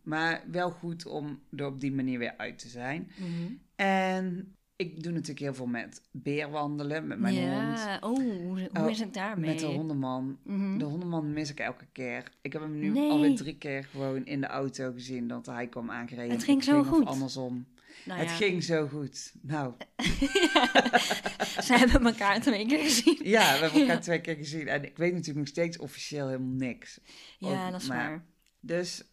Maar 0.03 0.43
wel 0.51 0.71
goed 0.71 1.05
om 1.05 1.41
er 1.55 1.65
op 1.65 1.79
die 1.79 1.93
manier 1.93 2.19
weer 2.19 2.37
uit 2.37 2.59
te 2.59 2.69
zijn. 2.69 3.11
Mhm. 3.17 3.53
En 3.75 4.54
ik 4.75 5.03
doe 5.03 5.11
natuurlijk 5.11 5.39
heel 5.39 5.53
veel 5.53 5.65
met 5.65 6.01
beerwandelen, 6.11 7.07
met 7.07 7.19
mijn 7.19 7.35
hond. 7.35 7.77
ja, 7.79 7.97
oh, 8.01 8.15
hoe, 8.15 8.23
hoe 8.43 8.69
Oh, 8.83 8.89
is 8.89 8.99
het 8.99 9.13
daarmee? 9.13 9.49
Met 9.49 9.59
de 9.59 9.65
hondenman. 9.65 10.37
Mhm. 10.43 10.77
De 10.77 10.85
hondenman 10.85 11.33
mis 11.33 11.49
ik 11.49 11.59
elke 11.59 11.85
keer. 11.91 12.31
Ik 12.41 12.53
heb 12.53 12.61
hem 12.61 12.79
nu 12.79 12.89
Nee. 12.89 13.09
alweer 13.09 13.35
drie 13.35 13.57
keer 13.57 13.83
gewoon 13.83 14.25
in 14.25 14.41
de 14.41 14.47
auto 14.47 14.91
gezien 14.91 15.27
dat 15.27 15.45
hij 15.45 15.67
kwam 15.67 15.91
aangereden. 15.91 16.31
Het 16.31 16.43
ging 16.43 16.63
zo 16.63 16.83
goed. 16.83 17.05
andersom. 17.05 17.65
Nou 18.05 18.19
het 18.19 18.29
ja, 18.29 18.35
ging 18.35 18.63
zo 18.63 18.87
goed. 18.87 19.33
Nou, 19.41 19.73
Ze 21.65 21.73
hebben 21.77 22.05
elkaar 22.05 22.41
twee 22.41 22.65
keer 22.65 22.83
gezien. 22.83 23.17
ja, 23.23 23.39
we 23.53 23.59
hebben 23.59 23.79
elkaar 23.79 23.95
Ja. 23.95 24.01
twee 24.01 24.21
keer 24.21 24.35
gezien. 24.35 24.67
En 24.67 24.83
ik 24.83 24.97
weet 24.97 25.11
natuurlijk 25.11 25.39
nog 25.39 25.47
steeds 25.47 25.77
officieel 25.77 26.27
helemaal 26.27 26.55
niks. 26.55 26.99
Ja, 27.39 27.65
Ook, 27.65 27.71
dat 27.71 27.81
is 27.81 27.87
maar- 27.87 27.97
waar. 28.09 28.25
Dus 28.59 29.03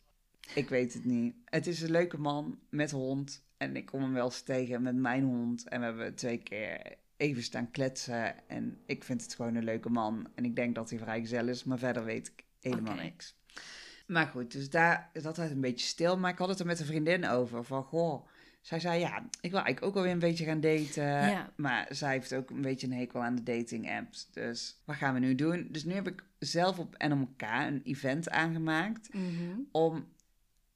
ik 0.55 0.69
weet 0.69 0.93
het 0.95 1.05
niet. 1.05 1.35
Het 1.45 1.67
is 1.67 1.83
een 1.83 1.91
leuke 1.91 2.19
man 2.19 2.59
met 2.71 2.91
hond. 2.91 3.45
En 3.63 3.77
ik 3.77 3.87
kom 3.87 4.01
hem 4.03 4.13
wel 4.13 4.25
eens 4.25 4.43
tegen 4.43 4.83
met 4.83 4.95
mijn 4.97 5.23
hond. 5.25 5.69
En 5.69 5.81
we 5.81 5.87
hebben 5.87 6.15
twee 6.15 6.39
keer 6.39 6.95
even 7.17 7.43
staan 7.43 7.71
kletsen. 7.71 8.49
En 8.49 8.79
ik 8.87 9.05
vind 9.05 9.23
het 9.23 9.35
gewoon 9.35 9.55
een 9.55 9.65
leuke 9.65 9.89
man. 9.91 10.29
En 10.35 10.45
ik 10.45 10.57
denk 10.57 10.75
dat 10.75 10.91
hij 10.91 10.99
vrijgezel 10.99 11.49
is. 11.49 11.65
Maar 11.65 11.79
verder 11.79 12.05
weet 12.05 12.27
ik 12.27 12.45
helemaal 12.61 12.95
niks. 12.95 13.37
Maar 14.07 14.27
goed, 14.27 14.53
dus 14.53 14.71
daar 14.71 15.11
is 15.13 15.27
altijd 15.27 15.51
een 15.51 15.61
beetje 15.61 15.87
stil. 15.87 16.19
Maar 16.19 16.31
ik 16.31 16.39
had 16.39 16.49
het 16.49 16.61
er 16.61 16.67
met 16.67 16.81
een 16.81 16.87
vriendin 16.87 17.27
over. 17.29 17.65
Van, 17.65 17.83
goh... 17.83 18.27
Zij 18.61 18.81
zei, 18.81 19.01
ja, 19.01 19.17
ik 19.41 19.51
wil 19.51 19.61
eigenlijk 19.61 19.83
ook 19.83 19.97
alweer 19.97 20.13
een 20.13 20.19
beetje 20.19 20.45
gaan 20.45 20.61
daten. 20.61 21.05
Ja. 21.05 21.53
Maar 21.57 21.87
zij 21.91 22.13
heeft 22.13 22.35
ook 22.35 22.51
een 22.51 22.61
beetje 22.61 22.87
een 22.87 22.93
hekel 22.93 23.23
aan 23.23 23.35
de 23.35 23.43
dating 23.43 23.91
apps. 23.91 24.31
Dus 24.31 24.81
wat 24.85 24.97
gaan 24.97 25.15
we 25.15 25.21
nu 25.21 25.35
doen? 25.35 25.69
Dus 25.71 25.85
nu 25.85 25.93
heb 25.93 26.07
ik 26.09 26.25
zelf 26.39 26.79
op 26.79 26.95
NMK 26.99 27.43
een 27.43 27.81
event 27.85 28.31
aangemaakt 28.31 29.15
Mhm. 29.15 29.59
om 29.73 30.07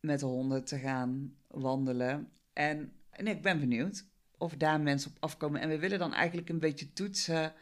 met 0.01 0.21
de 0.21 0.27
honden 0.27 0.65
te 0.65 0.79
gaan 0.79 1.35
wandelen. 1.49 2.29
En, 2.57 2.93
en 3.11 3.27
ik 3.27 3.43
ben 3.43 3.61
benieuwd 3.61 4.05
of 4.39 4.55
daar 4.55 4.81
mensen 4.81 5.11
op 5.11 5.17
afkomen. 5.21 5.61
En 5.61 5.69
we 5.69 5.79
willen 5.79 5.99
dan 5.99 6.15
eigenlijk 6.15 6.49
een 6.49 6.59
beetje 6.59 6.93
toetsen 6.93 7.53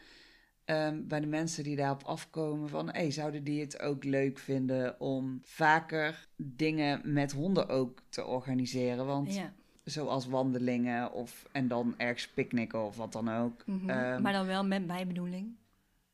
ehm, 0.65 1.07
bij 1.07 1.19
de 1.19 1.27
mensen 1.27 1.63
die 1.63 1.75
daarop 1.75 2.03
afkomen. 2.03 2.69
Van, 2.69 2.89
hey, 2.91 3.11
zouden 3.11 3.43
die 3.43 3.61
het 3.61 3.79
ook 3.79 4.03
leuk 4.03 4.39
vinden 4.39 4.99
om 4.99 5.39
vaker 5.43 6.27
dingen 6.35 7.01
met 7.13 7.31
honden 7.31 7.69
ook 7.69 8.01
te 8.09 8.25
organiseren? 8.25 9.05
Want 9.05 9.33
Ja. 9.35 9.53
zoals 9.83 10.27
wandelingen 10.27 11.11
of 11.11 11.45
en 11.51 11.67
dan 11.67 11.93
ergens 11.97 12.27
picknicken 12.27 12.85
of 12.85 12.95
wat 12.97 13.11
dan 13.13 13.29
ook. 13.29 13.65
mhm. 13.65 13.89
Ehm, 13.89 14.21
maar 14.21 14.33
dan 14.33 14.45
wel 14.45 14.65
met 14.65 14.87
bijbedoeling. 14.87 15.55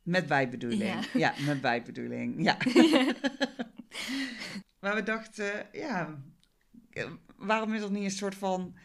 Met 0.03 0.27
bijbedoeling. 0.27 0.81
Ja. 0.83 0.99
Ja, 1.13 1.33
met 1.45 1.61
bijbedoeling. 1.61 2.43
Ja. 2.43 2.57
maar 4.81 4.95
we 4.95 5.03
dachten, 5.03 5.65
ja, 5.71 6.21
waarom 7.38 7.73
is 7.73 7.82
er 7.82 7.91
niet 7.91 8.04
een 8.04 8.12
soort 8.12 8.36
van 8.36 8.75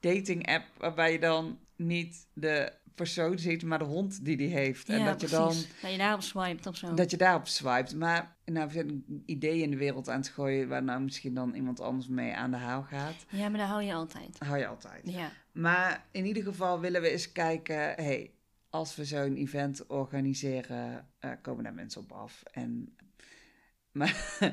dating 0.00 0.46
app 0.46 0.64
waarbij 0.78 1.12
je 1.12 1.18
dan 1.18 1.58
niet 1.76 2.26
de 2.32 2.72
persoon 2.94 3.38
ziet, 3.38 3.62
maar 3.62 3.78
de 3.78 3.84
hond 3.84 4.24
die 4.24 4.36
die 4.36 4.48
heeft. 4.48 4.88
en 4.88 5.04
dat 5.04 5.20
je 5.20 5.28
dan. 5.28 5.54
Dat 5.82 5.90
je 5.90 5.98
daarop 5.98 6.22
swipet 6.22 6.66
of 6.66 6.76
zo. 6.76 6.94
dat 6.94 7.10
je 7.10 7.16
daarop 7.16 7.46
swipet. 7.46 7.94
Maar 7.94 8.36
nou, 8.44 8.66
we 8.66 8.72
zijn 8.72 8.88
een 8.88 9.22
idee 9.26 9.62
in 9.62 9.70
de 9.70 9.76
wereld 9.76 10.08
aan 10.08 10.18
het 10.18 10.28
gooien 10.28 10.68
waar 10.68 10.82
nou 10.82 11.00
misschien 11.00 11.34
dan 11.34 11.54
iemand 11.54 11.80
anders 11.80 12.08
mee 12.08 12.34
aan 12.34 12.50
de 12.50 12.56
haal 12.56 12.82
gaat. 12.82 13.26
Ja, 13.28 13.48
maar 13.48 13.58
dat 13.58 13.68
hou 13.68 13.82
je 13.82 13.94
altijd. 13.94 14.38
Hou 14.38 14.58
je 14.58 14.66
altijd. 14.66 15.02
Ja. 15.04 15.32
Maar 15.52 16.06
in 16.10 16.26
ieder 16.26 16.42
geval 16.42 16.80
willen 16.80 17.00
we 17.00 17.10
eens 17.10 17.32
kijken, 17.32 17.76
hey, 17.76 18.30
als 18.68 18.96
we 18.96 19.04
zo'n 19.04 19.36
event 19.36 19.86
organiseren, 19.86 21.08
eh, 21.18 21.30
komen 21.42 21.64
daar 21.64 21.74
mensen 21.74 22.00
op 22.00 22.12
af. 22.12 22.42
En, 22.52 22.96
maar 23.92 24.36
eh, 24.40 24.48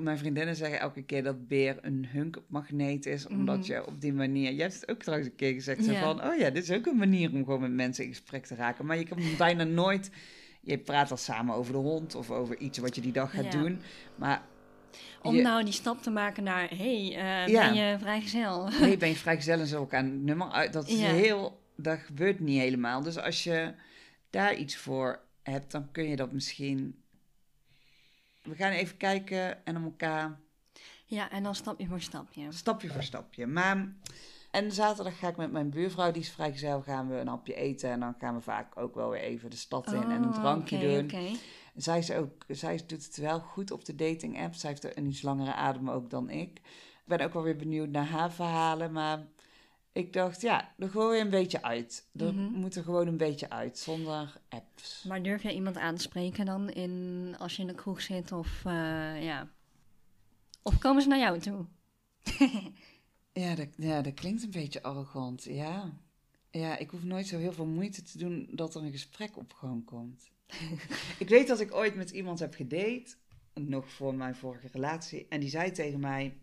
mijn 0.00 0.18
vriendinnen 0.18 0.56
zeggen 0.56 0.80
elke 0.80 1.02
keer 1.02 1.22
dat 1.22 1.48
beer 1.48 1.78
een 1.80 2.06
hunkmagneet 2.08 3.06
is, 3.06 3.26
omdat 3.26 3.58
Mhm. 3.58 3.72
je 3.72 3.86
op 3.86 4.00
die 4.00 4.12
manier, 4.12 4.52
jij 4.52 4.62
hebt 4.62 4.80
het 4.80 4.90
ook 4.90 5.02
trouwens 5.02 5.30
een 5.30 5.36
keer 5.36 5.52
gezegd, 5.52 5.84
Ja. 5.86 6.00
van, 6.00 6.24
oh 6.24 6.36
ja, 6.38 6.50
dit 6.50 6.62
is 6.62 6.70
ook 6.76 6.86
een 6.86 6.96
manier 6.96 7.32
om 7.32 7.44
gewoon 7.44 7.60
met 7.60 7.72
mensen 7.72 8.04
in 8.04 8.10
gesprek 8.10 8.46
te 8.46 8.54
raken. 8.54 8.86
Maar 8.86 8.98
je 8.98 9.04
kan 9.04 9.18
bijna 9.38 9.64
nooit 9.64 10.10
je 10.60 10.78
praat 10.78 11.10
al 11.10 11.16
samen 11.16 11.54
over 11.54 11.72
de 11.72 11.78
hond 11.78 12.14
of 12.14 12.30
over 12.30 12.58
iets 12.58 12.78
wat 12.78 12.94
je 12.94 13.00
die 13.00 13.12
dag 13.12 13.30
gaat 13.30 13.44
Ja. 13.52 13.60
doen. 13.60 13.80
Maar 14.16 14.42
Om 15.22 15.34
je- 15.34 15.42
nou 15.42 15.64
die 15.64 15.72
stap 15.72 16.02
te 16.02 16.10
maken 16.10 16.42
naar, 16.44 16.68
hey, 16.68 17.14
eh, 17.16 17.46
Ja. 17.46 17.72
ben 17.72 17.74
je 17.74 17.98
vrijgezel? 17.98 18.68
nee, 18.80 18.96
ben 18.96 19.08
je 19.08 19.14
vrijgezel 19.16 19.58
en 19.60 19.66
zo 19.66 19.76
elkaar 19.76 20.04
een 20.04 20.24
nummer 20.24 20.48
uit. 20.50 20.72
Dat 20.72 20.88
is 20.88 21.00
Ja. 21.00 21.06
heel, 21.06 21.60
dat 21.76 21.98
gebeurt 21.98 22.40
niet 22.40 22.60
helemaal. 22.60 23.02
Dus 23.02 23.18
als 23.18 23.44
je 23.44 23.74
daar 24.30 24.54
iets 24.56 24.76
voor 24.76 25.20
hebt, 25.42 25.70
dan 25.72 25.90
kun 25.92 26.08
je 26.08 26.16
dat 26.16 26.32
misschien. 26.32 27.02
We 28.48 28.54
gaan 28.54 28.72
even 28.72 28.96
kijken 28.96 29.64
en 29.66 29.76
om 29.76 29.84
elkaar 29.84 30.38
Ja, 31.06 31.30
en 31.30 31.42
dan 31.42 31.54
stapje 31.54 31.86
voor 31.86 32.00
stapje. 32.00 32.52
stapje 32.52 32.88
voor 32.88 33.02
stapje. 33.02 33.46
Maar 33.46 33.94
en 34.50 34.72
zaterdag 34.72 35.18
ga 35.18 35.28
ik 35.28 35.36
met 35.36 35.52
mijn 35.52 35.70
buurvrouw, 35.70 36.10
die 36.10 36.22
is 36.22 36.30
vrijgezel, 36.30 36.80
gaan 36.82 37.08
we 37.08 37.16
een 37.16 37.28
hapje 37.28 37.54
eten 37.54 37.90
en 37.90 38.00
dan 38.00 38.14
gaan 38.18 38.34
we 38.34 38.40
vaak 38.40 38.76
ook 38.76 38.94
wel 38.94 39.10
weer 39.10 39.20
even 39.20 39.50
de 39.50 39.56
stad 39.56 39.92
in 39.92 40.02
en 40.02 40.22
een 40.22 40.28
Oh, 40.28 40.34
drankje 40.34 40.78
doen. 40.78 41.04
oké. 41.04 41.36
Zij, 41.74 41.98
is 41.98 42.10
ook, 42.12 42.44
zij 42.48 42.80
doet 42.86 43.04
het 43.04 43.16
wel 43.16 43.40
goed 43.40 43.70
op 43.70 43.84
de 43.84 43.94
dating 43.94 44.40
app. 44.40 44.54
Zij 44.54 44.70
heeft 44.70 44.96
een 44.96 45.06
iets 45.06 45.22
langere 45.22 45.54
adem 45.54 45.90
ook 45.90 46.10
dan 46.10 46.30
ik. 46.30 46.58
Ik 46.58 47.04
ben 47.04 47.20
ook 47.20 47.32
wel 47.32 47.42
weer 47.42 47.56
benieuwd 47.56 47.88
naar 47.88 48.06
haar 48.06 48.32
verhalen. 48.32 48.92
Maar 48.92 49.26
ik 49.98 50.12
dacht, 50.12 50.40
ja, 50.40 50.74
er 50.78 50.90
gooi 50.90 51.16
je 51.18 51.24
een 51.24 51.30
beetje 51.30 51.62
uit. 51.62 52.08
Er 52.16 52.34
Mhm. 52.34 52.52
moet 52.60 52.74
er 52.76 52.82
gewoon 52.82 53.06
een 53.06 53.16
beetje 53.16 53.50
uit, 53.50 53.78
zonder 53.78 54.40
apps. 54.48 55.04
Maar 55.08 55.22
durf 55.22 55.42
jij 55.42 55.54
iemand 55.54 55.76
aan 55.76 55.94
te 55.94 56.02
spreken 56.02 56.46
dan 56.46 56.70
in, 56.70 57.34
als 57.38 57.56
je 57.56 57.62
in 57.62 57.68
de 57.68 57.74
kroeg 57.74 58.00
zit 58.02 58.32
of 58.32 58.62
eh, 58.64 59.24
ja? 59.24 59.48
Of 60.62 60.78
komen 60.78 61.02
ze 61.02 61.08
naar 61.08 61.18
jou 61.18 61.38
toe? 61.38 61.66
Ja 63.32 63.54
dat, 63.54 63.68
ja, 63.76 64.02
dat 64.02 64.14
klinkt 64.14 64.42
een 64.42 64.50
beetje 64.50 64.82
arrogant, 64.82 65.44
ja. 65.44 65.92
Ja, 66.50 66.78
ik 66.78 66.90
hoef 66.90 67.02
nooit 67.04 67.26
zo 67.26 67.38
heel 67.38 67.52
veel 67.52 67.66
moeite 67.66 68.02
te 68.02 68.18
doen 68.18 68.48
dat 68.50 68.74
er 68.74 68.82
een 68.82 68.90
gesprek 68.90 69.36
op 69.36 69.52
gang 69.52 69.84
komt. 69.84 70.30
ik 71.18 71.28
weet 71.28 71.46
dat 71.48 71.60
ik 71.60 71.74
ooit 71.74 71.94
met 71.94 72.10
iemand 72.10 72.38
heb 72.38 72.54
gedate, 72.54 73.06
nog 73.54 73.88
voor 73.90 74.14
mijn 74.14 74.34
vorige 74.34 74.68
relatie. 74.72 75.26
En 75.28 75.40
die 75.40 75.48
zei 75.48 75.70
tegen 75.70 76.00
mij, 76.00 76.36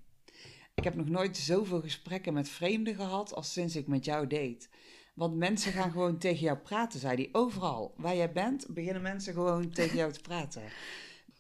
ik 0.76 0.84
heb 0.84 0.96
nog 0.96 1.10
nooit 1.10 1.38
zoveel 1.38 1.82
gesprekken 1.82 2.34
met 2.34 2.50
vreemden 2.50 2.96
gehad 2.96 3.34
als 3.34 3.52
sinds 3.54 3.76
ik 3.76 3.88
met 3.88 4.06
jou 4.06 4.28
date. 4.28 4.68
Want 5.14 5.36
mensen 5.36 5.72
gaan 5.72 5.92
gewoon 5.92 6.18
tegen 6.18 6.40
jou 6.40 6.58
praten, 6.58 7.00
zei 7.00 7.16
hij. 7.16 7.30
Overal 7.32 7.94
waar 7.98 8.16
jij 8.16 8.32
bent, 8.32 8.68
beginnen 8.70 9.02
mensen 9.02 9.34
gewoon 9.34 9.70
tegen 9.70 9.98
jou 9.98 10.12
te 10.12 10.22
praten. 10.22 10.62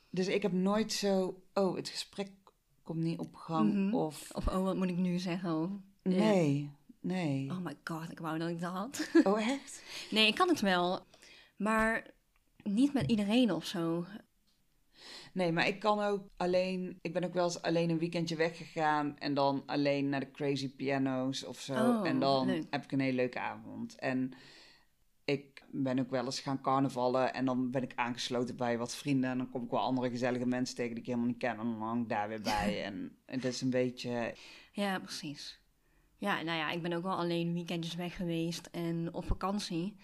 Dus 0.09 0.27
ik 0.27 0.41
heb 0.41 0.51
nooit 0.51 0.93
zo, 0.93 1.41
oh, 1.53 1.75
het 1.75 1.89
gesprek 1.89 2.29
komt 2.83 2.99
niet 2.99 3.19
op 3.19 3.35
gang. 3.35 3.73
Mhm. 3.73 3.93
Of, 3.93 4.29
Of 4.31 4.47
oh, 4.47 4.63
wat 4.63 4.75
moet 4.75 4.89
ik 4.89 4.97
nu 4.97 5.19
zeggen? 5.19 5.61
Of, 5.61 5.69
ja. 6.01 6.17
nee, 6.17 6.71
nee. 6.99 7.49
Oh 7.49 7.57
my 7.57 7.77
god, 7.83 8.11
ik 8.11 8.19
wou 8.19 8.39
dat 8.39 8.49
ik 8.49 8.59
dat 8.61 8.71
had. 8.71 9.09
Oh, 9.23 9.49
echt? 9.49 9.83
Nee, 10.11 10.27
ik 10.27 10.35
kan 10.35 10.47
het 10.49 10.59
wel. 10.59 11.05
Maar 11.57 12.13
niet 12.63 12.93
met 12.93 13.09
iedereen 13.09 13.51
of 13.51 13.65
zo. 13.65 14.05
Nee, 15.35 15.51
maar 15.51 15.67
ik 15.67 15.79
kan 15.79 15.99
ook 15.99 16.27
alleen... 16.37 16.99
Ik 17.01 17.13
ben 17.13 17.23
ook 17.23 17.33
wel 17.33 17.43
eens 17.43 17.61
alleen 17.61 17.89
een 17.89 17.99
weekendje 17.99 18.35
weggegaan... 18.35 19.17
en 19.17 19.33
dan 19.33 19.63
alleen 19.65 20.09
naar 20.09 20.19
de 20.19 20.31
Crazy 20.31 20.75
Piano's 20.75 21.43
of 21.43 21.59
zo. 21.59 21.73
Oh, 21.73 22.07
en 22.07 22.19
dan 22.19 22.45
leuk. 22.47 22.63
heb 22.69 22.83
ik 22.83 22.91
een 22.91 22.99
hele 22.99 23.15
leuke 23.15 23.39
avond. 23.39 23.95
En 23.95 24.33
ik 25.25 25.63
ben 25.71 25.99
ook 25.99 26.09
wel 26.09 26.25
eens 26.25 26.39
gaan 26.39 26.61
carnavallen... 26.61 27.33
en 27.33 27.45
dan 27.45 27.71
ben 27.71 27.83
ik 27.83 27.91
aangesloten 27.95 28.55
bij 28.55 28.77
wat 28.77 28.95
vrienden... 28.95 29.29
en 29.29 29.37
dan 29.37 29.49
kom 29.49 29.63
ik 29.63 29.69
wel 29.69 29.79
andere 29.79 30.09
gezellige 30.09 30.45
mensen 30.45 30.75
tegen... 30.75 30.91
die 30.91 30.99
ik 30.99 31.05
helemaal 31.05 31.27
niet 31.27 31.37
ken... 31.37 31.49
en 31.49 31.57
dan 31.57 31.81
hang 31.81 32.01
ik 32.01 32.09
daar 32.09 32.27
weer 32.27 32.41
bij. 32.61 32.83
en 32.83 33.17
het 33.25 33.45
is 33.45 33.61
een 33.61 33.69
beetje... 33.69 34.35
Ja, 34.71 34.99
precies. 34.99 35.59
Ja, 36.17 36.41
nou 36.41 36.57
ja, 36.57 36.71
ik 36.71 36.81
ben 36.81 36.93
ook 36.93 37.03
wel 37.03 37.17
alleen 37.17 37.53
weekendjes 37.53 37.95
weg 37.95 38.15
geweest 38.15 38.69
en 38.71 39.13
op 39.13 39.25
vakantie. 39.25 39.95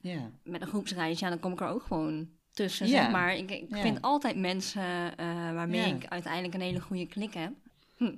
Ja, 0.00 0.30
Met 0.42 0.60
een 0.60 0.68
groepsreis, 0.68 1.18
ja, 1.18 1.28
dan 1.28 1.40
kom 1.40 1.52
ik 1.52 1.60
er 1.60 1.68
ook 1.68 1.82
gewoon 1.82 2.38
tussen, 2.62 2.86
Ja. 2.88 3.02
zeg 3.02 3.10
maar. 3.10 3.36
Ik, 3.36 3.50
ik 3.50 3.64
Ja. 3.68 3.80
vind 3.80 4.02
altijd 4.02 4.36
mensen 4.36 5.16
eh, 5.16 5.26
waarmee 5.52 5.80
Ja. 5.88 5.94
ik 5.94 6.06
uiteindelijk 6.06 6.54
een 6.54 6.60
hele 6.60 6.80
goede 6.80 7.06
klik 7.06 7.34
heb. 7.34 7.52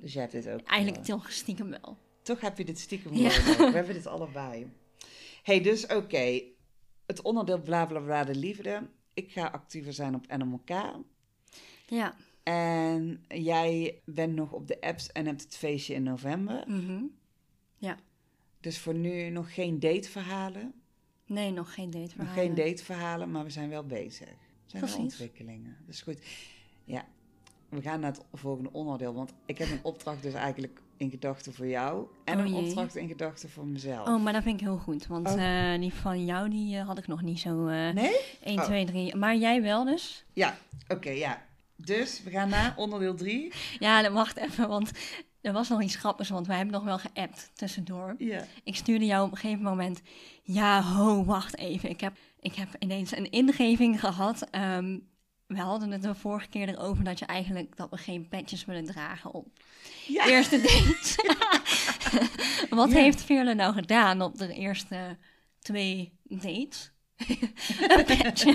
dus 0.01 0.13
jij 0.13 0.21
hebt 0.21 0.33
dit 0.33 0.49
ook... 0.49 0.61
Eigenlijk 0.61 1.07
eh, 1.07 1.13
toch 1.15 1.31
stiekem 1.31 1.69
wel. 1.69 1.97
Toch 2.21 2.41
heb 2.41 2.57
je 2.57 2.65
dit 2.65 2.79
stiekem 2.79 3.13
Ja. 3.13 3.25
ook. 3.27 3.57
We 3.57 3.71
hebben 3.79 3.93
dit 3.93 4.07
allebei. 4.07 4.71
hey, 5.43 5.61
dus 5.61 5.85
oké. 5.87 6.41
Het 7.05 7.21
onderdeel 7.21 7.61
bla 7.61 7.85
bla 7.85 7.99
bla 7.99 8.23
de 8.23 8.35
liefde. 8.35 8.89
Ik 9.13 9.31
ga 9.31 9.45
actiever 9.47 9.93
zijn 9.93 10.15
op 10.15 10.27
NMK. 10.27 10.69
Ja. 11.87 12.15
En 12.43 13.23
jij 13.27 14.01
bent 14.05 14.35
nog 14.35 14.51
op 14.51 14.67
de 14.67 14.81
apps 14.81 15.11
en 15.11 15.25
hebt 15.25 15.41
het 15.43 15.55
feestje 15.57 15.93
in 15.93 16.03
november. 16.03 16.63
mhm. 16.67 17.03
Dus 18.59 18.79
voor 18.79 18.93
nu 18.93 19.29
nog 19.29 19.53
geen 19.53 19.79
dateverhalen. 19.79 20.73
Nee, 21.25 21.51
nog 21.51 21.73
geen 21.73 21.89
date 21.89 22.13
Nog 22.17 22.33
geen 22.33 22.55
dateverhalen, 22.55 23.31
maar 23.31 23.43
we 23.43 23.49
zijn 23.49 23.69
wel 23.69 23.83
bezig. 23.85 24.27
Er 24.27 24.35
zijn 24.65 24.85
wel 24.85 24.97
ontwikkelingen. 24.97 25.77
Dat 25.85 25.93
is 25.95 26.01
goed. 26.01 26.19
Ja, 26.83 27.05
we 27.69 27.81
gaan 27.81 27.99
naar 27.99 28.11
het 28.11 28.21
volgende 28.33 28.69
onderdeel. 28.71 29.13
Want 29.13 29.33
ik 29.45 29.57
heb 29.57 29.69
een 29.69 29.79
opdracht 29.83 30.21
dus 30.21 30.33
eigenlijk 30.33 30.81
in 30.97 31.09
gedachten 31.09 31.53
voor 31.53 31.67
jou. 31.67 32.07
En 32.25 32.39
Oh 32.39 32.45
een 32.45 32.53
opdracht 32.53 32.95
in 32.95 33.07
gedachten 33.07 33.49
voor 33.49 33.65
mezelf. 33.67 34.07
Oh, 34.07 34.23
maar 34.23 34.33
dat 34.33 34.43
vind 34.43 34.59
ik 34.59 34.65
heel 34.65 34.77
goed. 34.77 35.07
Want 35.07 35.27
Oh. 35.27 35.71
eh, 35.73 35.79
die 35.79 35.93
van 35.93 36.25
jou, 36.25 36.49
die 36.49 36.77
eh, 36.77 36.87
had 36.87 36.97
ik 36.97 37.07
nog 37.07 37.21
niet 37.21 37.39
zo 37.39 37.67
eh 37.67 37.89
Nee? 37.93 38.15
1, 38.43 38.59
Oh. 38.59 38.65
2, 38.65 38.85
3. 38.85 39.15
Maar 39.15 39.35
jij 39.35 39.61
wel 39.61 39.85
dus? 39.85 40.25
Ja, 40.33 40.57
oké, 40.87 41.09
ja. 41.09 41.45
Dus 41.75 42.23
we 42.23 42.29
gaan 42.29 42.49
naar 42.49 42.73
onderdeel 42.77 43.15
3. 43.15 43.51
Ja, 43.79 44.11
wacht 44.11 44.37
even, 44.37 44.67
want 44.67 44.91
er 45.43 45.53
was 45.53 45.69
nog 45.69 45.81
iets 45.81 45.95
grappigs. 45.95 46.29
Want 46.29 46.47
wij 46.47 46.55
hebben 46.55 46.73
nog 46.75 46.83
wel 46.83 46.97
geappt 46.99 47.51
tussendoor. 47.55 48.15
Ja. 48.17 48.45
Ik 48.63 48.75
stuurde 48.75 49.05
jou 49.05 49.25
op 49.25 49.31
een 49.31 49.37
gegeven 49.37 49.63
moment... 49.63 50.01
Ja, 50.43 50.81
ho, 50.81 51.25
wacht 51.25 51.57
even. 51.57 51.89
Ik 51.89 52.01
heb, 52.01 52.13
ik 52.39 52.55
heb 52.55 52.67
ineens 52.79 53.15
een 53.15 53.31
ingeving 53.31 53.99
gehad. 53.99 54.47
Ehm, 54.51 54.99
we 55.47 55.59
hadden 55.59 55.91
het 55.91 56.01
de 56.01 56.15
vorige 56.15 56.47
keer 56.47 56.69
erover 56.69 57.03
dat 57.03 57.19
je 57.19 57.25
eigenlijk... 57.25 57.77
dat 57.77 57.89
we 57.89 57.97
geen 57.97 58.27
petjes 58.27 58.65
willen 58.65 58.85
dragen 58.85 59.33
op 59.33 59.47
Ja. 60.07 60.27
eerste 60.27 60.61
date. 60.67 61.37
Wat 62.75 62.89
Ja. 62.91 62.95
heeft 62.97 63.21
Veerle 63.23 63.53
nou 63.53 63.73
gedaan 63.73 64.21
op 64.21 64.37
de 64.37 64.53
eerste 64.53 65.17
twee 65.59 66.17
dates? 66.23 66.91
een 67.87 68.05
petje. 68.05 68.51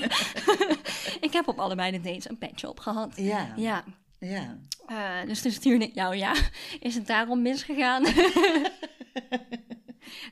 ik 1.21 1.33
heb 1.33 1.49
op 1.49 1.59
allebei 1.59 1.91
de 1.91 2.01
dates 2.01 2.29
een 2.29 2.39
petje 2.39 2.69
op 2.69 2.81
gehad. 2.81 3.13
Ja. 3.17 3.53
Ja, 3.57 3.85
Ja. 4.19 4.59
eh, 4.87 5.27
dus 5.27 5.43
toen 5.43 5.51
stuurde 5.53 5.85
ik 5.85 5.95
jou, 5.95 6.17
ja, 6.17 6.35
is 6.81 6.95
het 6.95 7.07
daarom 7.07 7.43
misgegaan? 7.43 8.03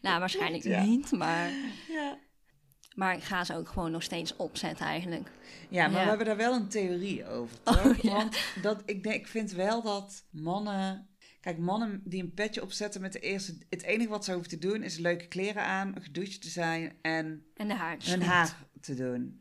nou, 0.03 0.19
waarschijnlijk 0.21 0.65
Ja. 0.65 0.85
niet, 0.85 1.11
maar, 1.11 1.51
Ja. 1.89 2.19
maar 2.95 3.17
ik 3.17 3.23
ga 3.23 3.45
ze 3.45 3.55
ook 3.55 3.69
gewoon 3.69 3.91
nog 3.91 4.03
steeds 4.03 4.37
opzetten 4.37 4.87
eigenlijk. 4.87 5.31
Ja, 5.69 5.87
maar 5.89 5.97
Ja. 5.97 6.03
we 6.03 6.09
hebben 6.09 6.27
daar 6.27 6.37
wel 6.37 6.55
een 6.55 6.69
theorie 6.69 7.27
over, 7.27 7.57
Oh, 7.65 7.83
toch? 7.83 8.03
ja. 8.03 8.13
Want 8.15 8.37
dat, 8.63 8.83
ik, 8.87 9.03
denk, 9.03 9.15
ik 9.15 9.27
vind 9.27 9.53
wel 9.53 9.83
dat 9.83 10.25
mannen... 10.31 11.09
Kijk, 11.41 11.59
mannen 11.59 12.01
die 12.05 12.23
een 12.23 12.35
petje 12.35 12.63
opzetten 12.63 13.01
met 13.01 13.13
de 13.13 13.19
eerste... 13.21 13.59
Het 13.71 13.83
enige 13.83 14.09
wat 14.09 14.25
ze 14.25 14.33
hoeven 14.33 14.51
te 14.51 14.59
doen 14.59 14.83
is 14.83 14.99
leuke 14.99 15.27
kleren 15.29 15.63
aan, 15.63 15.95
gedoucht 16.01 16.43
te 16.43 16.49
zijn 16.49 16.99
en 17.03 17.47
En 17.55 17.69
de 17.69 17.75
hun 18.05 18.23
haar 18.23 18.57
te 18.81 18.95
doen. 18.95 19.41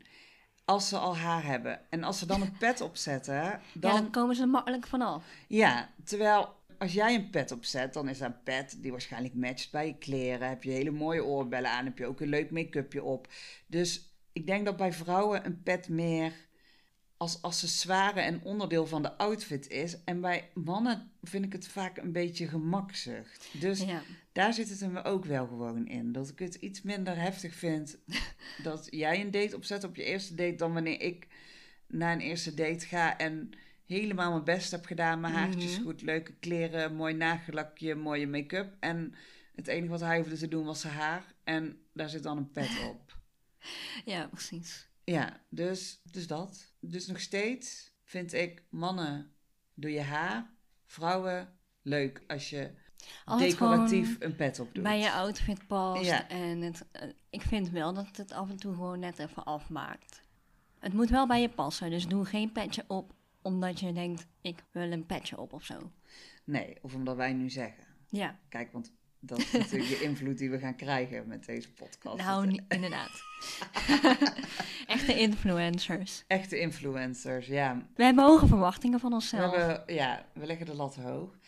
Als 0.66 0.88
ze 0.88 0.96
al 0.96 1.16
haar 1.16 1.44
hebben. 1.44 1.80
En 1.90 2.04
als 2.04 2.18
ze 2.18 2.26
dan 2.26 2.42
een 2.42 2.56
pet 2.58 2.80
opzetten, 2.80 3.34
Ja, 3.34 3.60
dan... 3.74 3.92
dan 3.92 4.10
komen 4.10 4.36
ze 4.36 4.42
er 4.42 4.48
makkelijk 4.48 4.86
vanaf. 4.86 5.24
Ja, 5.48 5.90
terwijl 6.04 6.54
als 6.78 6.92
jij 6.92 7.14
een 7.14 7.30
pet 7.30 7.52
opzet, 7.52 7.92
dan 7.92 8.08
is 8.08 8.18
dat 8.18 8.28
een 8.28 8.42
pet 8.42 8.76
die 8.82 8.90
waarschijnlijk 8.90 9.34
matcht 9.34 9.70
bij 9.70 9.86
je 9.86 9.98
kleren. 9.98 10.48
Heb 10.48 10.62
je 10.62 10.70
hele 10.70 10.90
mooie 10.90 11.24
oorbellen 11.24 11.70
aan, 11.70 11.84
heb 11.84 11.98
je 11.98 12.06
ook 12.06 12.20
een 12.20 12.28
leuk 12.28 12.50
make-upje 12.50 13.02
op. 13.02 13.28
Dus 13.66 14.18
ik 14.32 14.46
denk 14.46 14.64
dat 14.64 14.76
bij 14.76 14.92
vrouwen 14.92 15.46
een 15.46 15.62
pet 15.62 15.88
meer 15.88 16.32
als 17.16 17.42
accessoire 17.42 18.20
en 18.20 18.42
onderdeel 18.42 18.86
van 18.86 19.02
de 19.02 19.16
outfit 19.18 19.68
is. 19.68 20.04
En 20.04 20.20
bij 20.20 20.50
mannen 20.54 21.10
vind 21.22 21.44
ik 21.44 21.52
het 21.52 21.68
vaak 21.68 21.96
een 21.96 22.12
beetje 22.12 22.48
gemakzucht. 22.48 23.48
Dus 23.60 23.80
Ja. 23.80 24.02
daar 24.32 24.52
zit 24.52 24.68
het 24.68 24.80
hem 24.80 24.96
ook 24.96 25.24
wel 25.24 25.46
gewoon 25.46 25.86
in. 25.86 26.12
Dat 26.12 26.28
ik 26.28 26.38
het 26.38 26.54
iets 26.54 26.82
minder 26.82 27.16
heftig 27.16 27.54
vind 27.54 27.98
dat 28.62 28.86
jij 28.90 29.20
een 29.20 29.30
date 29.30 29.56
opzet 29.56 29.84
op 29.84 29.96
je 29.96 30.04
eerste 30.04 30.34
date 30.34 30.54
dan 30.56 30.72
wanneer 30.72 31.00
ik 31.00 31.26
naar 31.88 32.12
een 32.12 32.20
eerste 32.20 32.54
date 32.54 32.86
ga 32.86 33.18
en 33.18 33.50
helemaal 33.86 34.30
mijn 34.30 34.44
best 34.44 34.70
heb 34.70 34.84
gedaan. 34.86 35.20
Mijn 35.20 35.34
haartjes 35.34 35.74
Mhm. 35.76 35.82
goed, 35.82 36.02
leuke 36.02 36.32
kleren, 36.32 36.94
mooi 36.94 37.14
nagellakje, 37.14 37.94
mooie 37.94 38.26
make-up. 38.26 38.76
En 38.80 39.14
het 39.54 39.66
enige 39.66 39.90
wat 39.90 40.00
hij 40.00 40.18
hoefde 40.18 40.36
te 40.36 40.48
doen 40.48 40.64
was 40.64 40.80
zijn 40.80 40.92
haar. 40.94 41.34
En 41.44 41.78
daar 41.92 42.08
zit 42.08 42.22
dan 42.22 42.36
een 42.36 42.50
pet 42.50 42.70
op. 42.88 43.18
ja, 44.04 44.26
precies. 44.26 44.88
Ja, 45.06 45.40
dus, 45.48 46.00
dus 46.10 46.26
dat. 46.26 46.72
Dus 46.80 47.06
nog 47.06 47.20
steeds 47.20 47.92
vind 48.02 48.32
ik 48.32 48.62
mannen 48.70 49.32
doe 49.74 49.90
je 49.90 50.00
haar, 50.00 50.50
vrouwen 50.86 51.58
leuk 51.82 52.22
als 52.26 52.50
je 52.50 52.70
Als 53.24 53.40
decoratief 53.42 54.16
een 54.20 54.36
pet 54.36 54.60
op 54.60 54.74
doet. 54.74 54.82
bij 54.82 54.98
je 54.98 55.10
outfit 55.12 55.66
past. 55.66 56.04
Ja. 56.04 56.28
En 56.28 56.60
het, 56.60 56.86
eh, 56.92 57.08
ik 57.30 57.42
vind 57.42 57.70
wel 57.70 57.94
dat 57.94 58.16
het 58.16 58.32
af 58.32 58.50
en 58.50 58.56
toe 58.56 58.74
gewoon 58.74 58.98
net 58.98 59.18
even 59.18 59.44
afmaakt. 59.44 60.22
Het 60.78 60.92
moet 60.92 61.10
wel 61.10 61.26
bij 61.26 61.40
je 61.40 61.48
passen. 61.48 61.90
Dus 61.90 62.06
doe 62.06 62.24
geen 62.24 62.52
petje 62.52 62.84
op 62.86 63.14
omdat 63.42 63.80
je 63.80 63.92
denkt, 63.92 64.26
ik 64.40 64.64
wil 64.70 64.92
een 64.92 65.06
petje 65.06 65.38
op 65.40 65.52
of 65.52 65.64
zo. 65.64 65.92
Nee, 66.44 66.78
of 66.82 66.94
omdat 66.94 67.16
wij 67.16 67.32
nu 67.32 67.50
zeggen. 67.50 67.84
Ja, 68.08 68.38
Kijk, 68.48 68.72
want 68.72 68.92
Dat 69.20 69.38
is 69.38 69.50
natuurlijk 69.52 69.90
de 69.90 70.00
invloed 70.02 70.38
die 70.38 70.50
we 70.50 70.58
gaan 70.58 70.76
krijgen 70.76 71.26
met 71.26 71.44
deze 71.46 71.72
podcast. 71.72 72.16
Nou, 72.16 72.60
inderdaad. 72.68 73.22
Echte 74.86 75.18
influencers. 75.18 76.24
Echte 76.26 76.58
influencers, 76.60 77.46
ja. 77.46 77.88
We 77.94 78.04
hebben 78.04 78.24
hoge 78.24 78.46
verwachtingen 78.46 79.00
van 79.00 79.08
We, 79.08 79.14
onszelf. 79.14 79.54
hebben, 79.56 79.94
ja, 79.94 80.26
we 80.34 80.46
leggen 80.46 80.66
de 80.66 80.74
lat 80.74 80.94
hoog. 80.96 81.38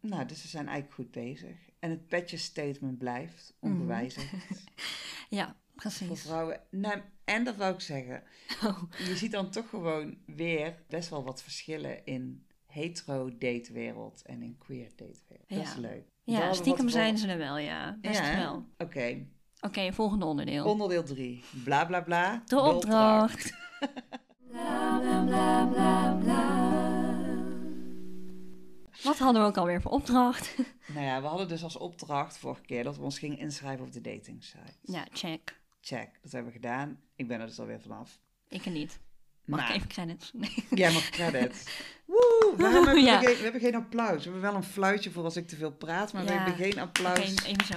Nou, 0.00 0.26
dus 0.26 0.42
we 0.42 0.48
zijn 0.48 0.66
eigenlijk 0.68 0.94
goed 0.96 1.10
bezig. 1.10 1.56
En 1.78 1.90
het 1.90 2.06
petje 2.08 2.36
statement 2.36 2.98
blijft 2.98 3.54
Mhm. 3.60 3.72
onbewijzigd. 3.72 4.32
Ja, 5.28 5.46
Voor 5.46 5.56
precies. 5.74 6.22
vrouwen. 6.22 6.60
Nou, 6.70 7.00
en 7.24 7.44
dat 7.44 7.56
wou 7.56 7.74
ik 7.74 7.80
zeggen. 7.80 8.22
Oh, 8.64 8.82
Je 8.98 9.16
ziet 9.16 9.32
dan 9.32 9.50
toch 9.50 9.68
gewoon 9.68 10.18
weer 10.26 10.82
best 10.88 11.08
wel 11.10 11.24
wat 11.24 11.42
verschillen 11.42 12.04
in 12.06 12.46
hetero 12.66 13.38
datewereld 13.38 14.22
en 14.22 14.42
in 14.42 14.58
queer 14.58 14.88
datewereld. 14.96 15.48
Dat 15.48 15.58
Ja. 15.58 15.62
is 15.62 15.74
leuk. 15.76 16.08
Ja, 16.24 16.52
stiekem 16.52 16.84
wat 16.84 16.92
zijn 16.94 17.18
ze 17.18 17.28
er 17.28 17.38
wel, 17.38 17.58
ja. 17.58 17.98
Best 18.00 18.20
Ja, 18.20 18.36
wel. 18.36 18.64
Oké, 18.78 19.26
Oké, 19.60 19.92
volgende 19.92 20.24
onderdeel. 20.24 20.64
onderdeel 20.64 21.02
drie. 21.02 21.44
Bla 21.64 21.84
bla 21.84 22.00
bla. 22.00 22.42
De 22.46 22.60
opdracht. 22.60 23.52
Wat 29.02 29.18
hadden 29.18 29.42
we 29.42 29.48
ook 29.48 29.56
alweer 29.56 29.80
voor 29.82 29.90
opdracht? 29.90 30.56
Nou 30.94 31.06
ja, 31.06 31.20
we 31.20 31.26
hadden 31.26 31.48
dus 31.48 31.62
als 31.62 31.76
opdracht 31.76 32.38
vorige 32.38 32.62
keer 32.62 32.84
dat 32.84 32.96
we 32.96 33.02
ons 33.02 33.18
gingen 33.18 33.38
inschrijven 33.38 33.84
op 33.84 33.92
de 33.92 34.00
dating 34.00 34.44
site. 34.44 34.72
ja, 34.82 35.06
check. 35.12 35.60
Check, 35.80 36.18
dat 36.22 36.32
hebben 36.32 36.52
we 36.52 36.58
gedaan. 36.58 37.00
Ik 37.16 37.28
ben 37.28 37.40
er 37.40 37.46
dus 37.46 37.60
alweer 37.60 37.80
vanaf. 37.80 38.18
Ik 38.48 38.66
niet. 38.66 39.00
Mag 39.44 39.60
Maar- 39.60 39.68
ik 39.70 39.76
even 39.76 39.88
credits? 39.88 40.30
Nee. 40.34 40.64
Jij 40.70 40.92
mag 40.92 41.08
credits. 41.10 41.64
Woe! 42.06 42.54
We 42.56 42.62
hebben, 42.68 43.02
Ja. 43.04 43.20
geen, 43.20 43.36
we 43.36 43.42
hebben 43.42 43.60
geen 43.60 43.74
applaus. 43.74 44.16
We 44.16 44.22
hebben 44.22 44.40
wel 44.40 44.54
een 44.54 44.62
fluitje 44.64 45.10
voor 45.10 45.24
als 45.24 45.36
ik 45.36 45.48
te 45.48 45.56
veel 45.56 45.72
praat, 45.72 46.12
maar 46.12 46.24
we 46.24 46.32
hebben 46.32 46.54
geen 46.54 46.78
applaus. 46.78 47.32
Oké, 47.32 47.44
even 47.46 47.64
zo. 47.66 47.76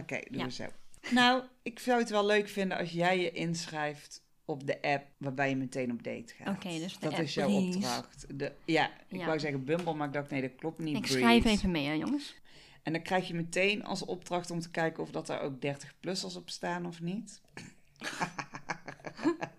Oké, 0.00 0.20
doen 0.30 0.38
Ja. 0.38 0.44
we 0.44 0.50
zo. 0.52 0.64
Nou, 1.10 1.42
ik 1.62 1.78
zou 1.78 2.00
het 2.00 2.10
wel 2.10 2.26
leuk 2.26 2.48
vinden 2.48 2.78
als 2.78 2.90
jij 2.90 3.20
je 3.20 3.30
inschrijft 3.30 4.22
op 4.44 4.66
de 4.66 4.82
app 4.82 5.04
waarbij 5.18 5.48
je 5.48 5.56
meteen 5.56 5.90
op 5.92 6.02
date 6.02 6.34
gaat. 6.38 6.54
Oké, 6.56 6.68
dus 6.78 6.98
Dat 6.98 7.12
app 7.12 7.22
is 7.22 7.34
jouw 7.34 7.48
opdracht. 7.50 8.26
De, 8.38 8.52
ja, 8.64 8.90
ik 9.08 9.18
Ja. 9.18 9.26
wou 9.26 9.38
zeggen 9.38 9.64
Bumble, 9.64 9.94
maar 9.94 10.06
ik 10.06 10.12
dacht 10.12 10.30
nee, 10.30 10.40
dat 10.40 10.54
klopt 10.56 10.78
niet. 10.78 10.94
Ik 10.96 11.00
Breeze. 11.02 11.18
schrijf 11.18 11.44
even 11.44 11.70
mee, 11.70 11.86
hè, 11.86 11.92
jongens. 11.92 12.34
En 12.82 12.92
dan 12.92 13.02
krijg 13.02 13.28
je 13.28 13.34
meteen 13.34 13.84
als 13.84 14.04
opdracht 14.04 14.50
om 14.50 14.60
te 14.60 14.70
kijken 14.70 15.02
of 15.02 15.10
dat 15.10 15.28
er 15.28 15.40
ook 15.40 15.60
30-plussers 15.60 16.36
op 16.36 16.50
staan 16.50 16.86
of 16.86 17.00
niet. 17.00 17.40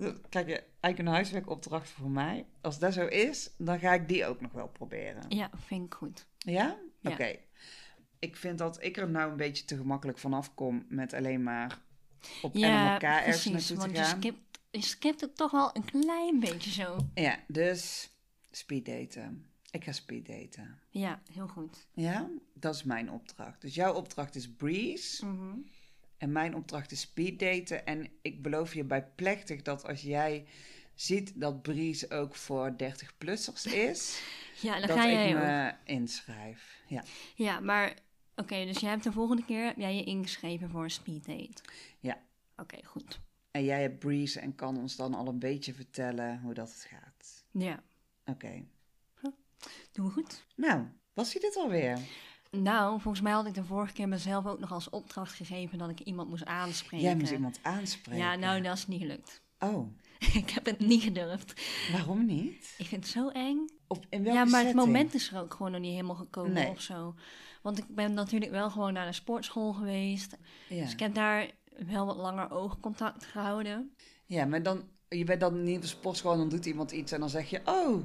Je 0.00 0.62
eigenlijk 0.80 0.98
een 0.98 1.06
huiswerkopdracht 1.06 1.88
voor 1.88 2.10
mij. 2.10 2.46
Als 2.60 2.78
dat 2.78 2.92
zo 2.92 3.06
is, 3.06 3.50
dan 3.58 3.78
ga 3.78 3.92
ik 3.92 4.08
die 4.08 4.26
ook 4.26 4.40
nog 4.40 4.52
wel 4.52 4.68
proberen. 4.68 5.24
Ja, 5.28 5.50
vind 5.66 5.86
ik 5.86 5.94
goed. 5.94 6.26
Ja? 6.38 6.76
Ja. 7.00 7.10
Oké. 7.10 7.36
Ik 8.18 8.36
vind 8.36 8.58
dat 8.58 8.82
ik 8.82 8.96
er 8.96 9.10
nou 9.10 9.30
een 9.30 9.36
beetje 9.36 9.64
te 9.64 9.76
gemakkelijk 9.76 10.18
vanaf 10.18 10.54
kom 10.54 10.86
met 10.88 11.12
alleen 11.12 11.42
maar 11.42 11.78
op 12.42 12.54
Ja, 12.54 12.92
elkaar 12.92 13.24
ergens 13.24 13.42
precies. 13.42 13.68
naartoe 13.68 13.76
Want 13.76 13.90
te 13.94 13.98
je 13.98 14.04
gaan. 14.06 14.18
skipt, 14.18 14.58
je 14.70 14.82
skipt 14.82 15.20
het 15.20 15.36
toch 15.36 15.50
wel 15.50 15.70
een 15.76 15.84
klein 15.84 16.40
beetje 16.40 16.70
zo. 16.70 16.96
Ja, 17.14 17.38
dus 17.46 18.10
speed 18.50 18.86
daten. 18.86 19.46
Ik 19.70 19.84
ga 19.84 19.92
speed 19.92 20.26
daten. 20.26 20.78
Ja, 20.88 21.20
heel 21.32 21.48
goed. 21.48 21.86
Ja, 21.94 22.30
dat 22.54 22.74
is 22.74 22.82
mijn 22.82 23.10
opdracht. 23.10 23.60
Dus 23.60 23.74
jouw 23.74 23.94
opdracht 23.94 24.34
is 24.34 24.52
Breeze. 24.52 25.26
Mhm. 25.26 25.56
En 26.20 26.32
mijn 26.32 26.54
opdracht 26.54 26.92
is 26.92 27.00
speed 27.00 27.38
daten. 27.38 27.86
En 27.86 28.08
ik 28.22 28.42
beloof 28.42 28.74
je 28.74 28.84
bij 28.84 29.04
plechtig 29.14 29.62
dat 29.62 29.84
als 29.86 30.02
jij 30.02 30.46
ziet 30.94 31.40
dat 31.40 31.62
Breeze 31.62 32.10
ook 32.10 32.34
voor 32.34 32.72
30-plussers 32.82 33.72
is, 33.88 34.22
Ja, 34.60 34.78
dan 34.78 34.88
dat 34.88 34.96
ga 34.96 35.06
ik 35.06 35.12
jij 35.12 35.34
ook. 35.36 35.42
me 35.42 35.74
inschrijf. 35.84 36.80
Ja. 36.86 37.04
Ja, 37.34 37.60
maar 37.60 37.94
oké, 38.36 38.64
dus 38.64 38.78
jij 38.78 38.90
hebt 38.90 39.02
de 39.04 39.12
volgende 39.12 39.44
keer 39.44 39.64
heb 39.64 39.76
jij 39.76 39.94
je 39.96 40.04
ingeschreven 40.04 40.70
voor 40.70 40.82
een 40.82 40.90
speeddate. 40.90 41.62
Ja. 42.00 42.18
Oké, 42.56 42.84
goed. 42.84 43.20
En 43.50 43.64
jij 43.64 43.80
hebt 43.82 43.98
Breeze 43.98 44.40
en 44.40 44.54
kan 44.54 44.76
ons 44.78 44.96
dan 44.96 45.14
al 45.14 45.26
een 45.28 45.38
beetje 45.38 45.74
vertellen 45.74 46.40
hoe 46.40 46.54
dat 46.54 46.68
het 46.68 46.86
gaat. 46.90 47.44
Ja, 47.50 47.82
Oké. 48.24 48.64
doen 49.92 50.06
we 50.06 50.12
goed. 50.12 50.44
Nou, 50.56 50.84
was 51.12 51.32
hij 51.32 51.40
dit 51.42 51.56
alweer? 51.56 51.98
Nou, 52.56 53.00
volgens 53.00 53.22
mij 53.22 53.32
had 53.32 53.46
ik 53.46 53.54
de 53.54 53.64
vorige 53.64 53.92
keer 53.92 54.08
mezelf 54.08 54.46
ook 54.46 54.58
nog 54.58 54.72
als 54.72 54.90
opdracht 54.90 55.34
gegeven 55.34 55.78
dat 55.78 55.90
ik 55.90 56.00
iemand 56.00 56.28
moest 56.28 56.44
aanspreken. 56.44 57.06
Jij 57.06 57.16
moest 57.16 57.32
iemand 57.32 57.58
aanspreken. 57.62 58.20
Ja, 58.20 58.34
nou, 58.36 58.62
dat 58.62 58.76
is 58.76 58.86
niet 58.86 59.00
gelukt. 59.00 59.42
Oh, 59.58 59.86
ik 60.40 60.50
heb 60.50 60.64
het 60.66 60.78
niet 60.78 61.02
gedurfd. 61.02 61.62
waarom 61.92 62.26
niet? 62.26 62.74
Ik 62.78 62.86
vind 62.86 63.04
het 63.04 63.12
zo 63.12 63.28
eng. 63.28 63.68
Op, 63.86 64.06
in 64.08 64.22
welke 64.22 64.38
ja, 64.38 64.44
maar 64.44 64.64
het 64.64 64.74
moment 64.74 65.14
is 65.14 65.32
er 65.32 65.40
ook 65.40 65.54
gewoon 65.54 65.72
nog 65.72 65.80
niet 65.80 65.90
helemaal 65.92 66.14
gekomen 66.14 66.52
Nee. 66.52 66.68
of 66.68 66.80
zo. 66.80 67.14
Want 67.62 67.78
ik 67.78 67.84
ben 67.88 68.14
natuurlijk 68.14 68.50
wel 68.50 68.70
gewoon 68.70 68.92
naar 68.92 69.06
de 69.06 69.12
sportschool 69.12 69.72
geweest. 69.72 70.36
Ja. 70.68 70.82
Dus 70.82 70.92
ik 70.92 71.00
heb 71.00 71.14
daar 71.14 71.50
wel 71.86 72.06
wat 72.06 72.16
langer 72.16 72.50
oogcontact 72.50 73.24
gehouden. 73.26 73.94
ja, 74.26 74.44
maar 74.44 74.62
dan, 74.62 74.82
je 75.08 75.24
bent 75.24 75.40
dan 75.40 75.62
niet 75.62 75.76
op 75.76 75.82
de 75.82 75.88
sportschool 75.88 76.32
en 76.32 76.38
dan 76.38 76.48
doet 76.48 76.66
iemand 76.66 76.90
iets 76.90 77.12
en 77.12 77.20
dan 77.20 77.30
zeg 77.30 77.50
je, 77.50 77.60
oh, 77.64 78.02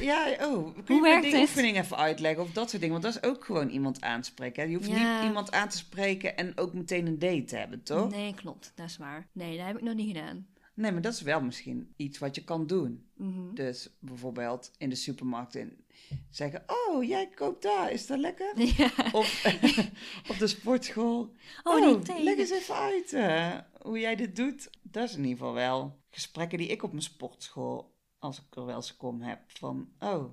ja, 0.00 0.30
oh, 0.40 0.64
kun 0.74 0.84
je 0.86 0.92
Hoe 0.92 1.02
werkt 1.02 1.22
die 1.30 1.40
oefening 1.40 1.76
even 1.76 1.96
uitleggen 1.96 2.42
of 2.42 2.50
dat 2.52 2.68
soort 2.70 2.82
dingen? 2.82 3.00
Want 3.00 3.14
dat 3.14 3.22
is 3.22 3.30
ook 3.30 3.44
gewoon 3.44 3.68
iemand 3.68 4.00
aanspreken. 4.00 4.62
hè? 4.62 4.68
Je 4.68 4.76
hoeft 4.76 4.88
Ja. 4.88 5.16
niet 5.18 5.28
iemand 5.28 5.52
aan 5.52 5.68
te 5.68 5.76
spreken 5.76 6.36
en 6.36 6.58
ook 6.58 6.72
meteen 6.74 7.06
een 7.06 7.18
date 7.18 7.44
te 7.44 7.56
hebben, 7.56 7.82
toch? 7.82 8.10
Nee, 8.10 8.34
klopt. 8.34 8.72
Dat 8.74 8.86
is 8.86 8.96
waar. 8.96 9.28
Nee, 9.32 9.56
dat 9.56 9.66
heb 9.66 9.76
ik 9.76 9.82
nog 9.82 9.94
niet 9.94 10.16
gedaan. 10.16 10.46
Nee, 10.74 10.92
maar 10.92 11.02
dat 11.02 11.12
is 11.12 11.20
wel 11.22 11.40
misschien 11.40 11.92
iets 11.96 12.18
wat 12.18 12.34
je 12.34 12.44
kan 12.44 12.66
doen. 12.66 13.06
Mhm. 13.16 13.54
Dus 13.54 13.88
bijvoorbeeld 14.00 14.70
in 14.78 14.88
de 14.88 14.94
supermarkt 14.94 15.54
in 15.54 15.84
zeggen, 16.30 16.64
oh, 16.66 17.04
jij 17.04 17.28
koopt 17.34 17.62
daar, 17.62 17.92
is 17.92 18.06
dat 18.06 18.18
lekker? 18.18 18.52
Ja. 18.76 18.90
Of 19.12 19.44
op 20.30 20.38
de 20.38 20.46
sportschool. 20.46 21.34
Oh, 21.62 22.00
thee. 22.00 22.22
leg 22.22 22.36
eens 22.38 22.50
even 22.50 22.74
uit 22.74 23.12
eh, 23.12 23.54
hoe 23.80 23.98
jij 23.98 24.16
dit 24.16 24.36
doet. 24.36 24.70
Dat 24.82 25.08
is 25.08 25.12
in 25.16 25.22
ieder 25.22 25.36
geval 25.38 25.52
wel 25.54 25.98
gesprekken 26.10 26.58
die 26.58 26.66
ik 26.68 26.82
op 26.82 26.90
mijn 26.90 27.02
sportschool, 27.02 27.94
als 28.18 28.38
ik 28.38 28.56
er 28.56 28.64
wel 28.64 28.76
eens 28.76 28.96
kom, 28.96 29.20
heb. 29.22 29.40
Van, 29.46 29.88
oh, 29.98 30.24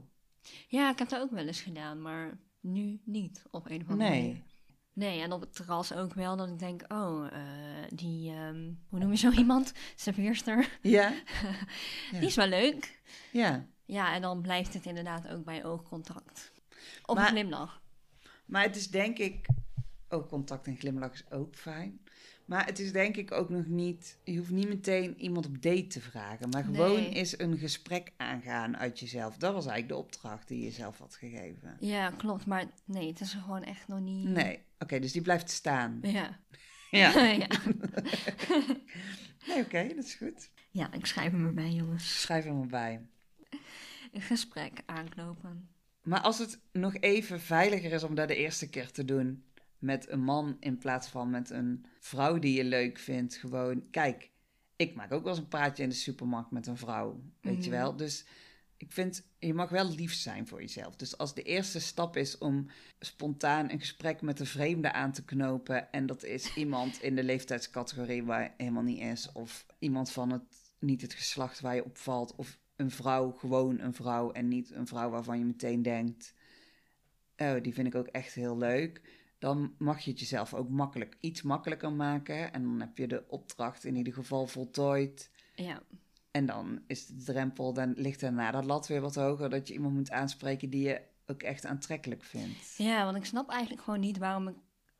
Ja, 0.67 0.91
ik 0.91 0.99
heb 0.99 1.09
dat 1.09 1.21
ook 1.21 1.31
wel 1.31 1.45
eens 1.47 1.61
gedaan, 1.61 2.01
maar 2.01 2.37
nu 2.59 2.99
niet 3.03 3.43
op 3.51 3.69
een 3.69 3.81
of 3.81 3.89
andere 3.89 4.09
nee. 4.09 4.21
manier. 4.27 4.43
Nee, 4.93 5.21
en 5.21 5.31
op 5.31 5.41
het 5.41 5.55
terras 5.55 5.93
ook 5.93 6.13
wel 6.13 6.35
dat 6.37 6.49
ik 6.49 6.59
denk, 6.59 6.83
oh, 6.93 7.27
eh, 7.31 7.87
die, 7.93 8.31
ehm, 8.31 8.73
hoe 8.89 8.99
noem 8.99 9.09
je 9.11 9.17
zo 9.17 9.31
iemand? 9.31 9.73
Serveerster. 9.95 10.77
Ja, 10.81 11.09
Ja. 12.11 12.19
Die 12.19 12.27
is 12.27 12.35
wel 12.35 12.47
leuk. 12.47 13.01
ja. 13.31 13.67
Ja, 13.87 14.13
en 14.13 14.21
dan 14.21 14.41
blijft 14.41 14.73
het 14.73 14.85
inderdaad 14.85 15.27
ook 15.27 15.43
bij 15.43 15.65
oogcontact. 15.65 16.51
Of 17.05 17.15
Maar- 17.15 17.25
een 17.25 17.31
glimlach. 17.31 17.81
Maar 18.45 18.61
het 18.63 18.75
is 18.75 18.87
denk 18.89 19.17
ik, 19.17 19.47
ook 20.09 20.27
contact 20.29 20.67
en 20.67 20.75
glimlach 20.77 21.13
is 21.13 21.31
ook 21.31 21.55
fijn. 21.55 21.99
Maar 22.45 22.65
het 22.65 22.79
is 22.79 22.91
denk 22.91 23.15
ik 23.15 23.31
ook 23.31 23.49
nog 23.49 23.65
niet, 23.65 24.17
je 24.23 24.37
hoeft 24.37 24.51
niet 24.51 24.67
meteen 24.67 25.19
iemand 25.19 25.45
op 25.45 25.61
date 25.61 25.87
te 25.87 26.01
vragen. 26.01 26.49
Maar 26.49 26.63
gewoon 26.63 26.95
Nee. 26.95 27.13
eens 27.13 27.39
een 27.39 27.57
gesprek 27.57 28.11
aangaan 28.17 28.77
uit 28.77 28.99
jezelf. 28.99 29.37
Dat 29.37 29.53
was 29.53 29.65
eigenlijk 29.65 29.87
de 29.87 29.95
opdracht 30.07 30.47
die 30.47 30.63
je 30.63 30.71
zelf 30.71 30.97
had 30.97 31.15
gegeven. 31.15 31.77
Ja, 31.79 32.09
klopt. 32.11 32.45
Maar 32.45 32.65
nee, 32.85 33.07
het 33.07 33.19
is 33.19 33.33
er 33.33 33.39
gewoon 33.41 33.63
echt 33.63 33.87
nog 33.87 33.99
niet... 33.99 34.27
Nee, 34.27 34.59
oké, 34.79 34.99
dus 34.99 35.11
die 35.11 35.21
blijft 35.21 35.49
staan. 35.49 35.99
Ja. 36.01 36.29
Ja. 36.91 37.23
ja. 37.31 37.47
Nee, 39.47 39.63
oké, 39.63 39.87
dat 39.95 40.05
is 40.05 40.13
goed. 40.13 40.49
ja, 40.71 40.93
ik 40.93 41.05
schrijf 41.05 41.31
hem 41.31 41.45
erbij, 41.45 41.69
jongens. 41.71 42.21
Schrijf 42.21 42.43
hem 42.43 42.61
erbij. 42.61 43.01
Een 44.11 44.21
gesprek 44.21 44.81
aanknopen. 44.85 45.69
Maar 46.03 46.19
als 46.21 46.39
het 46.39 46.59
nog 46.71 46.95
even 46.99 47.41
veiliger 47.41 47.91
is 47.91 48.03
om 48.03 48.15
dat 48.15 48.27
de 48.27 48.35
eerste 48.35 48.69
keer 48.69 48.91
te 48.91 49.05
doen 49.05 49.43
met 49.79 50.09
een 50.09 50.23
man 50.23 50.57
in 50.59 50.77
plaats 50.77 51.07
van 51.07 51.29
met 51.29 51.49
een 51.49 51.85
vrouw 51.99 52.39
die 52.39 52.53
je 52.57 52.63
leuk 52.63 52.99
vindt, 52.99 53.35
gewoon, 53.35 53.89
kijk, 53.91 54.29
ik 54.75 54.95
maak 54.95 55.11
ook 55.11 55.23
wel 55.23 55.31
eens 55.31 55.41
een 55.41 55.47
praatje 55.47 55.83
in 55.83 55.89
de 55.89 55.95
supermarkt 55.95 56.51
met 56.51 56.67
een 56.67 56.77
vrouw, 56.77 57.21
weet 57.41 57.63
je 57.63 57.69
Mhm. 57.69 57.79
wel. 57.79 57.95
Dus 57.95 58.25
ik 58.77 58.91
vind, 58.91 59.27
je 59.39 59.53
mag 59.53 59.69
wel 59.69 59.89
lief 59.95 60.13
zijn 60.13 60.47
voor 60.47 60.61
jezelf. 60.61 60.95
Dus 60.95 61.17
als 61.17 61.33
de 61.33 61.41
eerste 61.43 61.79
stap 61.79 62.17
is 62.17 62.37
om 62.37 62.69
spontaan 62.99 63.69
een 63.71 63.79
gesprek 63.79 64.21
met 64.21 64.39
een 64.39 64.45
vreemde 64.45 64.91
aan 64.91 65.11
te 65.11 65.25
knopen 65.25 65.91
en 65.91 66.05
dat 66.05 66.23
is 66.23 66.53
iemand 66.55 67.01
in 67.01 67.15
de 67.15 67.23
leeftijdscategorie 67.23 68.23
waar 68.23 68.53
helemaal 68.57 68.83
niet 68.83 68.99
is, 69.01 69.31
of 69.31 69.65
iemand 69.79 70.11
van 70.11 70.31
het, 70.31 70.43
niet 70.79 71.01
het 71.01 71.13
geslacht 71.13 71.59
waar 71.59 71.75
je 71.75 71.85
opvalt, 71.85 72.35
of 72.35 72.59
een 72.75 72.91
vrouw, 72.91 73.31
gewoon 73.31 73.79
een 73.79 73.93
vrouw 73.93 74.31
en 74.31 74.47
niet 74.47 74.71
een 74.71 74.87
vrouw 74.87 75.09
waarvan 75.09 75.39
je 75.39 75.45
meteen 75.45 75.81
denkt, 75.81 76.33
oh, 77.37 77.61
die 77.61 77.73
vind 77.73 77.87
ik 77.87 77.95
ook 77.95 78.07
echt 78.07 78.33
heel 78.33 78.57
leuk. 78.57 79.01
Dan 79.39 79.75
mag 79.77 79.99
je 79.99 80.09
het 80.11 80.19
jezelf 80.19 80.53
ook 80.53 80.69
makkelijk, 80.69 81.17
iets 81.19 81.41
makkelijker 81.41 81.91
maken. 81.91 82.53
En 82.53 82.63
dan 82.63 82.79
heb 82.79 82.97
je 82.97 83.07
de 83.07 83.23
opdracht 83.27 83.83
in 83.83 83.95
ieder 83.95 84.13
geval 84.13 84.47
voltooid. 84.47 85.31
Ja. 85.55 85.81
En 86.31 86.45
dan 86.45 86.81
is 86.87 87.05
de 87.07 87.23
drempel, 87.23 87.73
dan 87.73 87.93
ligt 87.93 88.19
daarna 88.19 88.51
dat 88.51 88.65
lat 88.65 88.87
weer 88.87 89.01
wat 89.01 89.15
hoger. 89.15 89.49
Dat 89.49 89.67
je 89.67 89.73
iemand 89.73 89.93
moet 89.93 90.11
aanspreken 90.11 90.69
die 90.69 90.87
je 90.87 91.01
ook 91.27 91.41
echt 91.43 91.65
aantrekkelijk 91.65 92.23
vindt. 92.23 92.75
ja, 92.77 93.05
want 93.05 93.17
ik 93.17 93.25
snap 93.25 93.49
eigenlijk 93.49 93.83
gewoon 93.83 93.99
niet 93.99 94.17
waarom 94.17 94.47
ik 94.47 94.55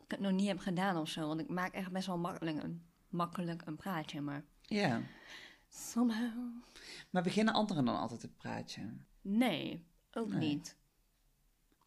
het 0.08 0.20
nog 0.20 0.32
niet 0.32 0.48
heb 0.48 0.60
gedaan 0.60 0.98
of 0.98 1.10
zo. 1.10 1.28
Want 1.28 1.40
ik 1.40 1.50
maak 1.50 1.74
echt 1.74 1.92
best 1.92 2.08
wel 2.08 2.18
makkelijk 2.18 2.64
een, 2.64 2.86
makkelijk 3.10 3.62
een 3.66 3.76
praatje, 3.76 4.22
maar 4.22 4.44
Ja. 4.62 5.02
somehow... 5.70 6.52
Maar 7.10 7.24
beginnen 7.24 7.54
anderen 7.54 7.86
dan 7.86 7.98
altijd 8.00 8.22
het 8.22 8.38
praatje? 8.38 8.82
Nee, 9.22 9.86
ook 10.12 10.30
Nee. 10.30 10.40
niet. 10.40 10.76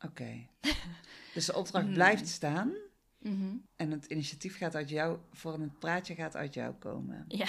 Oké. 0.05 0.47
Dus 1.35 1.47
de 1.47 1.55
opdracht 1.55 1.85
Hmm. 1.85 1.95
blijft 1.95 2.29
staan 2.29 2.73
Mhm. 3.19 3.57
en 3.77 3.91
het 3.91 4.05
initiatief 4.07 4.57
gaat 4.57 4.75
uit 4.75 4.89
jou, 4.89 5.19
voor 5.33 5.55
een 5.55 5.79
praatje 5.79 6.15
gaat 6.15 6.37
uit 6.37 6.55
jou 6.55 6.75
komen. 6.75 7.25
Ja. 7.29 7.47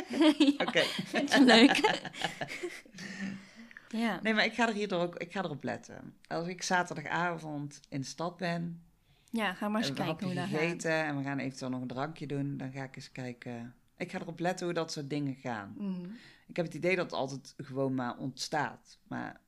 Oké. 0.66 0.82
Het 1.06 1.30
is 1.30 1.38
leuk. 1.38 1.80
ja. 4.02 4.20
Nee, 4.22 4.34
maar 4.34 4.44
ik 4.44 4.52
ga 4.54 4.68
er 4.68 4.74
hierdoor 4.74 5.00
ook, 5.00 5.16
ik 5.16 5.32
ga 5.32 5.42
erop 5.44 5.62
letten. 5.62 6.14
Als 6.26 6.46
ik 6.48 6.62
zaterdagavond 6.62 7.80
in 7.88 8.00
de 8.00 8.06
stad 8.06 8.36
ben, 8.36 8.82
ja, 9.30 9.54
ga 9.54 9.68
maar 9.68 9.80
eens 9.82 9.92
kijken 9.92 10.26
hoe 10.26 10.34
dat 10.34 10.48
gaat. 10.48 10.84
en 10.84 11.16
we 11.16 11.22
gaan 11.22 11.38
eventueel 11.38 11.70
nog 11.70 11.80
een 11.80 11.86
drankje 11.86 12.26
doen, 12.26 12.56
dan 12.56 12.72
ga 12.72 12.82
ik 12.84 12.96
eens 12.96 13.12
kijken. 13.12 13.74
Ik 13.96 14.10
ga 14.10 14.20
erop 14.20 14.38
letten 14.40 14.66
hoe 14.66 14.74
dat 14.74 14.92
soort 14.92 15.10
dingen 15.10 15.34
gaan. 15.34 15.74
Mhm. 15.76 16.04
Ik 16.46 16.56
heb 16.56 16.64
het 16.66 16.74
idee 16.74 16.96
dat 16.96 17.04
het 17.04 17.14
altijd 17.20 17.54
gewoon 17.56 17.94
maar 17.94 18.16
ontstaat. 18.18 18.98
Maar 19.08 19.40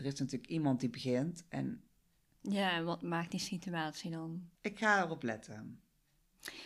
er 0.00 0.06
is 0.12 0.18
natuurlijk 0.18 0.50
iemand 0.50 0.80
die 0.80 0.88
begint 0.90 1.44
en 1.48 1.82
Ja, 2.40 2.70
en 2.72 2.84
wat 2.84 3.02
maakt 3.02 3.30
die 3.30 3.40
situatie 3.40 4.10
dan? 4.10 4.48
ik 4.60 4.78
ga 4.78 5.02
erop 5.04 5.22
letten. 5.22 5.80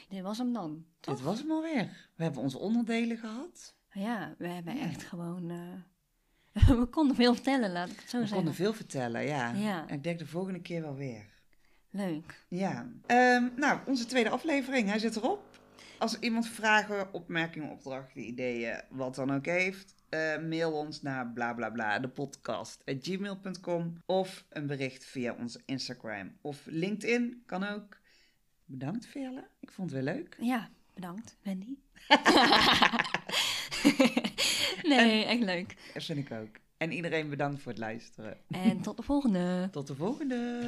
Dit 0.08 0.22
was 0.22 0.38
hem 0.38 0.52
dan, 0.52 0.84
toch? 1.00 1.14
Dit 1.16 1.24
was 1.24 1.38
hem 1.38 1.50
alweer. 1.50 2.10
We 2.16 2.22
hebben 2.22 2.42
onze 2.42 2.58
onderdelen 2.58 3.16
gehad. 3.18 3.74
Ja, 3.92 4.34
we 4.38 4.46
hebben 4.48 4.76
Ja. 4.76 4.82
echt 4.82 5.02
gewoon... 5.02 5.50
eh, 5.50 6.68
we 6.78 6.86
konden 6.86 7.16
veel 7.16 7.34
vertellen, 7.34 7.72
laat 7.72 7.88
ik 7.90 8.00
het 8.00 8.10
zo 8.10 8.16
We 8.16 8.18
zeggen. 8.18 8.36
konden 8.36 8.54
veel 8.54 8.72
vertellen, 8.72 9.22
ja. 9.24 9.52
Ja. 9.52 9.88
En 9.88 9.94
ik 9.96 10.02
denk 10.02 10.18
de 10.18 10.26
volgende 10.26 10.60
keer 10.60 10.80
wel 10.82 10.94
weer. 10.94 11.26
Leuk. 11.90 12.46
Ja. 12.48 12.90
Ehm, 13.06 13.48
nou, 13.56 13.78
onze 13.86 14.06
tweede 14.06 14.30
aflevering, 14.30 14.88
hij 14.88 14.98
zit 14.98 15.16
erop. 15.16 15.60
Als 15.98 16.18
iemand 16.18 16.48
vragen, 16.48 17.12
opmerkingen, 17.12 17.70
opdrachten, 17.70 18.26
ideeën, 18.26 18.80
wat 18.90 19.14
dan 19.14 19.34
ook 19.34 19.46
heeft, 19.46 19.94
eh, 20.08 20.38
mail 20.38 20.72
ons 20.72 21.02
naar 21.02 21.32
bla 21.32 21.54
bla 21.54 21.70
bla, 21.70 21.98
de 21.98 22.08
podcast 22.08 22.82
gmail.com 22.84 24.02
of 24.06 24.44
een 24.48 24.66
bericht 24.66 25.04
via 25.04 25.36
onze 25.38 25.60
Instagram 25.64 26.36
of 26.40 26.60
LinkedIn, 26.64 27.42
kan 27.46 27.64
ook. 27.64 27.96
Bedankt 28.64 29.06
Veerle, 29.06 29.48
ik 29.60 29.70
vond 29.70 29.90
het 29.90 30.04
weer 30.04 30.14
leuk. 30.14 30.36
Ja, 30.40 30.68
bedankt, 30.94 31.36
Wendy. 31.42 31.76
nee, 34.92 35.24
echt 35.24 35.42
leuk. 35.42 35.76
Dat 35.94 36.04
vind 36.04 36.18
ik 36.18 36.30
ook. 36.30 36.56
En 36.76 36.92
iedereen 36.92 37.28
bedankt 37.28 37.62
voor 37.62 37.72
het 37.72 37.80
luisteren. 37.80 38.36
En 38.48 38.80
tot 38.80 38.96
de 38.96 39.02
volgende. 39.02 39.68
Tot 39.70 39.86
de 39.86 39.94
volgende. 39.94 40.60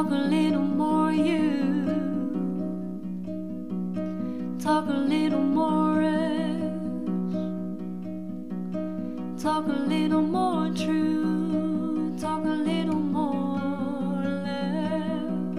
Talk 0.00 0.12
a 0.12 0.14
little 0.14 0.62
more, 0.62 1.12
you. 1.12 1.84
Talk 4.58 4.88
a 4.88 4.92
little 4.92 5.42
more, 5.42 6.02
us. 6.02 6.62
Talk 9.42 9.66
a 9.66 9.72
little 9.92 10.22
more, 10.22 10.70
true. 10.74 12.16
Talk 12.18 12.46
a 12.46 12.48
little 12.48 12.94
more, 12.94 14.24
love. 14.48 15.58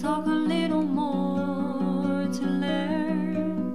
Talk 0.00 0.26
a 0.26 0.30
little 0.30 0.84
more 0.84 2.28
to 2.34 2.46
learn. 2.46 3.66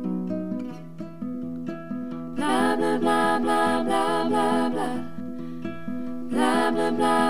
Blah, 2.37 2.77
blah, 2.77 2.97
blah, 2.97 3.39
blah, 3.39 3.83
blah, 3.83 4.29
blah, 4.29 4.69
blah. 4.69 5.03
Blah, 6.29 6.71
blah, 6.71 6.91
blah. 6.91 7.28